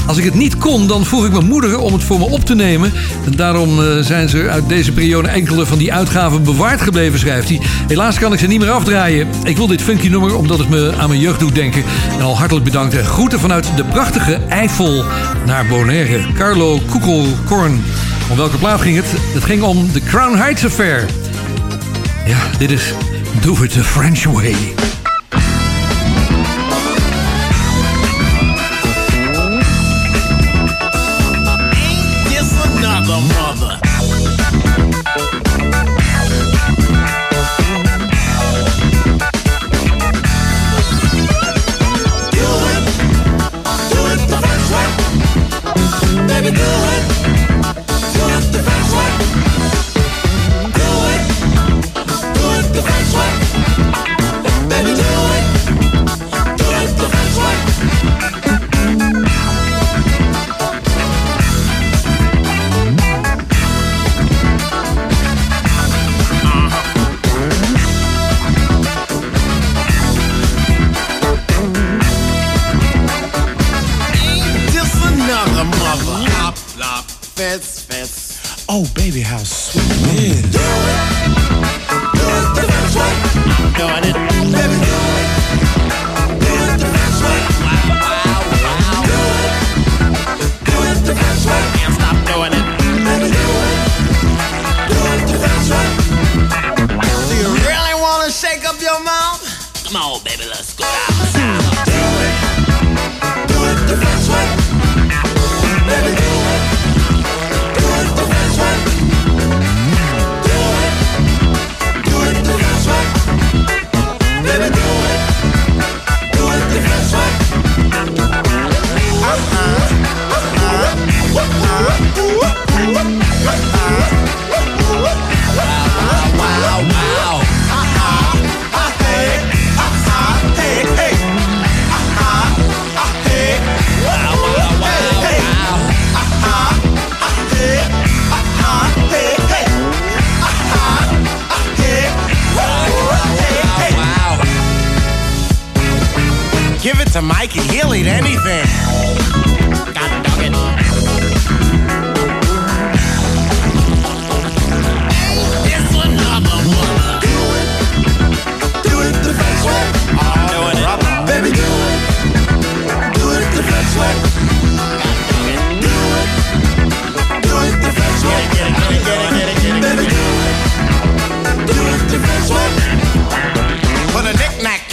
Als 0.08 0.18
ik 0.18 0.24
het 0.24 0.34
niet 0.34 0.58
kon, 0.58 0.88
dan 0.88 1.06
vroeg 1.06 1.26
ik 1.26 1.32
mijn 1.32 1.46
moeder 1.46 1.80
om 1.80 1.94
het 1.94 2.04
voor 2.04 2.20
me 2.20 2.26
op 2.26 2.46
te 2.46 2.56
nemen. 2.56 2.94
En 3.26 3.32
daarom 3.32 3.84
eh, 3.84 3.98
zijn 4.02 4.30
ze 4.30 4.50
uit 4.50 4.70
deze 4.70 4.92
periode 4.92 5.28
enkele 5.28 5.66
van 5.66 5.78
die 5.78 5.94
uitgaven 5.94 6.44
bewaard 6.44 6.82
gebleven, 6.82 7.20
schrijft 7.20 7.50
hij. 7.50 7.62
Helaas 7.88 8.20
kan 8.20 8.34
ik 8.34 8.40
ze 8.40 8.48
niet 8.48 8.60
meer 8.60 8.72
afdraaien. 8.72 9.28
Ik 9.44 9.58
wil 9.58 9.68
dit 9.68 9.82
funky 9.82 10.08
nummer 10.08 10.36
omdat 10.36 10.60
het 10.60 10.70
me 10.70 10.94
aan 10.98 11.10
mijn 11.10 11.22
jeugd 11.22 11.40
doet 11.40 11.56
denken. 11.56 11.84
En 12.18 12.22
al 12.22 12.38
hartelijk 12.38 12.66
bedankt 12.66 12.98
en 12.98 13.06
groeten 13.06 13.40
vanuit 13.40 13.72
de 13.76 13.84
prachtige 13.84 14.40
Eifel 14.50 15.04
naar 15.46 15.66
Bonaire. 15.66 16.34
Carlo 16.34 16.80
Koekelkorn. 16.90 17.84
Om 18.30 18.38
welke 18.38 18.58
plaat 18.58 18.82
ging 18.82 18.96
het? 18.96 19.14
Het 19.34 19.44
ging 19.44 19.62
om 19.62 19.92
de 19.92 20.02
Crown 20.02 20.38
Heights 20.38 20.66
Affair. 20.66 21.06
Ja, 22.26 22.38
dit 22.58 22.72
is 22.72 22.94
Do 23.42 23.64
It 23.64 23.72
the 23.72 23.84
French 23.84 24.24
Way. 24.24 24.56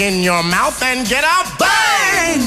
In 0.05 0.23
your 0.23 0.43
mouth 0.43 0.83
and 0.83 1.09
get 1.09 1.25
a 1.25 1.57
bang! 1.59 2.41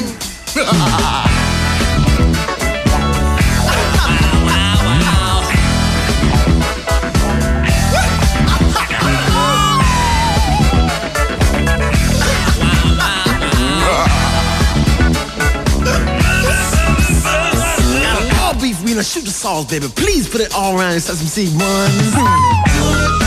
All 18.40 18.54
beef 18.62 18.84
wiener, 18.84 19.02
shoot 19.02 19.26
the 19.26 19.32
sauce, 19.32 19.66
baby. 19.66 19.88
Please 19.96 20.30
put 20.30 20.42
it 20.42 20.54
all 20.54 20.78
around 20.78 20.94
in 20.94 21.00
sesame 21.00 21.28
seed 21.28 21.60
ones. 21.60 23.27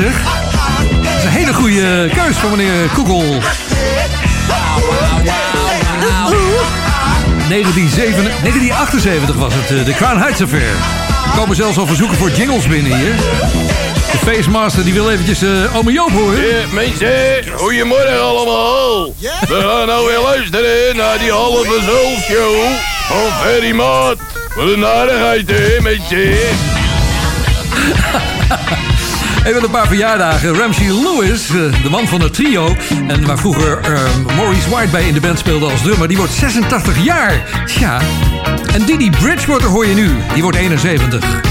Zeg. 0.00 0.22
Dat 1.02 1.16
is 1.18 1.24
een 1.24 1.30
hele 1.30 1.54
goede 1.54 2.08
keus 2.14 2.36
van 2.36 2.50
meneer 2.50 2.88
Koekel. 2.94 3.24
1907 7.48 8.24
1978 8.42 9.36
was 9.36 9.54
het, 9.54 9.78
eh, 9.78 9.84
de 9.84 9.94
Crown 9.94 10.18
Heights 10.18 10.42
Affair. 10.42 10.74
Er 11.24 11.38
komen 11.38 11.56
zelfs 11.56 11.78
al 11.78 11.86
verzoeken 11.86 12.16
voor 12.16 12.30
jingles 12.30 12.66
binnen 12.66 12.96
hier. 12.96 13.14
De 14.12 14.18
Facemaster 14.24 14.84
die 14.84 14.92
wil 14.92 15.10
eventjes 15.10 15.42
eh 15.42 15.76
ome 15.76 15.92
Joop 15.92 16.10
horen. 16.10 16.46
Ja, 16.46 16.66
mensen, 16.72 17.44
goedemorgen 17.54 18.22
allemaal. 18.22 19.14
We 19.48 19.60
gaan 19.60 19.86
nou 19.86 20.06
weer 20.06 20.20
luisteren 20.20 20.96
naar 20.96 21.18
die 21.18 21.30
halve 21.30 21.80
show 22.28 22.54
van 23.06 23.32
Ferry 23.42 23.72
Maat. 23.72 24.16
Wat 24.56 24.68
een 24.68 24.86
aardigheid, 24.86 25.50
hè, 25.50 25.80
mensen. 25.80 26.38
Even 29.44 29.64
een 29.64 29.70
paar 29.70 29.86
verjaardagen. 29.86 30.54
Ramsey 30.54 30.86
Lewis, 30.86 31.48
eh, 31.48 31.82
de 31.82 31.90
man 31.90 32.08
van 32.08 32.20
het 32.20 32.34
trio... 32.34 32.76
en 33.08 33.26
waar 33.26 33.38
vroeger 33.38 33.78
eh, 33.78 34.00
Maurice 34.36 34.70
White 34.70 34.90
bij 34.90 35.06
in 35.08 35.14
de 35.14 35.20
band 35.20 35.38
speelde 35.38 35.70
als 35.70 35.82
drummer... 35.82 36.08
die 36.08 36.16
wordt 36.16 36.32
86 36.32 37.04
jaar. 37.04 37.64
Tja. 37.66 38.00
En 38.72 38.84
Didi 38.84 39.10
Bridgewater 39.10 39.68
hoor 39.68 39.86
je 39.86 39.94
nu. 39.94 40.10
Die 40.34 40.42
wordt 40.42 40.56
71. 40.56 41.49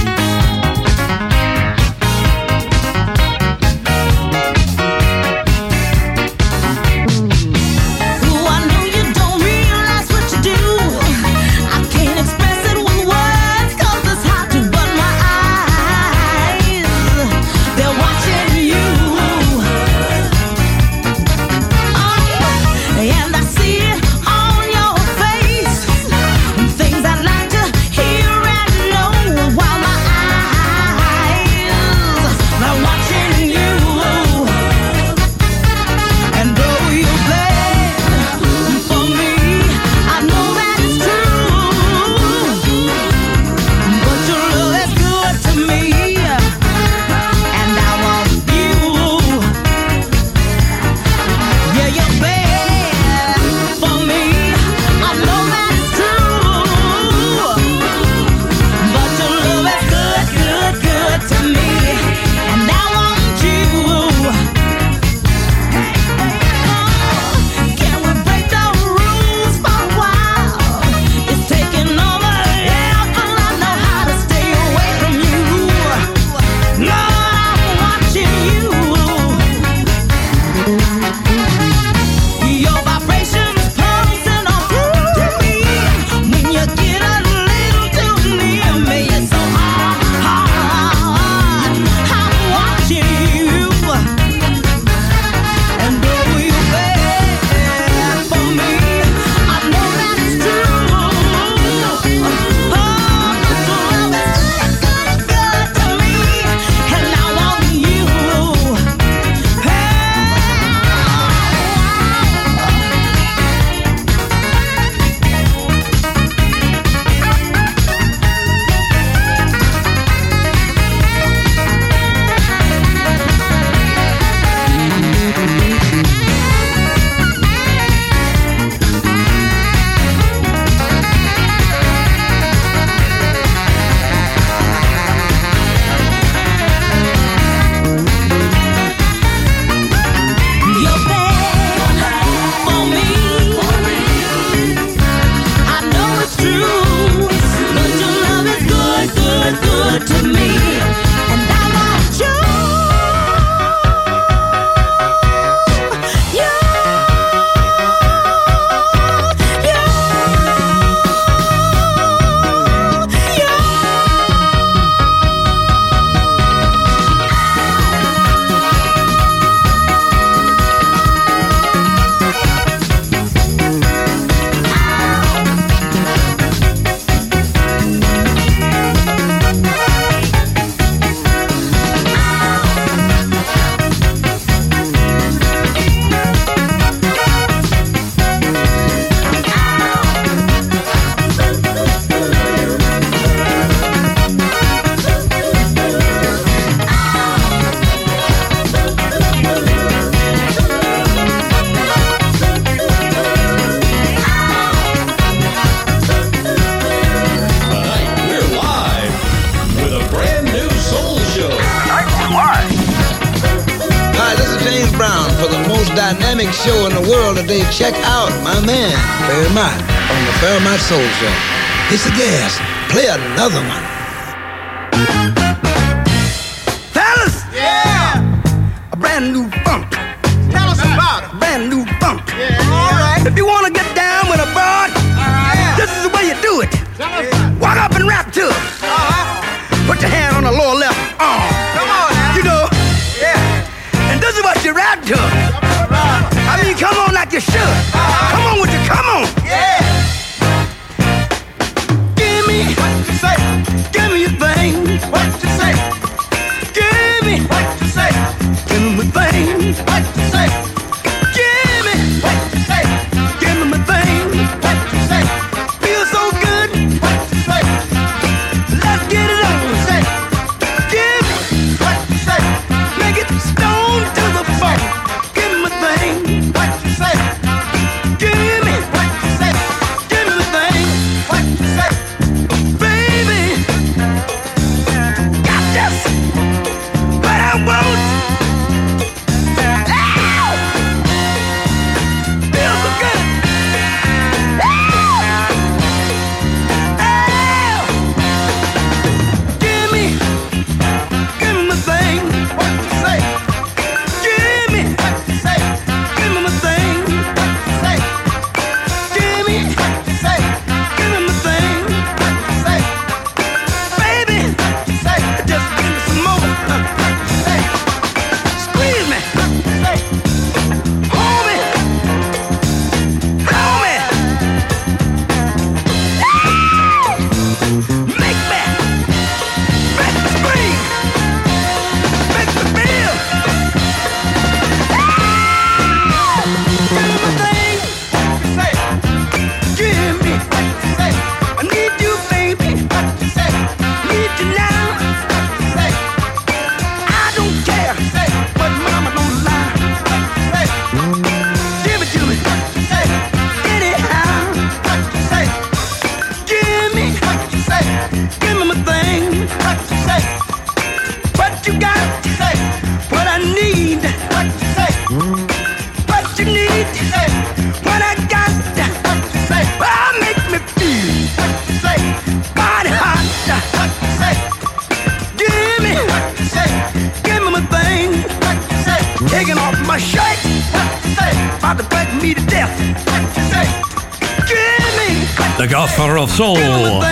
van 386.00 386.18
of 386.18 386.32
Soul. 386.32 387.04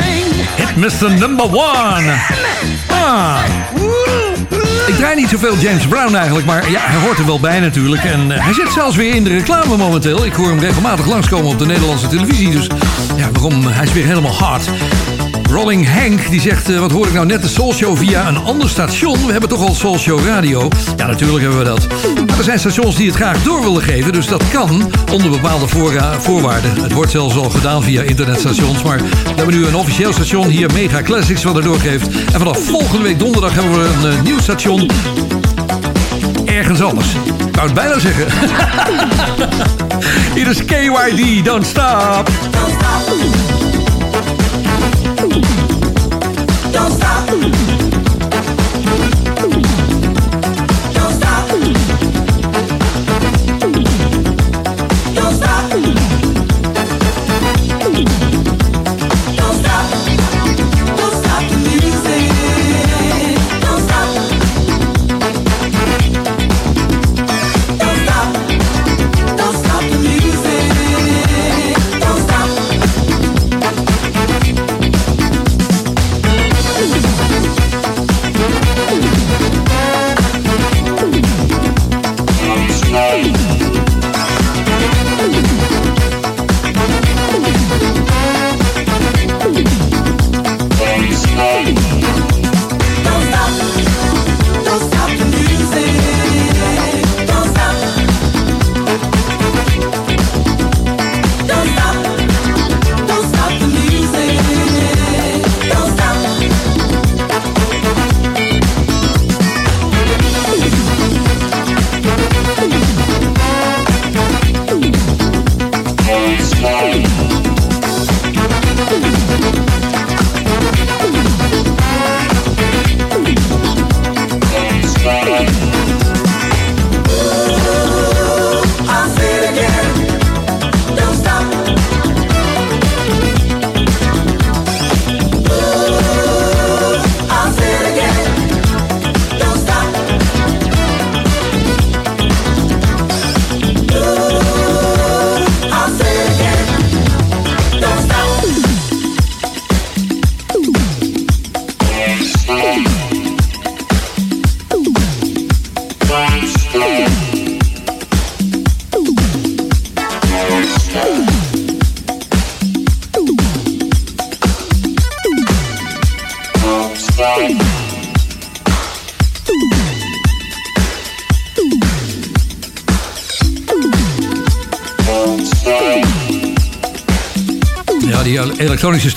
Hit 0.55 0.75
Mr. 0.75 1.11
Number 1.19 1.45
One. 1.45 2.13
Ah. 2.89 3.39
Ik 4.87 4.95
draai 4.95 5.15
niet 5.15 5.29
zoveel 5.29 5.57
James 5.57 5.87
Brown 5.87 6.15
eigenlijk, 6.15 6.45
maar 6.45 6.71
ja, 6.71 6.79
hij 6.83 7.01
hoort 7.01 7.17
er 7.17 7.25
wel 7.25 7.39
bij 7.39 7.59
natuurlijk. 7.59 8.03
En 8.03 8.31
eh, 8.31 8.43
hij 8.43 8.53
zit 8.53 8.71
zelfs 8.73 8.95
weer 8.95 9.15
in 9.15 9.23
de 9.23 9.29
reclame 9.29 9.77
momenteel. 9.77 10.25
Ik 10.25 10.33
hoor 10.33 10.47
hem 10.47 10.59
regelmatig 10.59 11.05
langskomen 11.05 11.51
op 11.51 11.59
de 11.59 11.65
Nederlandse 11.65 12.07
televisie. 12.07 12.51
Dus 12.51 12.67
ja, 13.15 13.31
waarom? 13.31 13.65
Hij 13.67 13.85
is 13.85 13.93
weer 13.93 14.05
helemaal 14.05 14.33
hard. 14.33 14.69
Rolling 15.49 15.93
Hank 15.99 16.29
die 16.29 16.41
zegt, 16.41 16.69
eh, 16.69 16.79
wat 16.79 16.91
hoor 16.91 17.07
ik 17.07 17.13
nou 17.13 17.25
net 17.25 17.41
de 17.41 17.47
Soul 17.47 17.73
Show 17.73 17.97
via 17.97 18.27
een 18.27 18.37
ander 18.37 18.69
station? 18.69 19.25
We 19.25 19.31
hebben 19.31 19.49
toch 19.49 19.67
al 19.67 19.75
Soul 19.75 19.97
Show 19.97 20.25
Radio? 20.25 20.67
Ja, 20.97 21.05
natuurlijk 21.05 21.41
hebben 21.41 21.59
we 21.59 21.65
dat. 21.65 21.87
Er 22.37 22.43
zijn 22.43 22.59
stations 22.59 22.95
die 22.95 23.07
het 23.07 23.15
graag 23.15 23.43
door 23.43 23.61
willen 23.61 23.81
geven, 23.81 24.13
dus 24.13 24.27
dat 24.27 24.43
kan 24.49 24.91
onder 25.11 25.29
bepaalde 25.29 25.67
voorwaarden. 26.19 26.81
Het 26.81 26.93
wordt 26.93 27.11
zelfs 27.11 27.35
al 27.35 27.49
gedaan 27.49 27.83
via 27.83 28.01
internetstations, 28.01 28.83
maar 28.83 28.97
we 28.97 29.33
hebben 29.35 29.55
nu 29.55 29.65
een 29.65 29.75
officieel 29.75 30.13
station 30.13 30.47
hier, 30.47 30.71
Mega 30.73 31.01
Classics, 31.01 31.43
wat 31.43 31.55
er 31.55 31.63
doorgeeft. 31.63 32.07
En 32.07 32.39
vanaf 32.39 32.65
volgende 32.65 33.03
week 33.03 33.19
donderdag 33.19 33.53
hebben 33.53 33.71
we 33.71 33.89
een 34.03 34.11
eh, 34.11 34.21
nieuw 34.21 34.39
station. 34.39 34.89
Ergens 36.45 36.81
anders. 36.81 37.07
Ik 37.47 37.55
wou 37.55 37.65
het 37.65 37.73
bijna 37.73 37.99
zeggen. 37.99 38.25
Hier 40.35 40.47
is 40.47 40.65
KYD, 40.65 41.45
Don't 41.45 41.65
stop. 41.65 42.29
Don't 46.71 46.93
stop. 46.93 47.76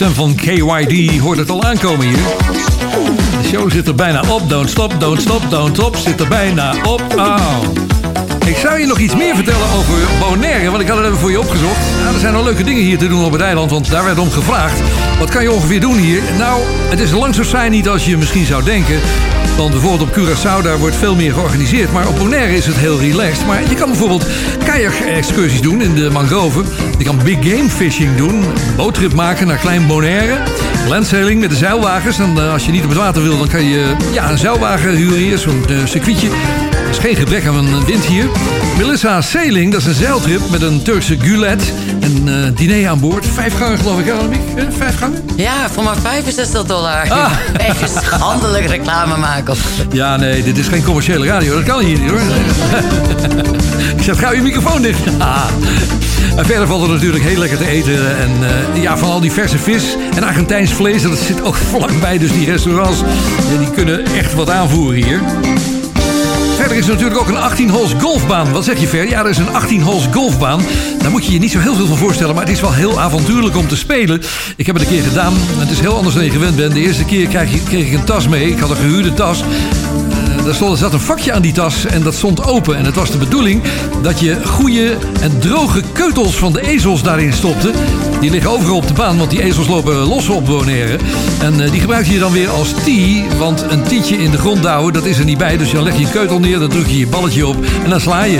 Stem 0.07 0.15
van 0.15 0.35
KYD 0.35 1.19
hoort 1.19 1.39
het 1.39 1.51
al 1.51 1.63
aankomen 1.63 2.07
hier. 2.07 2.17
De 3.43 3.49
show 3.49 3.73
zit 3.73 3.89
er 3.89 3.95
bijna 3.95 4.23
op. 4.29 4.49
Don't 4.49 4.71
stop, 4.71 5.01
don't 5.01 5.21
stop, 5.21 5.51
don't 5.51 5.77
stop. 5.77 5.97
Zit 5.97 6.21
er 6.21 6.29
bijna 6.29 6.75
op. 6.85 7.90
Ik 8.47 8.57
zou 8.57 8.81
je 8.81 8.87
nog 8.87 8.99
iets 8.99 9.17
meer 9.17 9.35
vertellen 9.35 9.71
over 9.71 9.95
Bonaire, 10.21 10.71
want 10.71 10.83
ik 10.83 10.89
had 10.89 10.97
het 10.97 11.07
even 11.07 11.19
voor 11.19 11.31
je 11.31 11.41
opgezocht. 11.41 11.79
Nou, 12.03 12.15
er 12.15 12.21
zijn 12.21 12.35
al 12.35 12.45
leuke 12.45 12.65
dingen 12.65 12.83
hier 12.83 12.99
te 12.99 13.09
doen 13.09 13.25
op 13.25 13.33
het 13.33 13.41
eiland, 13.41 13.71
want 13.71 13.91
daar 13.91 14.05
werd 14.05 14.19
om 14.19 14.31
gevraagd. 14.31 14.81
Wat 15.19 15.31
kan 15.31 15.43
je 15.43 15.53
ongeveer 15.53 15.81
doen 15.81 15.97
hier? 15.97 16.23
Nou, 16.39 16.63
het 16.89 17.01
is 17.01 17.11
lang 17.11 17.35
zo 17.35 17.43
saai 17.43 17.71
niet 17.71 17.89
als 17.89 18.05
je 18.05 18.17
misschien 18.17 18.47
zou 18.47 18.65
denken. 18.65 19.01
Want 19.57 19.71
bijvoorbeeld 19.71 20.11
op 20.11 20.17
Curaçao, 20.17 20.63
daar 20.63 20.79
wordt 20.79 20.97
veel 20.97 21.15
meer 21.15 21.33
georganiseerd. 21.33 21.93
Maar 21.93 22.09
op 22.09 22.17
Bonaire 22.17 22.57
is 22.57 22.67
het 22.67 22.77
heel 22.77 22.99
relaxed. 22.99 23.47
Maar 23.47 23.69
je 23.69 23.75
kan 23.75 23.89
bijvoorbeeld 23.89 24.27
kajak-excursies 24.65 25.61
doen 25.61 25.83
in 25.83 25.95
de 25.95 26.11
mangroven. 26.11 26.65
Je 26.99 27.05
kan 27.05 27.21
big 27.25 27.39
game 27.41 27.69
fishing 27.69 28.17
doen. 28.17 28.35
Een 28.35 28.77
boottrip 28.77 29.15
maken 29.15 29.47
naar 29.47 29.59
Klein 29.59 29.87
Bonaire. 29.87 30.39
Landsailing 30.89 31.41
met 31.41 31.51
de 31.51 31.57
zeilwagens. 31.57 32.19
En 32.19 32.39
eh, 32.39 32.53
als 32.53 32.67
je 32.67 32.73
niet 32.73 32.83
op 32.83 32.89
het 32.89 32.99
water 32.99 33.23
wil, 33.23 33.39
dan 33.39 33.49
kan 33.49 33.65
je 33.65 33.97
ja, 34.13 34.31
een 34.31 34.39
zeilwagen 34.39 34.95
huren 34.95 35.19
hier. 35.19 35.39
Zo'n 35.39 35.65
eh, 35.69 35.77
circuitje. 35.85 36.29
Is 36.91 36.99
geen 36.99 37.17
gebrek 37.17 37.47
aan 37.47 37.57
een 37.57 37.85
wind 37.85 38.05
hier. 38.05 38.25
Melissa 38.77 39.21
Sailing, 39.21 39.73
dat 39.73 39.81
is 39.81 39.87
een 39.87 39.95
zeiltrip 39.95 40.41
met 40.51 40.63
een 40.63 40.83
Turkse 40.83 41.19
gulet. 41.21 41.73
En 42.01 42.29
eh, 42.29 42.35
diner 42.57 42.89
aan 42.89 43.01
boord. 43.01 43.27
Vijf 43.27 43.57
gangen 43.57 43.79
geloof 43.79 43.99
ik, 44.01 44.11
Annemiek? 44.11 44.41
Eh, 44.57 44.65
Vijf 44.79 44.99
gangen? 44.99 45.23
Ja, 45.37 45.71
voor 45.71 45.83
maar 45.83 45.97
65 45.97 46.65
dollar. 46.65 47.11
Ah. 47.11 47.33
Even 47.69 47.89
schandelijk 47.89 48.67
reclame 48.67 49.17
maken. 49.17 49.57
Ja, 49.93 50.17
nee, 50.17 50.43
dit 50.43 50.59
is 50.59 50.69
geen 50.69 50.85
commerciële 50.85 51.27
radio. 51.27 51.55
Dat 51.55 51.65
kan 51.65 51.81
hier 51.81 51.99
niet 51.99 52.11
hoor. 52.11 52.21
Ik 53.97 54.03
zet 54.03 54.19
gauw 54.19 54.33
je 54.33 54.43
microfoon 54.43 54.83
dicht. 54.83 55.01
Ah. 55.19 55.45
En 56.37 56.47
verder 56.47 56.67
valt 56.67 56.83
er 56.83 56.89
natuurlijk 56.89 57.25
heel 57.25 57.39
lekker 57.39 57.59
te 57.59 57.67
eten. 57.67 58.19
En 58.19 58.31
eh, 58.43 58.83
ja, 58.83 58.97
van 58.99 59.11
al 59.11 59.21
die 59.21 59.33
verse 59.33 59.59
vis 59.59 59.97
en 60.17 60.23
Argentijns 60.23 60.73
vlees. 60.73 61.03
Dat 61.03 61.19
zit 61.19 61.43
ook 61.43 61.57
vlakbij. 61.57 62.19
Dus 62.19 62.33
die 62.33 62.47
restaurants 62.47 63.03
die 63.59 63.71
kunnen 63.71 64.05
echt 64.07 64.35
wat 64.35 64.51
aanvoeren 64.51 65.05
hier. 65.05 65.21
Verder 66.71 66.89
is 66.89 66.91
er 66.95 67.03
natuurlijk 67.03 67.29
ook 67.31 67.37
een 67.37 67.43
18 67.43 67.71
holes 67.71 67.95
golfbaan. 68.01 68.53
Wat 68.53 68.65
zeg 68.65 68.81
je 68.81 68.87
Ver? 68.89 69.09
Ja, 69.09 69.21
er 69.21 69.31
is 69.31 69.39
een 69.39 69.55
18 69.55 69.83
holes 69.83 70.09
golfbaan. 70.13 70.61
Daar 70.99 71.11
moet 71.11 71.27
je 71.27 71.33
je 71.33 71.39
niet 71.39 71.51
zo 71.51 71.59
heel 71.59 71.75
veel 71.75 71.87
van 71.87 71.97
voorstellen, 71.97 72.35
maar 72.35 72.45
het 72.45 72.53
is 72.53 72.61
wel 72.61 72.73
heel 72.73 73.01
avontuurlijk 73.01 73.57
om 73.57 73.69
te 73.69 73.77
spelen. 73.77 74.23
Ik 74.57 74.67
heb 74.67 74.75
het 74.75 74.85
een 74.85 74.91
keer 74.91 75.03
gedaan. 75.03 75.33
Het 75.37 75.71
is 75.71 75.81
heel 75.81 75.97
anders 75.97 76.15
dan 76.15 76.25
je 76.25 76.31
gewend 76.31 76.57
bent. 76.57 76.73
De 76.75 76.81
eerste 76.81 77.05
keer 77.05 77.27
kreeg, 77.27 77.63
kreeg 77.63 77.87
ik 77.87 77.93
een 77.93 78.05
tas 78.05 78.29
mee. 78.29 78.51
Ik 78.51 78.59
had 78.59 78.71
een 78.71 78.77
gehuurde 78.77 79.15
tas. 79.15 79.41
Eh, 79.41 80.45
Daar 80.45 80.55
stond, 80.55 80.73
er 80.73 80.79
zat 80.79 80.93
een 80.93 81.01
vakje 81.01 81.33
aan 81.33 81.43
die 81.43 81.53
tas 81.53 81.85
en 81.87 82.03
dat 82.03 82.15
stond 82.15 82.45
open. 82.45 82.77
En 82.77 82.85
het 82.85 82.95
was 82.95 83.11
de 83.11 83.19
bedoeling 83.19 83.63
dat 84.03 84.21
je 84.21 84.47
goede 84.47 84.97
en 85.21 85.39
droge 85.39 85.83
keutels 85.93 86.35
van 86.35 86.53
de 86.53 86.69
ezels 86.69 87.03
daarin 87.03 87.33
stopte. 87.33 87.71
Die 88.21 88.31
liggen 88.31 88.51
overal 88.51 88.77
op 88.77 88.87
de 88.87 88.93
baan, 88.95 89.19
want 89.19 89.31
die 89.31 89.43
ezels 89.43 89.67
lopen 89.69 89.95
los 89.95 90.29
op 90.29 90.47
Bonaire. 90.47 90.99
En 91.43 91.61
eh, 91.65 91.71
die 91.71 91.81
gebruik 91.81 92.07
je 92.07 92.19
dan 92.19 92.33
weer 92.33 92.49
als 92.51 92.75
tee. 92.85 93.25
Want 93.39 93.65
een 93.69 93.83
tietje 93.83 94.17
in 94.23 94.31
de 94.31 94.39
grond 94.39 94.63
douwen, 94.63 94.93
dat 94.93 95.05
is 95.05 95.19
er 95.19 95.25
niet 95.25 95.39
bij. 95.39 95.57
Dus 95.57 95.71
dan 95.73 95.83
leg 95.83 95.99
je 95.99 96.11
keutel 96.11 96.39
neer, 96.41 96.59
dan 96.59 96.69
druk 96.69 96.87
je 96.87 96.99
je 96.99 97.07
balletje 97.07 97.47
op 97.47 97.57
en 97.85 97.91
dan 97.91 98.01
sla 98.01 98.25
je. 98.25 98.39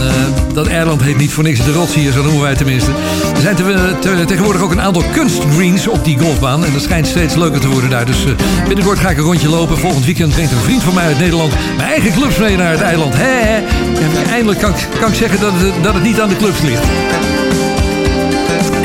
Eh, 0.00 0.54
dat 0.54 0.66
eiland 0.66 1.02
heet 1.02 1.16
niet 1.16 1.30
voor 1.32 1.44
niks 1.44 1.64
de 1.64 1.72
rots 1.72 1.94
hier, 1.94 2.12
zo 2.12 2.22
noemen 2.22 2.40
wij 2.42 2.54
tenminste. 2.54 2.90
Er 3.34 3.40
zijn 3.40 3.56
te- 4.00 4.24
tegenwoordig 4.26 4.62
ook 4.62 4.70
een 4.70 4.80
aantal 4.80 5.02
kunstgreens 5.12 5.88
op 5.88 6.04
die 6.04 6.18
golfbaan. 6.18 6.64
En 6.64 6.72
dat 6.72 6.82
schijnt 6.82 7.06
steeds 7.06 7.34
leuker 7.34 7.60
te 7.60 7.68
worden 7.68 7.90
daar. 7.90 8.06
Dus 8.06 8.24
eh, 8.24 8.30
binnenkort 8.66 8.98
ga 8.98 9.10
ik 9.10 9.16
een 9.18 9.24
rondje 9.24 9.48
lopen. 9.48 9.78
Volgend 9.78 10.04
weekend 10.04 10.32
brengt 10.32 10.52
een 10.52 10.58
vriend 10.58 10.82
van 10.82 10.94
mij 10.94 11.04
uit 11.04 11.18
Nederland 11.18 11.52
mijn 11.76 11.88
eigen 11.88 12.12
clubs 12.12 12.38
mee 12.38 12.56
naar 12.56 12.70
het 12.70 12.80
eiland. 12.80 13.14
Hè. 13.16 13.56
En 14.04 14.10
eindelijk 14.30 14.60
kan, 14.60 14.72
kan 15.00 15.08
ik 15.10 15.14
zeggen 15.16 15.40
dat 15.40 15.52
het, 15.54 15.84
dat 15.84 15.94
het 15.94 16.02
niet 16.02 16.20
aan 16.20 16.28
de 16.28 16.36
clubs 16.36 16.60
ligt. 16.60 16.82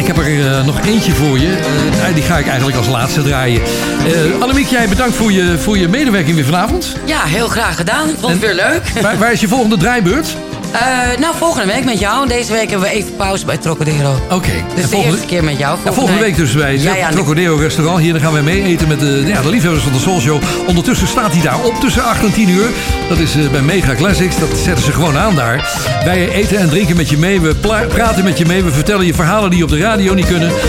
Ik 0.06 0.16
heb 0.16 0.26
er 0.26 0.58
eh, 0.58 0.66
nog 0.66 0.86
eentje 0.86 1.12
voor 1.12 1.40
je. 1.40 1.56
Eh, 1.56 2.14
die 2.14 2.24
ga 2.24 2.38
ik 2.38 2.48
eigenlijk 2.48 2.78
als 2.78 2.88
laatste 2.88 3.22
draaien. 3.22 3.62
Eh 3.62 4.42
Annemiek, 4.42 4.68
jij 4.68 4.88
bedankt 4.88 5.16
voor 5.16 5.32
je, 5.32 5.58
voor 5.60 5.78
je 5.78 5.88
medewerking 5.88 6.36
weer 6.36 6.46
vanavond. 6.46 6.96
Ja, 7.06 7.24
heel 7.24 7.48
graag 7.48 7.76
gedaan. 7.76 8.10
Ik 8.10 8.16
vond 8.20 8.32
het 8.32 8.42
weer 8.42 8.54
leuk. 8.54 8.90
Waar, 9.02 9.18
waar 9.18 9.32
is 9.32 9.40
je 9.40 9.48
volgende 9.48 9.78
draaibeurt? 9.78 10.36
Eh, 10.80 11.20
nou, 11.20 11.36
volgende 11.38 11.74
week 11.74 11.86
met 11.86 12.00
jou. 12.00 12.28
Deze 12.28 12.52
week 12.52 12.70
hebben 12.70 12.90
we 12.90 12.96
even 12.96 13.16
pauze 13.16 13.46
bij 13.46 13.58
Trocadero. 13.58 14.20
Oké. 14.30 14.50
Dus 14.76 14.84
de 14.84 14.90
volgende- 14.90 15.16
eerste 15.16 15.28
keer 15.28 15.44
met 15.44 15.58
jou. 15.58 15.78
Ja, 15.86 15.94
volgende 15.94 16.20
week 16.22 16.36
dus 16.36 16.52
bij 16.52 16.78
Ja, 16.78 16.96
ja, 16.96 17.10
Trocadero 17.10 17.56
restaurant. 17.56 18.00
Hier 18.00 18.12
dan 18.14 18.22
gaan 18.22 18.34
wij 18.34 18.42
mee 18.42 18.64
eten 18.64 18.88
met 18.88 19.00
de, 19.00 19.24
ja, 19.26 19.42
de 19.42 19.50
liefhebbers 19.50 19.84
van 19.84 19.94
de 19.94 20.00
Soul 20.00 20.20
Show. 20.20 20.42
Ondertussen 20.68 21.08
staat 21.08 21.32
hij 21.32 21.42
daar 21.42 21.60
op 21.64 21.80
tussen 21.80 22.04
8 22.04 22.24
en 22.24 22.34
10 22.34 22.50
uur. 22.50 22.66
Dat 23.10 23.18
is 23.18 23.36
eh, 23.36 23.50
bij 23.52 23.62
Mega 23.62 23.96
Classics. 23.96 24.40
Dat 24.40 24.50
zetten 24.64 24.84
ze 24.84 24.92
gewoon 24.92 25.18
aan 25.18 25.36
daar. 25.36 25.70
Wij 26.06 26.30
eten 26.30 26.58
en 26.58 26.70
drinken 26.70 26.96
met 26.96 27.10
je 27.10 27.18
mee. 27.18 27.42
We 27.42 27.56
praten 27.88 28.24
met 28.24 28.38
je 28.38 28.46
mee. 28.46 28.64
We 28.64 28.72
vertellen 28.72 29.06
je 29.06 29.14
verhalen 29.14 29.50
die 29.50 29.64
op 29.64 29.70
de 29.70 29.78
radio 29.78 30.14
niet 30.14 30.28
kunnen. 30.28 30.52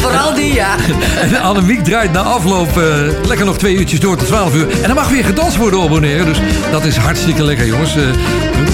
Vooral 0.00 0.34
die, 0.34 0.52
ja. 0.54 0.74
En 1.22 1.40
Annemiek 1.40 1.84
draait 1.84 2.12
na 2.12 2.20
afloop 2.20 2.78
eh, 2.78 2.84
lekker 3.26 3.46
nog 3.46 3.58
twee 3.58 3.74
uurtjes 3.74 4.00
door 4.00 4.16
tot 4.16 4.26
12 4.26 4.54
uur. 4.54 4.70
En 4.70 4.86
dan 4.86 4.94
mag 4.94 5.08
weer 5.08 5.24
gedanst 5.24 5.56
worden 5.56 5.78
op 5.80 5.88
Bonaire. 5.88 6.24
Dus 6.24 6.38
dat 6.70 6.84
is 6.84 6.96
hartstikke 6.96 7.42
lekker, 7.44 7.66
jongens. 7.66 7.94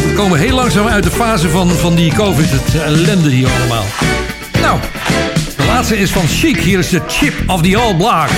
We 0.07 0.13
komen 0.17 0.39
heel 0.39 0.55
langzaam 0.55 0.87
uit 0.87 1.05
de 1.05 1.11
fase 1.11 1.49
van, 1.49 1.69
van 1.69 1.95
die 1.95 2.15
COVID. 2.15 2.51
Het 2.51 2.83
ellende 2.83 3.31
hier 3.31 3.49
allemaal. 3.59 3.85
Nou, 4.61 4.79
de 5.57 5.65
laatste 5.67 5.99
is 5.99 6.11
van 6.11 6.27
Chic. 6.27 6.57
Hier 6.57 6.79
is 6.79 6.89
de 6.89 7.01
Chip 7.07 7.35
of 7.47 7.63
the 7.63 7.77
All 7.77 7.95
Block. 7.95 8.29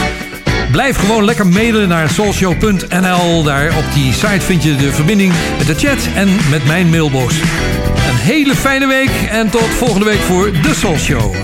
Blijf 0.70 0.96
gewoon 0.96 1.24
lekker 1.24 1.46
mailen 1.46 1.88
naar 1.88 2.10
soulshow.nl. 2.10 3.42
Daar 3.42 3.76
op 3.76 3.84
die 3.94 4.12
site 4.12 4.40
vind 4.40 4.62
je 4.62 4.76
de 4.76 4.92
verbinding 4.92 5.32
met 5.58 5.66
de 5.66 5.74
chat 5.74 6.08
en 6.14 6.28
met 6.50 6.66
mijn 6.66 6.90
mailbox. 6.90 7.34
Een 8.08 8.16
hele 8.16 8.54
fijne 8.54 8.86
week 8.86 9.10
en 9.30 9.50
tot 9.50 9.68
volgende 9.78 10.04
week 10.04 10.20
voor 10.20 10.52
de 10.52 10.74
Soul 10.74 10.98
Show. 10.98 11.34